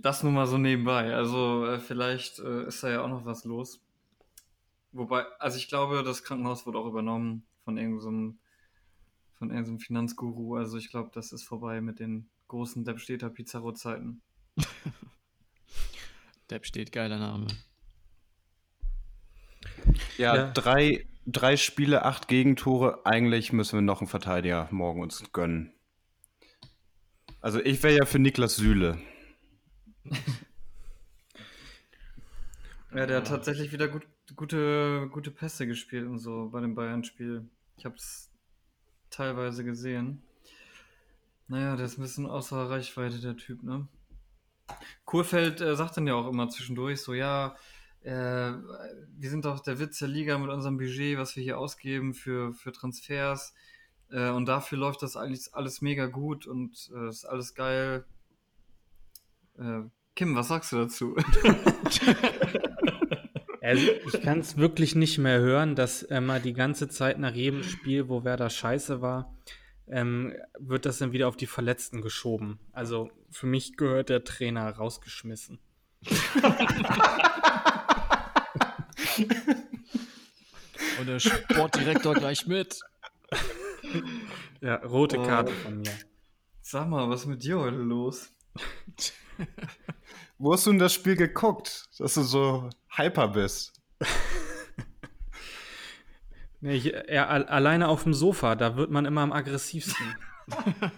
das 0.00 0.22
nur 0.22 0.32
mal 0.32 0.46
so 0.46 0.56
nebenbei. 0.56 1.14
Also 1.14 1.66
äh, 1.66 1.78
vielleicht 1.78 2.38
äh, 2.38 2.66
ist 2.66 2.82
da 2.82 2.88
ja 2.88 3.02
auch 3.02 3.08
noch 3.08 3.26
was 3.26 3.44
los. 3.44 3.84
Wobei, 4.90 5.26
also 5.38 5.58
ich 5.58 5.68
glaube, 5.68 6.02
das 6.02 6.24
Krankenhaus 6.24 6.64
wird 6.64 6.74
auch 6.74 6.86
übernommen 6.86 7.44
von 7.62 7.76
irgendeinem 7.76 8.38
von 9.36 9.50
irgendeinem 9.50 9.80
Finanzguru. 9.80 10.56
Also 10.56 10.78
ich 10.78 10.88
glaube, 10.88 11.10
das 11.12 11.32
ist 11.32 11.42
vorbei 11.42 11.82
mit 11.82 11.98
den 11.98 12.26
großen 12.48 12.86
Deppstädter 12.86 13.28
Pizarro-Zeiten. 13.28 14.22
Depp 16.50 16.64
steht, 16.64 16.90
geiler 16.90 17.18
Name. 17.18 17.48
Ja, 20.18 20.36
Ja. 20.36 20.50
Drei, 20.52 21.06
drei 21.26 21.56
Spiele, 21.56 22.04
acht 22.04 22.28
Gegentore. 22.28 23.04
Eigentlich 23.04 23.52
müssen 23.52 23.76
wir 23.76 23.82
noch 23.82 24.00
einen 24.00 24.08
Verteidiger 24.08 24.68
morgen 24.70 25.02
uns 25.02 25.32
gönnen. 25.32 25.72
Also 27.40 27.60
ich 27.60 27.82
wäre 27.82 27.96
ja 27.96 28.04
für 28.04 28.18
Niklas 28.18 28.56
Süle. 28.56 28.98
Ja, 32.94 33.06
der 33.06 33.18
hat 33.18 33.26
tatsächlich 33.26 33.72
wieder 33.72 33.88
gut, 33.88 34.06
gute, 34.36 35.08
gute 35.10 35.30
Pässe 35.30 35.66
gespielt 35.66 36.06
und 36.06 36.18
so 36.18 36.50
bei 36.50 36.60
dem 36.60 36.74
Bayern-Spiel. 36.74 37.48
Ich 37.76 37.84
habe 37.84 37.96
es 37.96 38.30
teilweise 39.10 39.64
gesehen. 39.64 40.22
Naja, 41.48 41.76
der 41.76 41.86
ist 41.86 41.98
ein 41.98 42.02
bisschen 42.02 42.26
außer 42.26 42.68
Reichweite, 42.68 43.18
der 43.20 43.36
Typ, 43.36 43.62
ne? 43.62 43.88
Kohlfeld 45.04 45.60
äh, 45.60 45.74
sagt 45.74 45.96
dann 45.96 46.06
ja 46.06 46.14
auch 46.14 46.28
immer 46.28 46.48
zwischendurch 46.48 47.00
so, 47.00 47.14
ja, 47.14 47.56
äh, 48.04 48.10
wir 48.10 49.30
sind 49.30 49.44
doch 49.44 49.60
der 49.60 49.78
Witz 49.78 49.98
der 49.98 50.08
Liga 50.08 50.38
mit 50.38 50.50
unserem 50.50 50.76
Budget, 50.76 51.18
was 51.18 51.36
wir 51.36 51.42
hier 51.42 51.58
ausgeben 51.58 52.14
für, 52.14 52.52
für 52.52 52.72
Transfers. 52.72 53.54
Äh, 54.10 54.30
und 54.30 54.46
dafür 54.46 54.78
läuft 54.78 55.02
das 55.02 55.16
eigentlich 55.16 55.54
alles 55.54 55.80
mega 55.82 56.06
gut 56.06 56.46
und 56.46 56.90
äh, 56.94 57.08
ist 57.08 57.24
alles 57.24 57.54
geil. 57.54 58.04
Äh, 59.58 59.82
Kim, 60.14 60.34
was 60.34 60.48
sagst 60.48 60.72
du 60.72 60.76
dazu? 60.76 61.16
Also 63.62 63.92
ich 64.06 64.20
kann 64.22 64.40
es 64.40 64.56
wirklich 64.56 64.96
nicht 64.96 65.18
mehr 65.18 65.38
hören, 65.38 65.76
dass 65.76 66.02
immer 66.02 66.40
die 66.40 66.52
ganze 66.52 66.88
Zeit 66.88 67.20
nach 67.20 67.32
jedem 67.32 67.62
Spiel, 67.62 68.08
wo 68.08 68.24
Werder 68.24 68.50
scheiße 68.50 69.00
war, 69.00 69.32
ähm, 69.86 70.34
wird 70.58 70.84
das 70.84 70.98
dann 70.98 71.12
wieder 71.12 71.28
auf 71.28 71.36
die 71.36 71.46
Verletzten 71.46 72.02
geschoben. 72.02 72.58
Also 72.72 73.12
für 73.30 73.46
mich 73.46 73.76
gehört 73.76 74.08
der 74.08 74.24
Trainer 74.24 74.68
rausgeschmissen. 74.68 75.60
Und 81.00 81.06
der 81.06 81.18
Sportdirektor 81.20 82.14
gleich 82.14 82.46
mit. 82.46 82.80
Ja, 84.60 84.76
rote 84.76 85.18
Oh. 85.18 85.22
Karte 85.26 85.52
von 85.52 85.80
mir. 85.80 85.92
Sag 86.60 86.88
mal, 86.88 87.08
was 87.08 87.22
ist 87.22 87.26
mit 87.26 87.42
dir 87.42 87.58
heute 87.58 87.76
los? 87.76 88.30
Wo 90.38 90.52
hast 90.52 90.66
du 90.66 90.70
denn 90.70 90.78
das 90.78 90.92
Spiel 90.94 91.16
geguckt, 91.16 91.88
dass 91.98 92.14
du 92.14 92.22
so 92.22 92.70
hyper 92.90 93.28
bist? 93.28 93.72
Nee, 96.60 96.74
ich, 96.74 96.92
er, 96.94 97.28
al- 97.30 97.46
alleine 97.46 97.88
auf 97.88 98.04
dem 98.04 98.14
Sofa, 98.14 98.54
da 98.54 98.76
wird 98.76 98.90
man 98.90 99.04
immer 99.04 99.22
am 99.22 99.32
aggressivsten. 99.32 100.14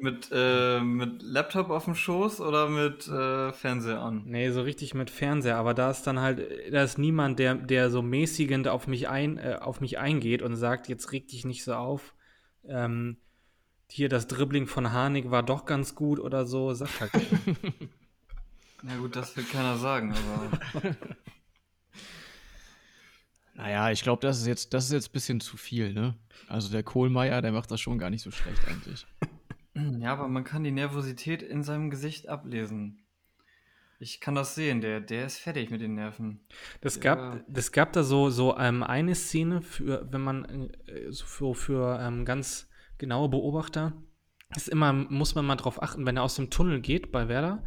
Mit, 0.00 0.30
äh, 0.32 0.80
mit 0.80 1.22
Laptop 1.22 1.70
auf 1.70 1.86
dem 1.86 1.96
Schoß 1.96 2.40
oder 2.40 2.68
mit 2.68 3.08
äh, 3.08 3.52
Fernseher 3.52 4.00
an? 4.00 4.22
Nee, 4.26 4.50
so 4.50 4.62
richtig 4.62 4.94
mit 4.94 5.10
Fernseher, 5.10 5.56
aber 5.56 5.74
da 5.74 5.90
ist 5.90 6.02
dann 6.02 6.20
halt, 6.20 6.40
da 6.72 6.84
ist 6.84 6.98
niemand, 6.98 7.40
der, 7.40 7.56
der 7.56 7.90
so 7.90 8.00
mäßigend 8.00 8.68
auf 8.68 8.86
mich, 8.86 9.08
ein, 9.08 9.38
äh, 9.38 9.58
auf 9.60 9.80
mich 9.80 9.98
eingeht 9.98 10.42
und 10.42 10.54
sagt, 10.54 10.88
jetzt 10.88 11.10
reg 11.10 11.26
dich 11.26 11.44
nicht 11.44 11.64
so 11.64 11.74
auf. 11.74 12.14
Ähm, 12.64 13.16
hier 13.90 14.08
das 14.08 14.28
Dribbling 14.28 14.66
von 14.66 14.92
Harnik 14.92 15.30
war 15.30 15.42
doch 15.42 15.64
ganz 15.64 15.94
gut 15.94 16.20
oder 16.20 16.46
so, 16.46 16.72
sagt 16.74 17.00
halt. 17.00 17.12
Na 18.82 18.96
gut, 18.98 19.16
das 19.16 19.36
will 19.36 19.44
keiner 19.44 19.76
sagen, 19.78 20.14
aber. 20.14 20.94
Naja, 23.58 23.90
ich 23.90 24.04
glaube, 24.04 24.24
das 24.24 24.38
ist 24.38 24.46
jetzt, 24.46 24.72
das 24.72 24.84
ist 24.84 24.92
jetzt 24.92 25.08
ein 25.08 25.12
bisschen 25.12 25.40
zu 25.40 25.56
viel, 25.56 25.92
ne? 25.92 26.14
Also 26.46 26.70
der 26.70 26.84
Kohlmeier, 26.84 27.42
der 27.42 27.50
macht 27.50 27.72
das 27.72 27.80
schon 27.80 27.98
gar 27.98 28.08
nicht 28.08 28.22
so 28.22 28.30
schlecht 28.30 28.64
eigentlich. 28.68 29.04
ja, 30.00 30.12
aber 30.12 30.28
man 30.28 30.44
kann 30.44 30.64
die 30.64 30.70
Nervosität 30.70 31.42
in 31.42 31.62
seinem 31.62 31.90
Gesicht 31.90 32.28
ablesen. 32.28 33.04
Ich 34.00 34.20
kann 34.20 34.36
das 34.36 34.54
sehen, 34.54 34.80
der, 34.80 35.00
der 35.00 35.26
ist 35.26 35.38
fertig 35.38 35.70
mit 35.70 35.80
den 35.80 35.94
Nerven. 35.94 36.40
Das 36.80 36.96
Ja. 36.96 37.14
gab, 37.14 37.44
das 37.48 37.72
gab 37.72 37.92
da 37.92 38.04
so, 38.04 38.30
so 38.30 38.56
ähm, 38.56 38.84
eine 38.84 39.14
Szene, 39.16 39.60
für, 39.60 40.06
wenn 40.12 40.20
man 40.20 40.70
äh, 40.86 41.10
so 41.10 41.26
für, 41.26 41.54
für 41.54 41.98
ähm, 42.00 42.24
ganz 42.24 42.68
genaue 42.98 43.28
Beobachter, 43.28 43.92
ist 44.56 44.68
immer, 44.68 44.92
muss 44.92 45.34
man 45.34 45.44
mal 45.44 45.56
drauf 45.56 45.82
achten, 45.82 46.06
wenn 46.06 46.16
er 46.16 46.22
aus 46.22 46.36
dem 46.36 46.48
Tunnel 46.50 46.80
geht 46.80 47.10
bei 47.10 47.28
Werder 47.28 47.64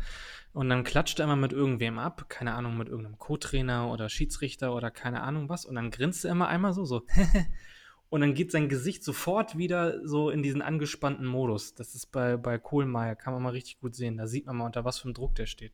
und 0.53 0.69
dann 0.69 0.83
klatscht 0.83 1.19
er 1.19 1.25
immer 1.25 1.35
mit 1.35 1.53
irgendwem 1.53 1.99
ab, 1.99 2.25
keine 2.29 2.53
Ahnung, 2.53 2.77
mit 2.77 2.87
irgendeinem 2.89 3.19
Co-Trainer 3.19 3.89
oder 3.89 4.09
Schiedsrichter 4.09 4.73
oder 4.73 4.89
keine 4.89 5.21
Ahnung 5.21 5.49
was 5.49 5.65
und 5.65 5.75
dann 5.75 5.91
grinst 5.91 6.25
er 6.25 6.31
immer 6.31 6.47
einmal 6.47 6.73
so, 6.73 6.85
so 6.85 7.05
und 8.11 8.21
dann 8.21 8.33
geht 8.35 8.51
sein 8.51 8.67
Gesicht 8.69 9.03
sofort 9.03 9.57
wieder 9.57 10.05
so 10.07 10.29
in 10.29 10.43
diesen 10.43 10.61
angespannten 10.61 11.25
Modus. 11.25 11.73
Das 11.75 11.95
ist 11.95 12.11
bei, 12.11 12.35
bei 12.37 12.57
Kohlmeier, 12.59 13.15
kann 13.15 13.33
man 13.33 13.41
mal 13.41 13.49
richtig 13.53 13.79
gut 13.79 13.95
sehen. 13.95 14.17
Da 14.17 14.27
sieht 14.27 14.45
man 14.45 14.57
mal, 14.57 14.65
unter 14.65 14.83
was 14.85 14.99
für 14.99 15.05
einem 15.05 15.13
Druck 15.15 15.33
der 15.35 15.45
steht. 15.47 15.71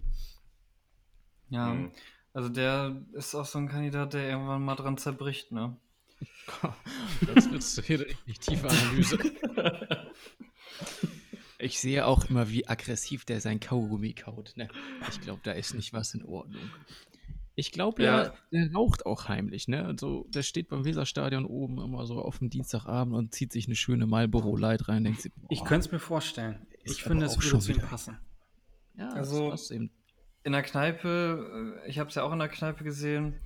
Ja, 1.49 1.73
Mhm. 1.73 1.91
also 2.33 2.47
der 2.49 3.01
ist 3.13 3.33
auch 3.35 3.45
so 3.45 3.57
ein 3.57 3.67
Kandidat, 3.67 4.13
der 4.13 4.29
irgendwann 4.29 4.63
mal 4.63 4.75
dran 4.75 4.97
zerbricht, 4.97 5.51
ne? 5.51 5.75
Jetzt 7.35 7.51
wird's 7.51 7.81
hier 7.85 7.99
richtig 8.01 8.39
tiefe 8.39 8.69
Analyse. 8.69 9.17
Ich 11.59 11.79
sehe 11.79 12.05
auch 12.05 12.29
immer, 12.29 12.49
wie 12.51 12.67
aggressiv 12.67 13.25
der 13.25 13.41
sein 13.41 13.59
Kaugummi 13.59 14.13
kaut. 14.13 14.53
Ne? 14.57 14.67
Ich 15.09 15.21
glaube, 15.21 15.41
da 15.43 15.53
ist 15.53 15.73
nicht 15.73 15.91
was 15.91 16.13
in 16.13 16.23
Ordnung. 16.23 16.61
Ich 17.59 17.71
glaube 17.71 18.03
ja, 18.03 18.23
Ja. 18.25 18.33
der 18.53 18.71
raucht 18.71 19.07
auch 19.07 19.27
heimlich. 19.27 19.67
Ne? 19.67 19.83
Also, 19.83 20.27
der 20.29 20.43
steht 20.43 20.67
beim 20.69 20.85
Weserstadion 20.85 21.43
oben 21.43 21.81
immer 21.81 22.05
so 22.05 22.21
auf 22.21 22.37
dem 22.37 22.51
Dienstagabend 22.51 23.15
und 23.15 23.33
zieht 23.33 23.51
sich 23.51 23.65
eine 23.65 23.75
schöne 23.75 24.05
Marlboro 24.05 24.55
Light 24.55 24.87
rein. 24.87 25.03
Denkt 25.03 25.21
sich, 25.21 25.31
Ich 25.49 25.59
boah, 25.61 25.65
könnte 25.65 25.87
es 25.87 25.91
mir 25.91 25.97
vorstellen. 25.99 26.67
Ich 26.83 27.01
finde, 27.01 27.25
es 27.25 27.35
würde 27.35 27.57
zu 27.59 27.71
ihm 27.71 27.79
passen. 27.81 28.19
ja, 28.95 29.09
Also- 29.09 29.49
das 29.49 29.61
passt 29.61 29.71
eben. 29.71 29.89
In 30.43 30.51
der 30.53 30.61
Kneipe, 30.61 31.81
äh, 31.83 31.89
ich 31.89 31.97
habe 31.97 32.09
es 32.09 32.15
ja 32.15 32.21
auch 32.23 32.31
in 32.31 32.37
der 32.39 32.47
Kneipe 32.47 32.83
gesehen, 32.83 33.39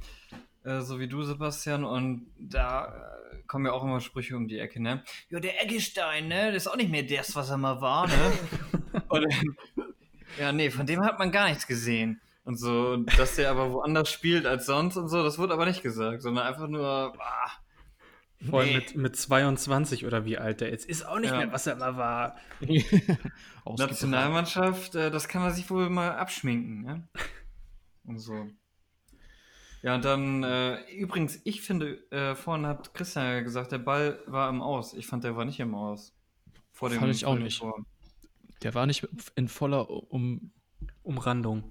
äh, 0.66 0.82
so 0.82 1.00
wie 1.00 1.08
du, 1.08 1.24
Sebastian, 1.24 1.86
und 1.86 2.28
da 2.38 2.94
äh, 3.32 3.42
kommen 3.48 3.66
ja 3.66 3.72
auch 3.72 3.84
immer 3.84 4.02
Sprüche 4.02 4.36
um 4.36 4.48
die 4.50 4.60
Ecke, 4.60 4.82
ne? 4.82 5.04
Ja, 5.30 5.40
der 5.40 5.64
Eggestein, 5.64 6.28
ne? 6.28 6.52
Das 6.52 6.64
ist 6.66 6.68
auch 6.68 6.76
nicht 6.76 6.92
mehr 6.92 7.04
das, 7.04 7.34
was 7.36 7.50
er 7.50 7.58
mal 7.58 7.80
war, 7.80 8.08
ne? 8.08 8.14
und, 9.10 9.26
ja, 10.38 10.52
nee, 10.52 10.70
von 10.70 10.86
dem 10.86 11.02
hat 11.02 11.18
man 11.18 11.32
gar 11.32 11.48
nichts 11.48 11.66
gesehen. 11.66 12.20
Und 12.52 12.58
so, 12.58 12.98
dass 12.98 13.38
der 13.38 13.50
aber 13.50 13.72
woanders 13.72 14.10
spielt 14.12 14.46
als 14.46 14.66
sonst 14.66 14.98
und 14.98 15.08
so, 15.08 15.24
das 15.24 15.38
wurde 15.40 15.54
aber 15.54 15.66
nicht 15.66 15.84
gesagt, 15.84 16.22
sondern 16.22 16.46
einfach 16.46 16.68
nur, 16.68 16.86
ah, 17.18 17.52
Vor 18.50 18.60
allem 18.60 18.70
Nee. 18.72 18.76
mit, 18.76 18.96
mit 18.98 19.16
22 19.16 20.06
oder 20.06 20.26
wie 20.26 20.38
alt 20.38 20.60
der 20.60 20.70
ist. 20.70 20.84
Ist 20.86 21.06
auch 21.08 21.20
nicht 21.20 21.32
Ja. 21.32 21.38
mehr, 21.38 21.54
was 21.54 21.66
er 21.66 21.78
mal 21.78 21.96
war. 21.96 22.36
Nationalmannschaft, 23.78 24.96
äh, 24.96 25.12
das 25.12 25.30
kann 25.30 25.42
man 25.44 25.54
sich 25.54 25.70
wohl 25.70 25.90
mal 25.90 26.12
abschminken, 26.12 26.82
ne? 26.82 27.08
Und 28.04 28.20
so. 28.20 28.50
Ja, 29.82 29.96
und 29.96 30.04
dann, 30.04 30.44
äh, 30.44 30.82
übrigens, 30.92 31.40
ich 31.46 31.62
finde, 31.62 32.04
äh, 32.12 32.36
vorhin 32.36 32.66
hat 32.68 32.94
Christian 32.94 33.26
ja 33.26 33.40
gesagt, 33.42 33.72
der 33.72 33.78
Ball 33.80 34.20
war 34.28 34.50
im 34.50 34.62
Aus. 34.62 34.94
Ich 34.94 35.08
fand, 35.08 35.24
der 35.24 35.38
war 35.38 35.46
nicht 35.46 35.60
im 35.62 35.74
Aus. 35.74 36.14
Vor 36.74 36.90
dem, 36.90 37.00
Fand 37.00 37.14
ich 37.16 37.22
vor 37.24 37.30
auch 37.34 37.38
nicht. 37.38 37.60
Tor. 37.60 37.86
Der 38.62 38.74
war 38.74 38.86
nicht 38.88 39.08
in 39.36 39.48
voller 39.48 39.90
um. 39.90 40.52
Umrandung. 41.04 41.64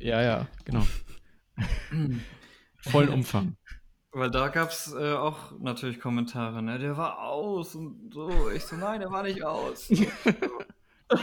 Ja, 0.00 0.22
ja, 0.22 0.46
genau. 0.64 0.86
Vollen 2.80 3.08
Umfang. 3.08 3.56
Weil 4.12 4.30
da 4.30 4.48
gab 4.48 4.70
es 4.70 4.92
äh, 4.98 5.12
auch 5.12 5.52
natürlich 5.58 6.00
Kommentare, 6.00 6.62
ne? 6.62 6.78
Der 6.78 6.96
war 6.96 7.20
aus 7.22 7.74
und 7.74 8.12
so. 8.12 8.50
Ich 8.50 8.64
so, 8.64 8.76
nein, 8.76 9.00
der 9.00 9.10
war 9.10 9.22
nicht 9.22 9.42
aus. 9.44 9.90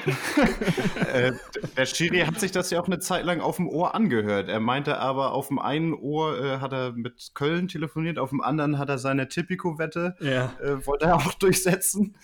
Äh, 1.14 1.34
der 1.78 1.86
Schiri 1.86 2.22
hat 2.22 2.40
sich 2.40 2.52
das 2.52 2.72
ja 2.72 2.80
auch 2.82 2.88
eine 2.88 3.00
Zeit 3.00 3.24
lang 3.24 3.40
auf 3.40 3.58
dem 3.58 3.70
Ohr 3.70 3.94
angehört. 3.94 4.50
Er 4.50 4.60
meinte 4.60 4.98
aber, 4.98 5.32
auf 5.34 5.50
dem 5.50 5.60
einen 5.60 5.94
Ohr 5.94 6.40
äh, 6.44 6.58
hat 6.60 6.74
er 6.74 6.94
mit 6.94 7.32
Köln 7.36 7.68
telefoniert, 7.68 8.18
auf 8.18 8.32
dem 8.32 8.42
anderen 8.42 8.80
hat 8.80 8.90
er 8.90 8.98
seine 8.98 9.28
Tipico-Wette, 9.28 10.16
Ja. 10.20 10.54
äh, 10.60 10.86
wollte 10.88 11.06
er 11.06 11.16
auch 11.18 11.34
durchsetzen. 11.36 12.18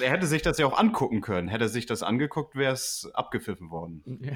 Er 0.00 0.10
hätte 0.10 0.26
sich 0.26 0.42
das 0.42 0.58
ja 0.58 0.66
auch 0.66 0.76
angucken 0.78 1.20
können. 1.20 1.48
Hätte 1.48 1.64
er 1.66 1.68
sich 1.68 1.86
das 1.86 2.02
angeguckt, 2.02 2.56
wäre 2.56 2.72
es 2.72 3.08
abgepfiffen 3.14 3.70
worden. 3.70 4.02
Ja. 4.20 4.32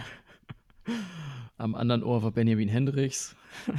Am 1.57 1.75
anderen 1.75 2.03
Ohr 2.03 2.23
war 2.23 2.31
Benjamin 2.33 2.69
Hendricks. 2.69 3.37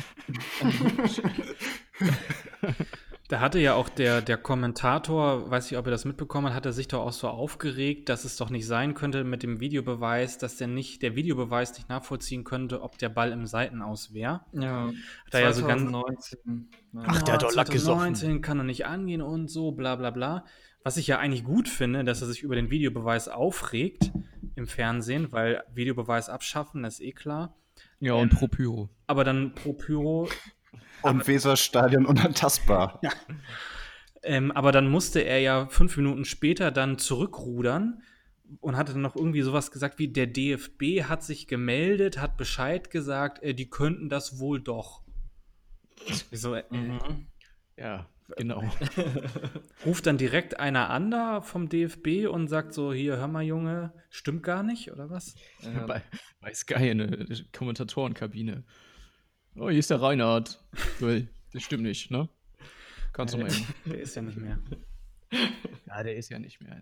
Da 3.27 3.39
hatte 3.39 3.57
ja 3.57 3.73
auch 3.73 3.89
der, 3.89 4.21
der 4.21 4.37
Kommentator, 4.37 5.49
weiß 5.49 5.71
ich, 5.71 5.77
ob 5.79 5.87
er 5.87 5.91
das 5.91 6.05
mitbekommen 6.05 6.45
hat, 6.49 6.53
hat 6.53 6.65
er 6.67 6.73
sich 6.73 6.87
doch 6.87 6.99
auch 7.03 7.11
so 7.11 7.27
aufgeregt, 7.27 8.07
dass 8.07 8.23
es 8.23 8.37
doch 8.37 8.51
nicht 8.51 8.67
sein 8.67 8.93
könnte 8.93 9.23
mit 9.23 9.41
dem 9.41 9.59
Videobeweis, 9.59 10.37
dass 10.37 10.57
der 10.57 10.67
nicht, 10.67 11.01
der 11.01 11.15
Videobeweis 11.15 11.73
nicht 11.75 11.89
nachvollziehen 11.89 12.43
könnte, 12.43 12.83
ob 12.83 12.99
der 12.99 13.09
Ball 13.09 13.31
im 13.31 13.47
Seitenaus 13.47 14.13
wäre. 14.13 14.41
ja, 14.53 14.91
Da 15.31 15.39
ja 15.39 15.51
so 15.53 15.65
ganz- 15.65 15.81
2019. 15.81 16.69
Ja. 16.93 17.01
Ach, 17.07 17.21
der 17.23 17.33
hat 17.33 17.41
doch 17.41 17.55
Lack 17.55 17.71
gesoffen. 17.71 18.13
2019 18.13 18.41
kann 18.43 18.59
doch 18.59 18.63
nicht 18.63 18.85
angehen 18.85 19.23
und 19.23 19.47
so, 19.49 19.71
bla 19.71 19.95
bla 19.95 20.11
bla. 20.11 20.45
Was 20.83 20.97
ich 20.97 21.07
ja 21.07 21.17
eigentlich 21.17 21.43
gut 21.43 21.67
finde, 21.67 22.03
dass 22.03 22.21
er 22.21 22.27
sich 22.27 22.43
über 22.43 22.53
den 22.55 22.69
Videobeweis 22.69 23.27
aufregt 23.27 24.11
im 24.55 24.67
Fernsehen, 24.67 25.31
weil 25.31 25.63
Videobeweis 25.73 26.29
abschaffen, 26.29 26.83
das 26.83 26.95
ist 26.95 27.01
eh 27.01 27.11
klar. 27.11 27.55
Ja, 27.99 28.13
und 28.13 28.29
Pro 28.29 28.47
Pyro. 28.47 28.89
Aber 29.07 29.23
dann 29.23 29.53
pro 29.53 29.73
Pyro 29.73 30.29
Und 31.01 31.27
Weserstadion 31.27 32.05
unantastbar. 32.05 32.99
Ähm, 34.27 34.51
aber 34.51 34.71
dann 34.71 34.89
musste 34.89 35.19
er 35.19 35.39
ja 35.39 35.67
fünf 35.67 35.97
Minuten 35.97 36.25
später 36.25 36.71
dann 36.71 36.97
zurückrudern 36.97 38.01
und 38.59 38.75
hatte 38.75 38.93
dann 38.93 39.03
noch 39.03 39.15
irgendwie 39.15 39.43
sowas 39.43 39.69
gesagt 39.69 39.99
wie, 39.99 40.07
der 40.07 40.25
DFB 40.25 41.03
hat 41.03 41.23
sich 41.23 41.47
gemeldet, 41.47 42.17
hat 42.17 42.35
Bescheid 42.35 42.89
gesagt, 42.89 43.43
äh, 43.43 43.53
die 43.53 43.69
könnten 43.69 44.09
das 44.09 44.39
wohl 44.39 44.59
doch. 44.59 45.03
Wieso, 46.31 46.55
äh, 46.55 46.63
Mhm. 46.71 47.27
Ja, 47.77 48.09
genau. 48.37 48.63
ruft 49.85 50.05
dann 50.05 50.17
direkt 50.17 50.59
einer 50.59 50.89
an 50.89 51.11
da 51.11 51.41
vom 51.41 51.69
DFB 51.69 52.27
und 52.29 52.47
sagt 52.47 52.73
so, 52.73 52.93
hier, 52.93 53.17
hör 53.17 53.27
mal, 53.27 53.43
Junge, 53.43 53.93
stimmt 54.09 54.43
gar 54.43 54.63
nicht, 54.63 54.91
oder 54.91 55.09
was? 55.09 55.35
Ja. 55.61 55.85
bei, 55.87 56.01
bei 56.41 56.53
Sky 56.53 56.89
in 56.89 56.97
der 56.99 57.25
Kommentatorenkabine. 57.53 58.63
Oh, 59.55 59.69
hier 59.69 59.79
ist 59.79 59.89
der 59.89 60.01
Reinhard. 60.01 60.63
Das 61.53 61.63
stimmt 61.63 61.83
nicht, 61.83 62.11
ne? 62.11 62.27
Kannst 63.13 63.33
du 63.33 63.37
mal 63.37 63.47
eben. 63.51 63.65
Der 63.85 64.01
ist 64.01 64.15
ja 64.15 64.21
nicht 64.21 64.37
mehr. 64.37 64.59
Ja, 65.87 66.03
der 66.03 66.15
ist 66.15 66.29
ja 66.29 66.39
nicht 66.39 66.61
mehr. 66.61 66.81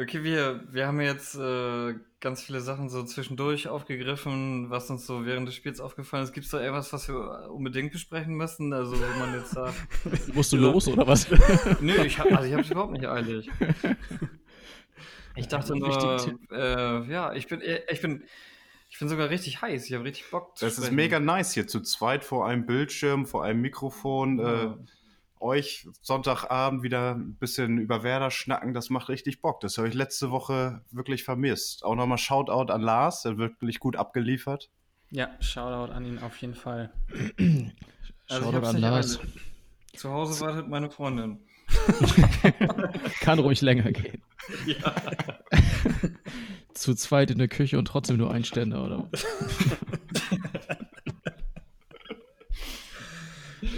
Okay, 0.00 0.22
wir, 0.22 0.60
wir 0.70 0.86
haben 0.86 1.00
jetzt 1.00 1.34
äh, 1.34 1.94
ganz 2.20 2.42
viele 2.42 2.60
Sachen 2.60 2.88
so 2.88 3.02
zwischendurch 3.02 3.66
aufgegriffen, 3.66 4.70
was 4.70 4.88
uns 4.90 5.04
so 5.06 5.26
während 5.26 5.48
des 5.48 5.56
Spiels 5.56 5.80
aufgefallen 5.80 6.22
ist. 6.22 6.32
Gibt 6.32 6.44
es 6.46 6.52
da 6.52 6.60
etwas, 6.60 6.92
was 6.92 7.08
wir 7.08 7.50
unbedingt 7.50 7.90
besprechen 7.90 8.34
müssen? 8.34 8.72
Also, 8.72 8.92
wo 8.96 9.18
man 9.18 9.34
jetzt 9.34 9.50
sagt, 9.50 9.74
Musst 10.34 10.52
du 10.52 10.56
los 10.56 10.86
oder 10.86 11.04
was? 11.06 11.26
nö, 11.80 11.94
ich 12.04 12.16
hab, 12.18 12.30
also 12.30 12.44
ich 12.44 12.52
habe 12.52 12.62
es 12.62 12.70
überhaupt 12.70 12.92
nicht 12.92 13.06
eilig. 13.06 13.50
Ich 15.34 15.48
dachte 15.48 15.74
nur, 15.76 16.38
äh, 16.52 17.10
ja, 17.10 17.32
ich 17.32 17.48
bin, 17.48 17.60
ich 17.90 18.00
bin, 18.00 18.22
ich 18.90 18.98
bin 19.00 19.08
sogar 19.08 19.30
richtig 19.30 19.60
heiß. 19.62 19.84
Ich 19.86 19.94
habe 19.94 20.04
richtig 20.04 20.30
Bock 20.30 20.56
zu 20.56 20.64
Das 20.64 20.74
ist 20.74 20.78
sprechen. 20.84 20.94
mega 20.96 21.18
nice 21.18 21.52
hier 21.54 21.66
zu 21.66 21.80
zweit 21.80 22.22
vor 22.24 22.46
einem 22.46 22.66
Bildschirm, 22.66 23.26
vor 23.26 23.42
einem 23.44 23.60
Mikrofon. 23.60 24.38
Äh, 24.38 24.42
Ja. 24.42 24.78
Euch 25.40 25.88
Sonntagabend 26.02 26.82
wieder 26.82 27.14
ein 27.14 27.36
bisschen 27.36 27.78
über 27.78 28.02
Werder 28.02 28.30
schnacken, 28.30 28.74
das 28.74 28.90
macht 28.90 29.08
richtig 29.08 29.40
Bock. 29.40 29.60
Das 29.60 29.78
habe 29.78 29.88
ich 29.88 29.94
letzte 29.94 30.30
Woche 30.30 30.82
wirklich 30.90 31.24
vermisst. 31.24 31.84
Auch 31.84 31.94
nochmal 31.94 32.18
Shoutout 32.18 32.72
an 32.72 32.82
Lars, 32.82 33.22
der 33.22 33.38
wird 33.38 33.60
wirklich 33.60 33.80
gut 33.80 33.96
abgeliefert. 33.96 34.70
Ja, 35.10 35.30
Shoutout 35.40 35.92
an 35.92 36.04
ihn 36.04 36.18
auf 36.18 36.36
jeden 36.38 36.54
Fall. 36.54 36.92
Also 38.30 38.52
Shoutout 38.52 38.66
an 38.66 38.76
Lars. 38.76 39.20
Zu 39.96 40.10
Hause 40.10 40.44
wartet 40.44 40.68
meine 40.68 40.90
Freundin. 40.90 41.40
Kann 43.20 43.38
ruhig 43.38 43.60
länger 43.60 43.92
gehen. 43.92 44.22
Ja. 44.66 44.94
Zu 46.74 46.94
zweit 46.94 47.30
in 47.30 47.38
der 47.38 47.48
Küche 47.48 47.78
und 47.78 47.84
trotzdem 47.86 48.16
nur 48.16 48.32
ein 48.32 48.44
Ständer, 48.44 48.82
oder? 48.82 49.10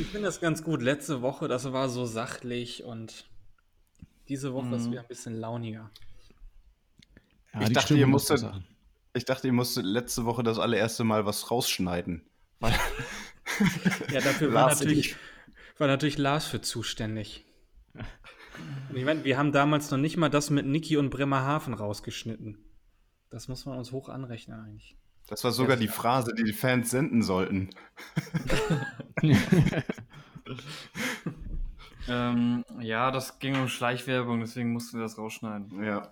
Ich 0.01 0.07
finde 0.07 0.27
das 0.27 0.41
ganz 0.41 0.63
gut. 0.63 0.83
Letzte 0.83 1.23
Woche, 1.23 1.47
das 1.49 1.71
war 1.73 1.89
so 1.89 2.05
sachlich 2.07 2.85
und 2.85 3.29
diese 4.29 4.55
Woche 4.55 4.75
ist 4.77 4.87
Mhm. 4.87 4.93
wieder 4.93 5.01
ein 5.03 5.09
bisschen 5.09 5.35
launiger. 5.35 5.91
Ja, 7.53 7.63
Ich 7.63 7.73
dachte, 7.73 8.07
musstet-. 8.07 8.45
Ich 9.13 9.25
dachte, 9.25 9.49
ihr 9.49 9.53
musstet 9.53 9.85
letzte 9.85 10.25
Woche 10.25 10.43
das 10.43 10.59
allererste 10.59 11.05
Mal 11.05 11.27
was 11.27 11.51
rausschneiden. 11.51 12.23
Weil 12.61 12.73
Ja, 14.13 14.21
dafür 14.21 14.53
war 14.55 14.69
natürlich, 14.69 15.17
war 15.79 15.89
natürlich 15.89 16.17
Lars 16.19 16.47
für 16.47 16.61
zuständig. 16.61 17.45
Und 17.95 18.97
ich 18.97 19.05
meine, 19.05 19.25
wir 19.25 19.37
haben 19.37 19.53
damals 19.53 19.91
noch 19.91 19.99
nicht 19.99 20.17
mal 20.17 20.29
das 20.29 20.51
mit 20.51 20.67
Niki 20.67 20.97
und 20.97 21.11
Bremerhaven 21.11 21.75
rausgeschnitten. 21.75 22.59
Das 23.31 23.49
muss 23.49 23.67
man 23.67 23.79
uns 23.79 23.91
hoch 23.93 24.09
anrechnen 24.09 24.61
eigentlich. 24.61 24.97
Das 25.31 25.45
war 25.45 25.53
sogar 25.53 25.77
die 25.77 25.89
Phrase, 25.89 26.35
die 26.35 26.45
die 26.45 26.53
Fans 26.53 26.91
senden 26.91 27.23
sollten. 27.23 27.71
Ähm, 32.09 32.65
ja, 32.81 33.13
das 33.13 33.39
ging 33.39 33.55
um 33.55 33.69
Schleichwerbung, 33.69 34.41
deswegen 34.41 34.73
mussten 34.73 34.99
wir 34.99 35.05
das 35.05 35.17
rausschneiden. 35.17 35.85
Ja. 35.85 36.11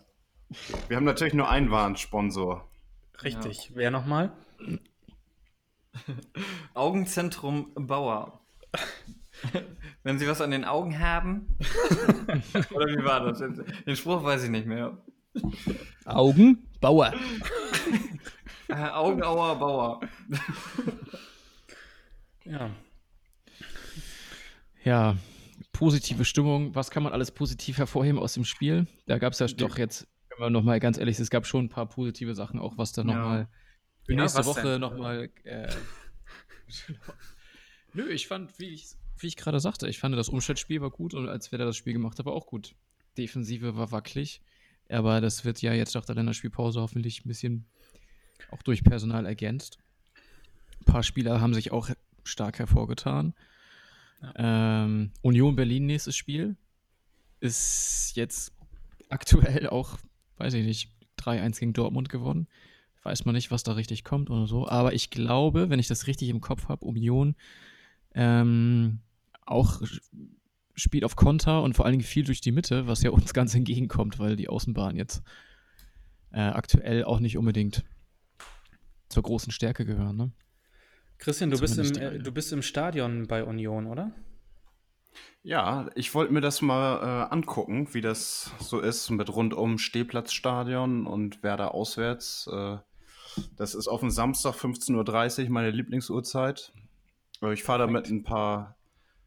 Wir 0.87 0.97
haben 0.97 1.05
natürlich 1.05 1.35
nur 1.35 1.51
einen 1.51 1.71
Warnsponsor. 1.71 2.69
Richtig. 3.23 3.73
Wer 3.75 3.91
nochmal? 3.91 4.33
Augenzentrum 6.75 7.73
Bauer. 7.75 8.41
Wenn 10.05 10.19
Sie 10.19 10.29
was 10.29 10.41
an 10.41 10.53
den 10.53 10.64
Augen 10.64 11.01
haben. 11.01 11.57
Oder 12.71 12.87
wie 12.87 13.05
war 13.05 13.21
das? 13.21 13.39
Den 13.39 13.97
Spruch 13.97 14.23
weiß 14.23 14.45
ich 14.45 14.51
nicht 14.51 14.66
mehr. 14.66 14.97
Augen, 16.05 16.69
Bauer. 16.81 17.12
Äh, 18.69 18.75
Augenauer 18.91 19.59
Bauer. 19.59 20.01
Ja. 22.45 22.71
Ja, 24.85 25.16
positive 25.73 26.25
Stimmung. 26.25 26.75
Was 26.75 26.91
kann 26.91 27.03
man 27.03 27.12
alles 27.12 27.31
positiv 27.31 27.77
hervorheben 27.77 28.19
aus 28.19 28.33
dem 28.33 28.45
Spiel? 28.47 28.87
Da 29.07 29.19
gab 29.19 29.35
es 29.35 29.39
ja 29.39 29.47
doch 29.49 29.77
jetzt, 29.77 30.07
wenn 30.31 30.39
wir 30.47 30.51
nochmal 30.51 30.81
ganz 30.81 30.97
ehrlich 30.97 31.16
sind, 31.16 31.25
es 31.25 31.31
gab 31.31 31.47
schon 31.47 31.66
ein 31.66 31.69
paar 31.69 31.87
positive 31.87 32.35
Sachen, 32.35 32.59
auch 32.59 32.79
was 32.79 32.93
da 32.93 33.03
Ja. 33.03 33.07
nochmal 33.09 33.49
für 34.05 34.12
Ja, 34.14 34.23
nächste 34.23 34.39
was 34.39 34.47
Woche 34.47 34.79
nochmal. 34.79 35.29
Äh, 35.45 35.69
Nö, 37.93 38.09
ich 38.09 38.29
fand, 38.29 38.59
wie 38.59 38.69
ich, 38.71 38.87
wie 39.19 39.27
ich 39.27 39.37
gerade 39.37 39.61
sagte, 39.61 39.89
ich 39.89 39.99
fand 39.99 40.16
das 40.16 40.29
Umschaltspiel 40.31 40.81
war 40.81 40.91
gut 40.91 41.12
und 41.12 41.29
als 41.29 41.53
wer 41.53 41.59
da 41.59 41.64
das 41.66 41.77
Spiel 41.77 41.93
gemacht 41.93 42.19
hat, 42.19 42.25
war 42.27 42.33
auch 42.33 42.47
gut. 42.47 42.75
Defensive 43.19 43.77
war 43.77 43.91
wackelig, 43.93 44.41
aber 44.89 45.21
das 45.21 45.45
wird 45.45 45.61
ja 45.61 45.75
jetzt 45.75 45.95
nach 45.95 46.05
der 46.07 46.14
Länderspielpause 46.14 46.81
hoffentlich 46.81 47.25
ein 47.25 47.29
bisschen 47.29 47.66
auch 48.51 48.62
durch 48.62 48.84
Personal 48.84 49.26
ergänzt. 49.26 49.78
Ein 50.80 50.84
paar 50.84 51.03
Spieler 51.03 51.41
haben 51.41 51.55
sich 51.55 51.72
auch 51.72 51.91
stark 52.24 52.59
hervorgetan. 52.59 53.34
Ähm, 54.36 55.12
Union 55.22 55.57
Berlin 55.57 55.86
nächstes 55.86 56.16
Spiel 56.16 56.57
ist 57.41 58.12
jetzt 58.14 58.53
aktuell 59.09 59.68
auch, 59.68 59.99
weiß 60.39 60.55
ich 60.55 60.64
nicht, 60.64 60.91
3-1 61.18 61.61
gegen 61.61 61.72
Dortmund 61.72 62.09
gewonnen. 62.09 62.49
weiß 63.03 63.24
man 63.24 63.34
nicht, 63.34 63.51
was 63.51 63.62
da 63.62 63.72
richtig 63.72 64.05
kommt 64.05 64.30
oder 64.30 64.47
so. 64.47 64.68
Aber 64.68 64.93
ich 64.93 65.11
glaube, 65.11 65.70
wenn 65.70 65.78
ich 65.78 65.89
das 65.89 66.07
richtig 66.07 66.28
im 66.28 66.41
Kopf 66.41 66.68
habe, 66.68 66.84
Union 66.84 67.36
ähm, 68.14 69.01
auch 69.47 69.82
spielt 70.74 71.05
auf 71.05 71.16
Konter 71.16 71.62
und 71.62 71.74
vor 71.74 71.84
allen 71.84 71.93
Dingen 71.93 72.05
viel 72.05 72.24
durch 72.24 72.41
die 72.41 72.53
Mitte, 72.53 72.86
was 72.86 73.03
ja 73.03 73.11
uns 73.11 73.34
ganz 73.34 73.55
entgegenkommt, 73.55 74.18
weil 74.18 74.36
die 74.36 74.49
Außenbahn 74.49 74.97
jetzt 74.97 75.22
äh, 76.32 76.41
aktuell 76.41 77.05
auch 77.05 77.20
nicht 77.20 77.36
unbedingt 77.36 77.84
zur 79.09 79.22
großen 79.22 79.52
Stärke 79.52 79.84
gehören. 79.84 80.16
Ne? 80.16 80.32
Christian, 81.18 81.50
du 81.50 81.59
bist, 81.59 81.78
im, 81.78 82.02
äh, 82.02 82.18
du 82.18 82.32
bist 82.32 82.52
im 82.52 82.62
Stadion 82.62 83.26
bei 83.26 83.44
Union, 83.44 83.86
oder? 83.86 84.12
Ja, 85.42 85.88
ich 85.94 86.14
wollte 86.14 86.32
mir 86.32 86.40
das 86.40 86.62
mal 86.62 86.98
äh, 86.98 87.32
angucken, 87.32 87.92
wie 87.92 88.00
das 88.00 88.52
so 88.59 88.80
ist 88.80 89.11
mit 89.11 89.34
rundum 89.34 89.78
Stehplatzstadion 89.78 91.06
und 91.06 91.42
Werder 91.42 91.74
auswärts. 91.74 92.48
Äh, 92.52 92.78
das 93.56 93.74
ist 93.74 93.88
auf 93.88 94.00
dem 94.00 94.11
Samstag 94.11 94.54
15.30 94.54 95.44
Uhr 95.44 95.50
meine 95.50 95.70
Lieblingsuhrzeit. 95.70 96.72
Äh, 97.42 97.52
ich 97.52 97.64
fahre 97.64 97.80
da 97.80 97.86
mit 97.86 98.09
ein 98.09 98.24
paar 98.24 98.76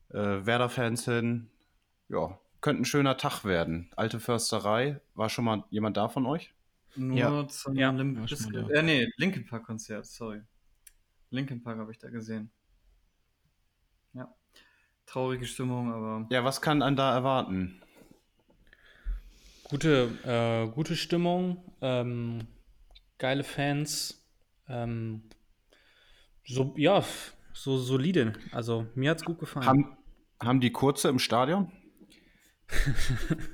äh, 0.09 0.45
Werder-Fans 0.45 1.05
hin. 1.05 1.49
Ja, 2.09 2.39
könnte 2.59 2.83
ein 2.83 2.85
schöner 2.85 3.17
Tag 3.17 3.43
werden. 3.43 3.89
Alte 3.95 4.19
Försterei. 4.19 5.01
War 5.15 5.29
schon 5.29 5.45
mal 5.45 5.63
jemand 5.69 5.97
da 5.97 6.09
von 6.09 6.25
euch? 6.25 6.53
Nur 6.95 7.17
Ja. 7.17 7.47
zum 7.47 7.75
Ja, 7.75 7.91
Limp 7.91 8.19
Bizkit- 8.19 8.53
da. 8.53 8.67
Äh, 8.69 8.83
nee, 8.83 9.07
Linkin 9.17 9.45
Park 9.45 9.65
Konzert, 9.65 10.05
sorry. 10.05 10.41
Linkin 11.29 11.61
Park 11.63 11.77
habe 11.79 11.91
ich 11.91 11.97
da 11.99 12.09
gesehen. 12.09 12.51
Ja. 14.13 14.33
Traurige 15.05 15.45
Stimmung, 15.45 15.91
aber 15.93 16.27
Ja, 16.29 16.43
was 16.43 16.61
kann 16.61 16.81
einen 16.81 16.95
da 16.97 17.13
erwarten? 17.13 17.81
Gute, 19.63 20.09
äh, 20.25 20.67
gute 20.73 20.97
Stimmung, 20.97 21.63
ähm, 21.79 22.45
geile 23.17 23.45
Fans, 23.45 24.27
ähm, 24.67 25.23
so, 26.43 26.73
ja, 26.75 27.05
so 27.53 27.77
solide. 27.77 28.33
Also 28.51 28.87
mir 28.95 29.11
hat's 29.11 29.23
gut 29.23 29.39
gefallen. 29.39 29.65
Haben, 29.65 29.97
haben 30.43 30.59
die 30.59 30.71
Kurze 30.73 31.07
im 31.07 31.19
Stadion? 31.19 31.71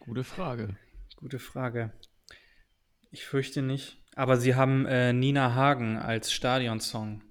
Gute 0.00 0.24
Frage. 0.24 0.76
Gute 1.20 1.40
Frage. 1.40 1.90
Ich 3.10 3.26
fürchte 3.26 3.60
nicht. 3.60 3.98
Aber 4.14 4.36
sie 4.36 4.54
haben 4.54 4.86
äh, 4.86 5.12
Nina 5.12 5.52
Hagen 5.52 5.96
als 5.96 6.32
Stadionsong. 6.32 7.22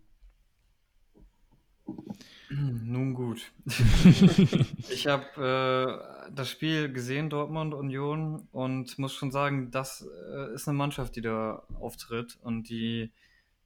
nun 2.49 3.13
gut. 3.13 3.53
ich 4.89 5.07
habe 5.07 6.03
äh, 6.27 6.31
das 6.33 6.49
Spiel 6.49 6.91
gesehen, 6.91 7.29
Dortmund 7.29 7.73
Union, 7.73 8.49
und 8.51 8.99
muss 8.99 9.13
schon 9.13 9.31
sagen, 9.31 9.71
das 9.71 10.05
äh, 10.35 10.53
ist 10.53 10.67
eine 10.67 10.77
Mannschaft, 10.77 11.15
die 11.15 11.21
da 11.21 11.63
auftritt 11.79 12.37
und 12.41 12.67
die 12.67 13.13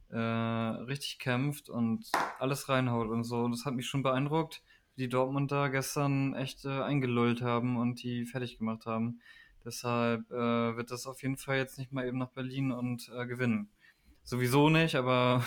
äh, 0.10 0.20
richtig 0.20 1.18
kämpft 1.18 1.68
und 1.68 2.12
alles 2.38 2.70
reinhaut 2.70 3.10
und 3.10 3.24
so. 3.24 3.40
Und 3.40 3.54
das 3.54 3.66
hat 3.66 3.74
mich 3.74 3.88
schon 3.88 4.04
beeindruckt, 4.04 4.62
wie 4.96 5.02
die 5.02 5.10
Dortmund 5.10 5.52
da 5.52 5.70
gestern 5.70 6.36
echt 6.36 6.64
äh, 6.66 6.84
eingelullt 6.84 7.42
haben 7.42 7.78
und 7.78 8.04
die 8.04 8.26
fertig 8.26 8.60
gemacht 8.60 8.86
haben. 8.86 9.20
Deshalb 9.64 10.30
äh, 10.32 10.76
wird 10.76 10.92
das 10.92 11.06
auf 11.06 11.22
jeden 11.22 11.38
Fall 11.38 11.58
jetzt 11.58 11.78
nicht 11.78 11.92
mal 11.92 12.08
eben 12.08 12.18
nach 12.18 12.32
Berlin 12.32 12.72
und 12.72 13.12
äh, 13.16 13.28
gewinnen. 13.28 13.70
Sowieso 14.24 14.70
nicht, 14.70 14.96
aber 14.96 15.44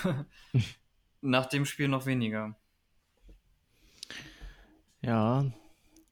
nach 1.21 1.47
dem 1.47 1.65
Spiel 1.65 1.89
noch 1.89 2.07
weniger. 2.07 2.57
Ja, 5.01 5.45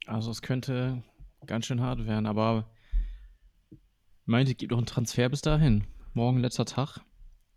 also 0.06 0.30
es 0.30 0.42
könnte 0.42 1.02
ganz 1.46 1.66
schön 1.66 1.80
hart 1.80 2.06
werden, 2.06 2.26
aber 2.26 2.70
meint 4.24 4.48
ihr, 4.48 4.54
gibt 4.54 4.72
noch 4.72 4.78
einen 4.78 4.86
Transfer 4.86 5.28
bis 5.28 5.42
dahin? 5.42 5.84
Morgen 6.14 6.38
letzter 6.38 6.64
Tag. 6.64 7.00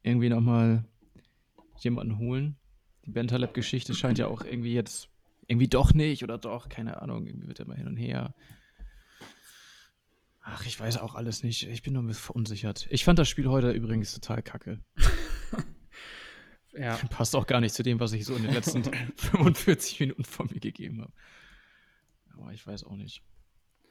Irgendwie 0.01 0.29
nochmal 0.29 0.85
jemanden 1.79 2.17
holen. 2.17 2.57
Die 3.05 3.11
Bentaleb-Geschichte 3.11 3.93
scheint 3.93 4.17
ja 4.17 4.27
auch 4.27 4.43
irgendwie 4.43 4.73
jetzt, 4.73 5.09
irgendwie 5.47 5.67
doch 5.67 5.93
nicht 5.93 6.23
oder 6.23 6.37
doch, 6.37 6.69
keine 6.69 7.01
Ahnung, 7.01 7.25
irgendwie 7.27 7.47
wird 7.47 7.59
immer 7.59 7.75
hin 7.75 7.87
und 7.87 7.97
her. 7.97 8.33
Ach, 10.47 10.65
ich 10.65 10.79
weiß 10.79 10.97
auch 10.97 11.15
alles 11.15 11.43
nicht. 11.43 11.67
Ich 11.67 11.81
bin 11.81 11.93
nur 11.93 12.03
ein 12.03 12.07
bisschen 12.07 12.23
verunsichert. 12.23 12.87
Ich 12.91 13.03
fand 13.03 13.17
das 13.17 13.27
Spiel 13.27 13.47
heute 13.47 13.71
übrigens 13.71 14.13
total 14.13 14.41
kacke. 14.41 14.79
Ja. 16.77 16.97
Passt 17.09 17.35
auch 17.35 17.47
gar 17.47 17.61
nicht 17.61 17.73
zu 17.73 17.83
dem, 17.83 17.99
was 17.99 18.13
ich 18.13 18.25
so 18.25 18.35
in 18.35 18.43
den 18.43 18.53
letzten 18.53 18.83
45 19.15 19.99
Minuten 20.01 20.23
von 20.23 20.47
mir 20.51 20.59
gegeben 20.59 21.01
habe. 21.01 21.13
Aber 22.37 22.51
ich 22.51 22.65
weiß 22.65 22.83
auch 22.83 22.95
nicht. 22.95 23.23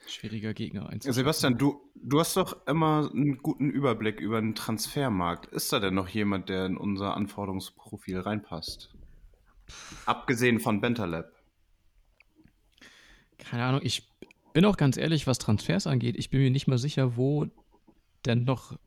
Schwieriger 0.07 0.52
Gegner. 0.52 0.90
Sebastian, 1.00 1.57
du, 1.57 1.80
du 1.94 2.20
hast 2.20 2.36
doch 2.36 2.66
immer 2.66 3.11
einen 3.11 3.38
guten 3.38 3.70
Überblick 3.70 4.20
über 4.20 4.38
den 4.38 4.55
Transfermarkt. 4.55 5.46
Ist 5.46 5.72
da 5.72 5.80
denn 5.80 5.94
noch 5.94 6.09
jemand, 6.09 6.50
der 6.50 6.66
in 6.66 6.76
unser 6.76 7.16
Anforderungsprofil 7.16 8.20
reinpasst? 8.20 8.94
Abgesehen 10.05 10.61
von 10.61 10.82
Bentaleb. 10.82 11.32
Keine 13.38 13.64
Ahnung, 13.64 13.80
ich 13.82 14.13
bin 14.55 14.64
auch 14.64 14.78
ganz 14.78 14.96
ehrlich, 14.96 15.26
was 15.26 15.38
Transfers 15.38 15.86
angeht, 15.86 16.16
ich 16.16 16.30
bin 16.30 16.40
mir 16.40 16.50
nicht 16.50 16.68
mal 16.68 16.78
sicher, 16.78 17.16
wo 17.16 17.46
denn 18.24 18.44
noch 18.44 18.78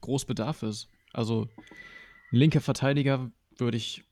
groß 0.00 0.24
Bedarf 0.24 0.62
ist. 0.62 0.88
Also, 1.12 1.48
linke 2.30 2.60
Verteidiger 2.60 3.30
würde 3.58 3.76
ich 3.76 4.04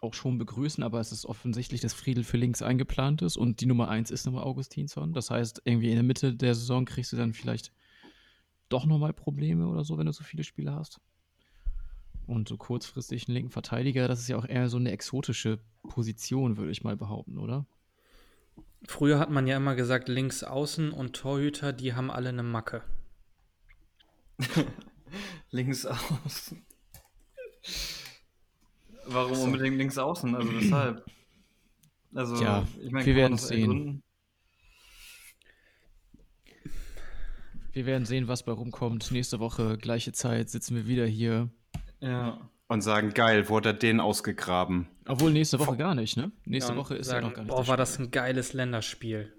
auch 0.00 0.14
schon 0.14 0.38
begrüßen, 0.38 0.84
aber 0.84 1.00
es 1.00 1.10
ist 1.10 1.26
offensichtlich, 1.26 1.80
dass 1.80 1.92
Friedel 1.92 2.22
für 2.22 2.36
links 2.36 2.62
eingeplant 2.62 3.20
ist 3.20 3.36
und 3.36 3.60
die 3.60 3.66
Nummer 3.66 3.88
1 3.88 4.12
ist 4.12 4.26
nochmal 4.26 4.44
Augustinsson. 4.44 5.12
Das 5.12 5.30
heißt, 5.30 5.62
irgendwie 5.64 5.88
in 5.88 5.96
der 5.96 6.04
Mitte 6.04 6.34
der 6.34 6.54
Saison 6.54 6.84
kriegst 6.84 7.12
du 7.12 7.16
dann 7.16 7.34
vielleicht 7.34 7.72
doch 8.68 8.86
nochmal 8.86 9.12
Probleme 9.12 9.66
oder 9.66 9.82
so, 9.82 9.98
wenn 9.98 10.06
du 10.06 10.12
so 10.12 10.22
viele 10.22 10.44
Spiele 10.44 10.72
hast. 10.72 11.00
Und 12.26 12.48
so 12.48 12.56
kurzfristig 12.56 13.26
einen 13.26 13.34
linken 13.34 13.50
Verteidiger, 13.50 14.06
das 14.06 14.20
ist 14.20 14.28
ja 14.28 14.36
auch 14.36 14.46
eher 14.46 14.68
so 14.68 14.76
eine 14.76 14.92
exotische 14.92 15.58
Position, 15.82 16.58
würde 16.58 16.70
ich 16.70 16.84
mal 16.84 16.96
behaupten, 16.96 17.38
oder? 17.38 17.66
Früher 18.86 19.18
hat 19.18 19.30
man 19.30 19.46
ja 19.46 19.56
immer 19.56 19.74
gesagt, 19.74 20.08
links 20.08 20.44
außen 20.44 20.92
und 20.92 21.14
Torhüter, 21.14 21.72
die 21.72 21.94
haben 21.94 22.10
alle 22.10 22.30
eine 22.30 22.42
Macke. 22.42 22.82
Links 25.50 25.86
außen. 25.86 26.64
Warum 29.06 29.40
unbedingt 29.40 29.76
links 29.76 29.98
außen? 29.98 30.34
Also 30.34 30.54
weshalb? 30.54 31.04
Also, 32.14 32.36
Tja, 32.36 32.66
ich 32.80 32.90
meine, 32.90 33.06
wir 33.06 33.16
werden 33.16 33.38
sehen. 33.38 34.02
Wir 37.72 37.86
werden 37.86 38.06
sehen, 38.06 38.28
was 38.28 38.42
bei 38.42 38.52
rumkommt. 38.52 39.10
Nächste 39.12 39.40
Woche, 39.40 39.78
gleiche 39.78 40.12
Zeit, 40.12 40.50
sitzen 40.50 40.74
wir 40.74 40.86
wieder 40.86 41.06
hier. 41.06 41.50
Ja. 42.00 42.50
Und 42.68 42.82
sagen, 42.82 43.14
geil, 43.14 43.48
wurde 43.48 43.70
er 43.70 43.72
den 43.72 43.98
ausgegraben. 43.98 44.88
Obwohl 45.06 45.32
nächste 45.32 45.58
Woche 45.58 45.76
gar 45.76 45.94
nicht, 45.94 46.18
ne? 46.18 46.30
Nächste 46.44 46.72
Ja, 46.72 46.78
Woche 46.78 46.96
ist 46.96 47.06
sagen, 47.06 47.24
ja 47.24 47.28
noch 47.28 47.34
gar 47.36 47.42
nicht. 47.44 47.50
Boah, 47.50 47.60
das 47.60 47.68
war 47.68 47.76
das 47.78 47.98
ein 47.98 48.10
geiles 48.10 48.52
Länderspiel. 48.52 49.24
Spiel. 49.24 49.38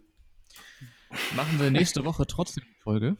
Machen 1.35 1.59
wir 1.59 1.71
nächste 1.71 2.05
Woche 2.05 2.25
trotzdem 2.27 2.63
die 2.63 2.81
Folge. 2.81 3.17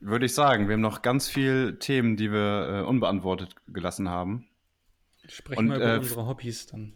Würde 0.00 0.26
ich 0.26 0.34
sagen, 0.34 0.68
wir 0.68 0.74
haben 0.74 0.80
noch 0.82 1.02
ganz 1.02 1.28
viele 1.28 1.78
Themen, 1.78 2.16
die 2.16 2.30
wir 2.30 2.68
äh, 2.68 2.86
unbeantwortet 2.86 3.56
gelassen 3.66 4.08
haben. 4.08 4.46
Sprechen 5.26 5.58
Und, 5.58 5.68
wir 5.70 5.76
über 5.76 5.94
äh, 5.94 5.98
unsere 5.98 6.26
Hobbys 6.26 6.66
dann. 6.66 6.92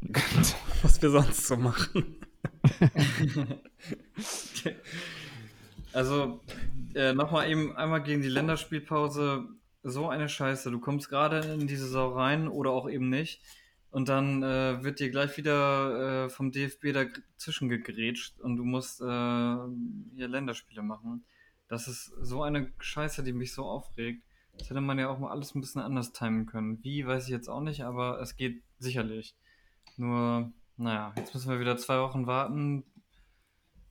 Was 0.82 1.00
wir 1.00 1.10
sonst 1.10 1.46
so 1.46 1.56
machen. 1.56 2.16
Also, 5.92 6.40
äh, 6.94 7.12
nochmal 7.14 7.50
eben 7.50 7.74
einmal 7.76 8.02
gegen 8.02 8.22
die 8.22 8.28
Länderspielpause. 8.28 9.46
So 9.88 10.08
eine 10.08 10.28
Scheiße. 10.28 10.72
Du 10.72 10.80
kommst 10.80 11.08
gerade 11.08 11.38
in 11.38 11.68
die 11.68 11.76
Saison 11.76 12.12
rein 12.12 12.48
oder 12.48 12.70
auch 12.72 12.90
eben 12.90 13.08
nicht. 13.08 13.40
Und 13.92 14.08
dann 14.08 14.42
äh, 14.42 14.82
wird 14.82 14.98
dir 14.98 15.10
gleich 15.10 15.36
wieder 15.36 16.24
äh, 16.24 16.28
vom 16.28 16.50
DFB 16.50 16.92
dazwischen 16.92 17.68
gegrätscht 17.68 18.40
und 18.40 18.56
du 18.56 18.64
musst 18.64 19.00
äh, 19.00 19.04
hier 19.04 20.26
Länderspiele 20.28 20.82
machen. 20.82 21.24
Das 21.68 21.86
ist 21.86 22.06
so 22.20 22.42
eine 22.42 22.72
Scheiße, 22.80 23.22
die 23.22 23.32
mich 23.32 23.54
so 23.54 23.64
aufregt. 23.64 24.24
Das 24.58 24.70
hätte 24.70 24.80
man 24.80 24.98
ja 24.98 25.08
auch 25.08 25.20
mal 25.20 25.30
alles 25.30 25.54
ein 25.54 25.60
bisschen 25.60 25.82
anders 25.82 26.12
timen 26.12 26.46
können. 26.46 26.82
Wie, 26.82 27.06
weiß 27.06 27.26
ich 27.26 27.30
jetzt 27.30 27.48
auch 27.48 27.60
nicht, 27.60 27.84
aber 27.84 28.20
es 28.20 28.36
geht 28.36 28.64
sicherlich. 28.80 29.36
Nur, 29.96 30.52
naja, 30.76 31.14
jetzt 31.16 31.32
müssen 31.32 31.48
wir 31.48 31.60
wieder 31.60 31.76
zwei 31.76 32.00
Wochen 32.00 32.26
warten. 32.26 32.82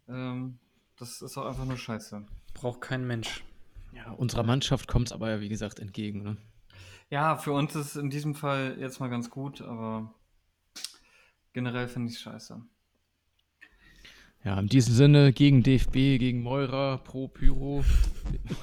Ähm, 0.10 0.60
das 1.00 1.22
ist 1.22 1.38
auch 1.38 1.46
einfach 1.46 1.66
nur 1.66 1.78
Scheiße. 1.78 2.26
Braucht 2.54 2.82
kein 2.82 3.08
Mensch. 3.08 3.46
Ja, 3.96 4.12
unserer 4.12 4.44
Mannschaft 4.44 4.88
kommt 4.88 5.08
es 5.08 5.14
aber 5.14 5.30
ja, 5.32 5.40
wie 5.40 5.50
gesagt, 5.50 5.80
entgegen. 5.80 6.22
Ne? 6.24 6.38
Ja, 7.10 7.36
für 7.38 7.54
uns 7.54 7.76
ist 7.76 7.88
es 7.88 7.96
in 7.96 8.10
diesem 8.10 8.36
Fall 8.36 8.76
jetzt 8.80 9.00
mal 9.00 9.10
ganz 9.10 9.30
gut, 9.30 9.62
aber 9.62 10.14
generell 11.54 11.88
finde 11.88 12.10
ich 12.10 12.16
es 12.18 12.22
scheiße. 12.22 12.62
Ja, 14.44 14.60
in 14.60 14.68
diesem 14.68 14.94
Sinne, 14.94 15.34
gegen 15.34 15.64
DFB, 15.64 15.94
gegen 16.20 16.44
Meurer, 16.44 17.00
pro 17.00 17.28
Pyro, 17.28 17.84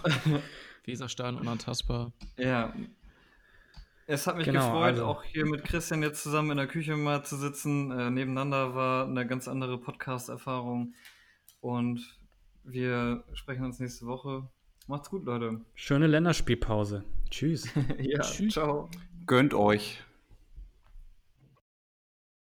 Weserstahn 0.85 1.37
unantastbar. 1.37 2.13
Ja. 2.37 2.73
Es 4.07 4.27
hat 4.27 4.37
mich 4.37 4.45
Genau, 4.47 4.67
gefreut, 4.67 4.83
also- 4.95 5.07
auch 5.07 5.23
hier 5.25 5.47
mit 5.47 5.65
Christian 5.65 6.03
jetzt 6.03 6.23
zusammen 6.23 6.51
in 6.53 6.57
der 6.59 6.67
Küche 6.67 6.97
mal 6.97 7.25
zu 7.25 7.37
sitzen. 7.37 7.91
Äh, 7.91 8.11
nebeneinander 8.11 8.75
war 8.75 9.07
eine 9.07 9.27
ganz 9.27 9.49
andere 9.49 9.79
Podcast-Erfahrung. 9.79 10.95
Und 11.61 12.19
wir 12.65 13.25
sprechen 13.35 13.65
uns 13.65 13.79
nächste 13.81 14.07
Woche. 14.07 14.49
Macht's 14.89 15.11
gut, 15.11 15.25
Leute. 15.25 15.61
Schöne 15.75 16.07
Länderspielpause. 16.07 17.05
Tschüss. 17.31 17.69
ja, 18.01 18.21
ciao. 18.23 18.89
Gönnt 19.27 19.55
euch. 19.55 20.03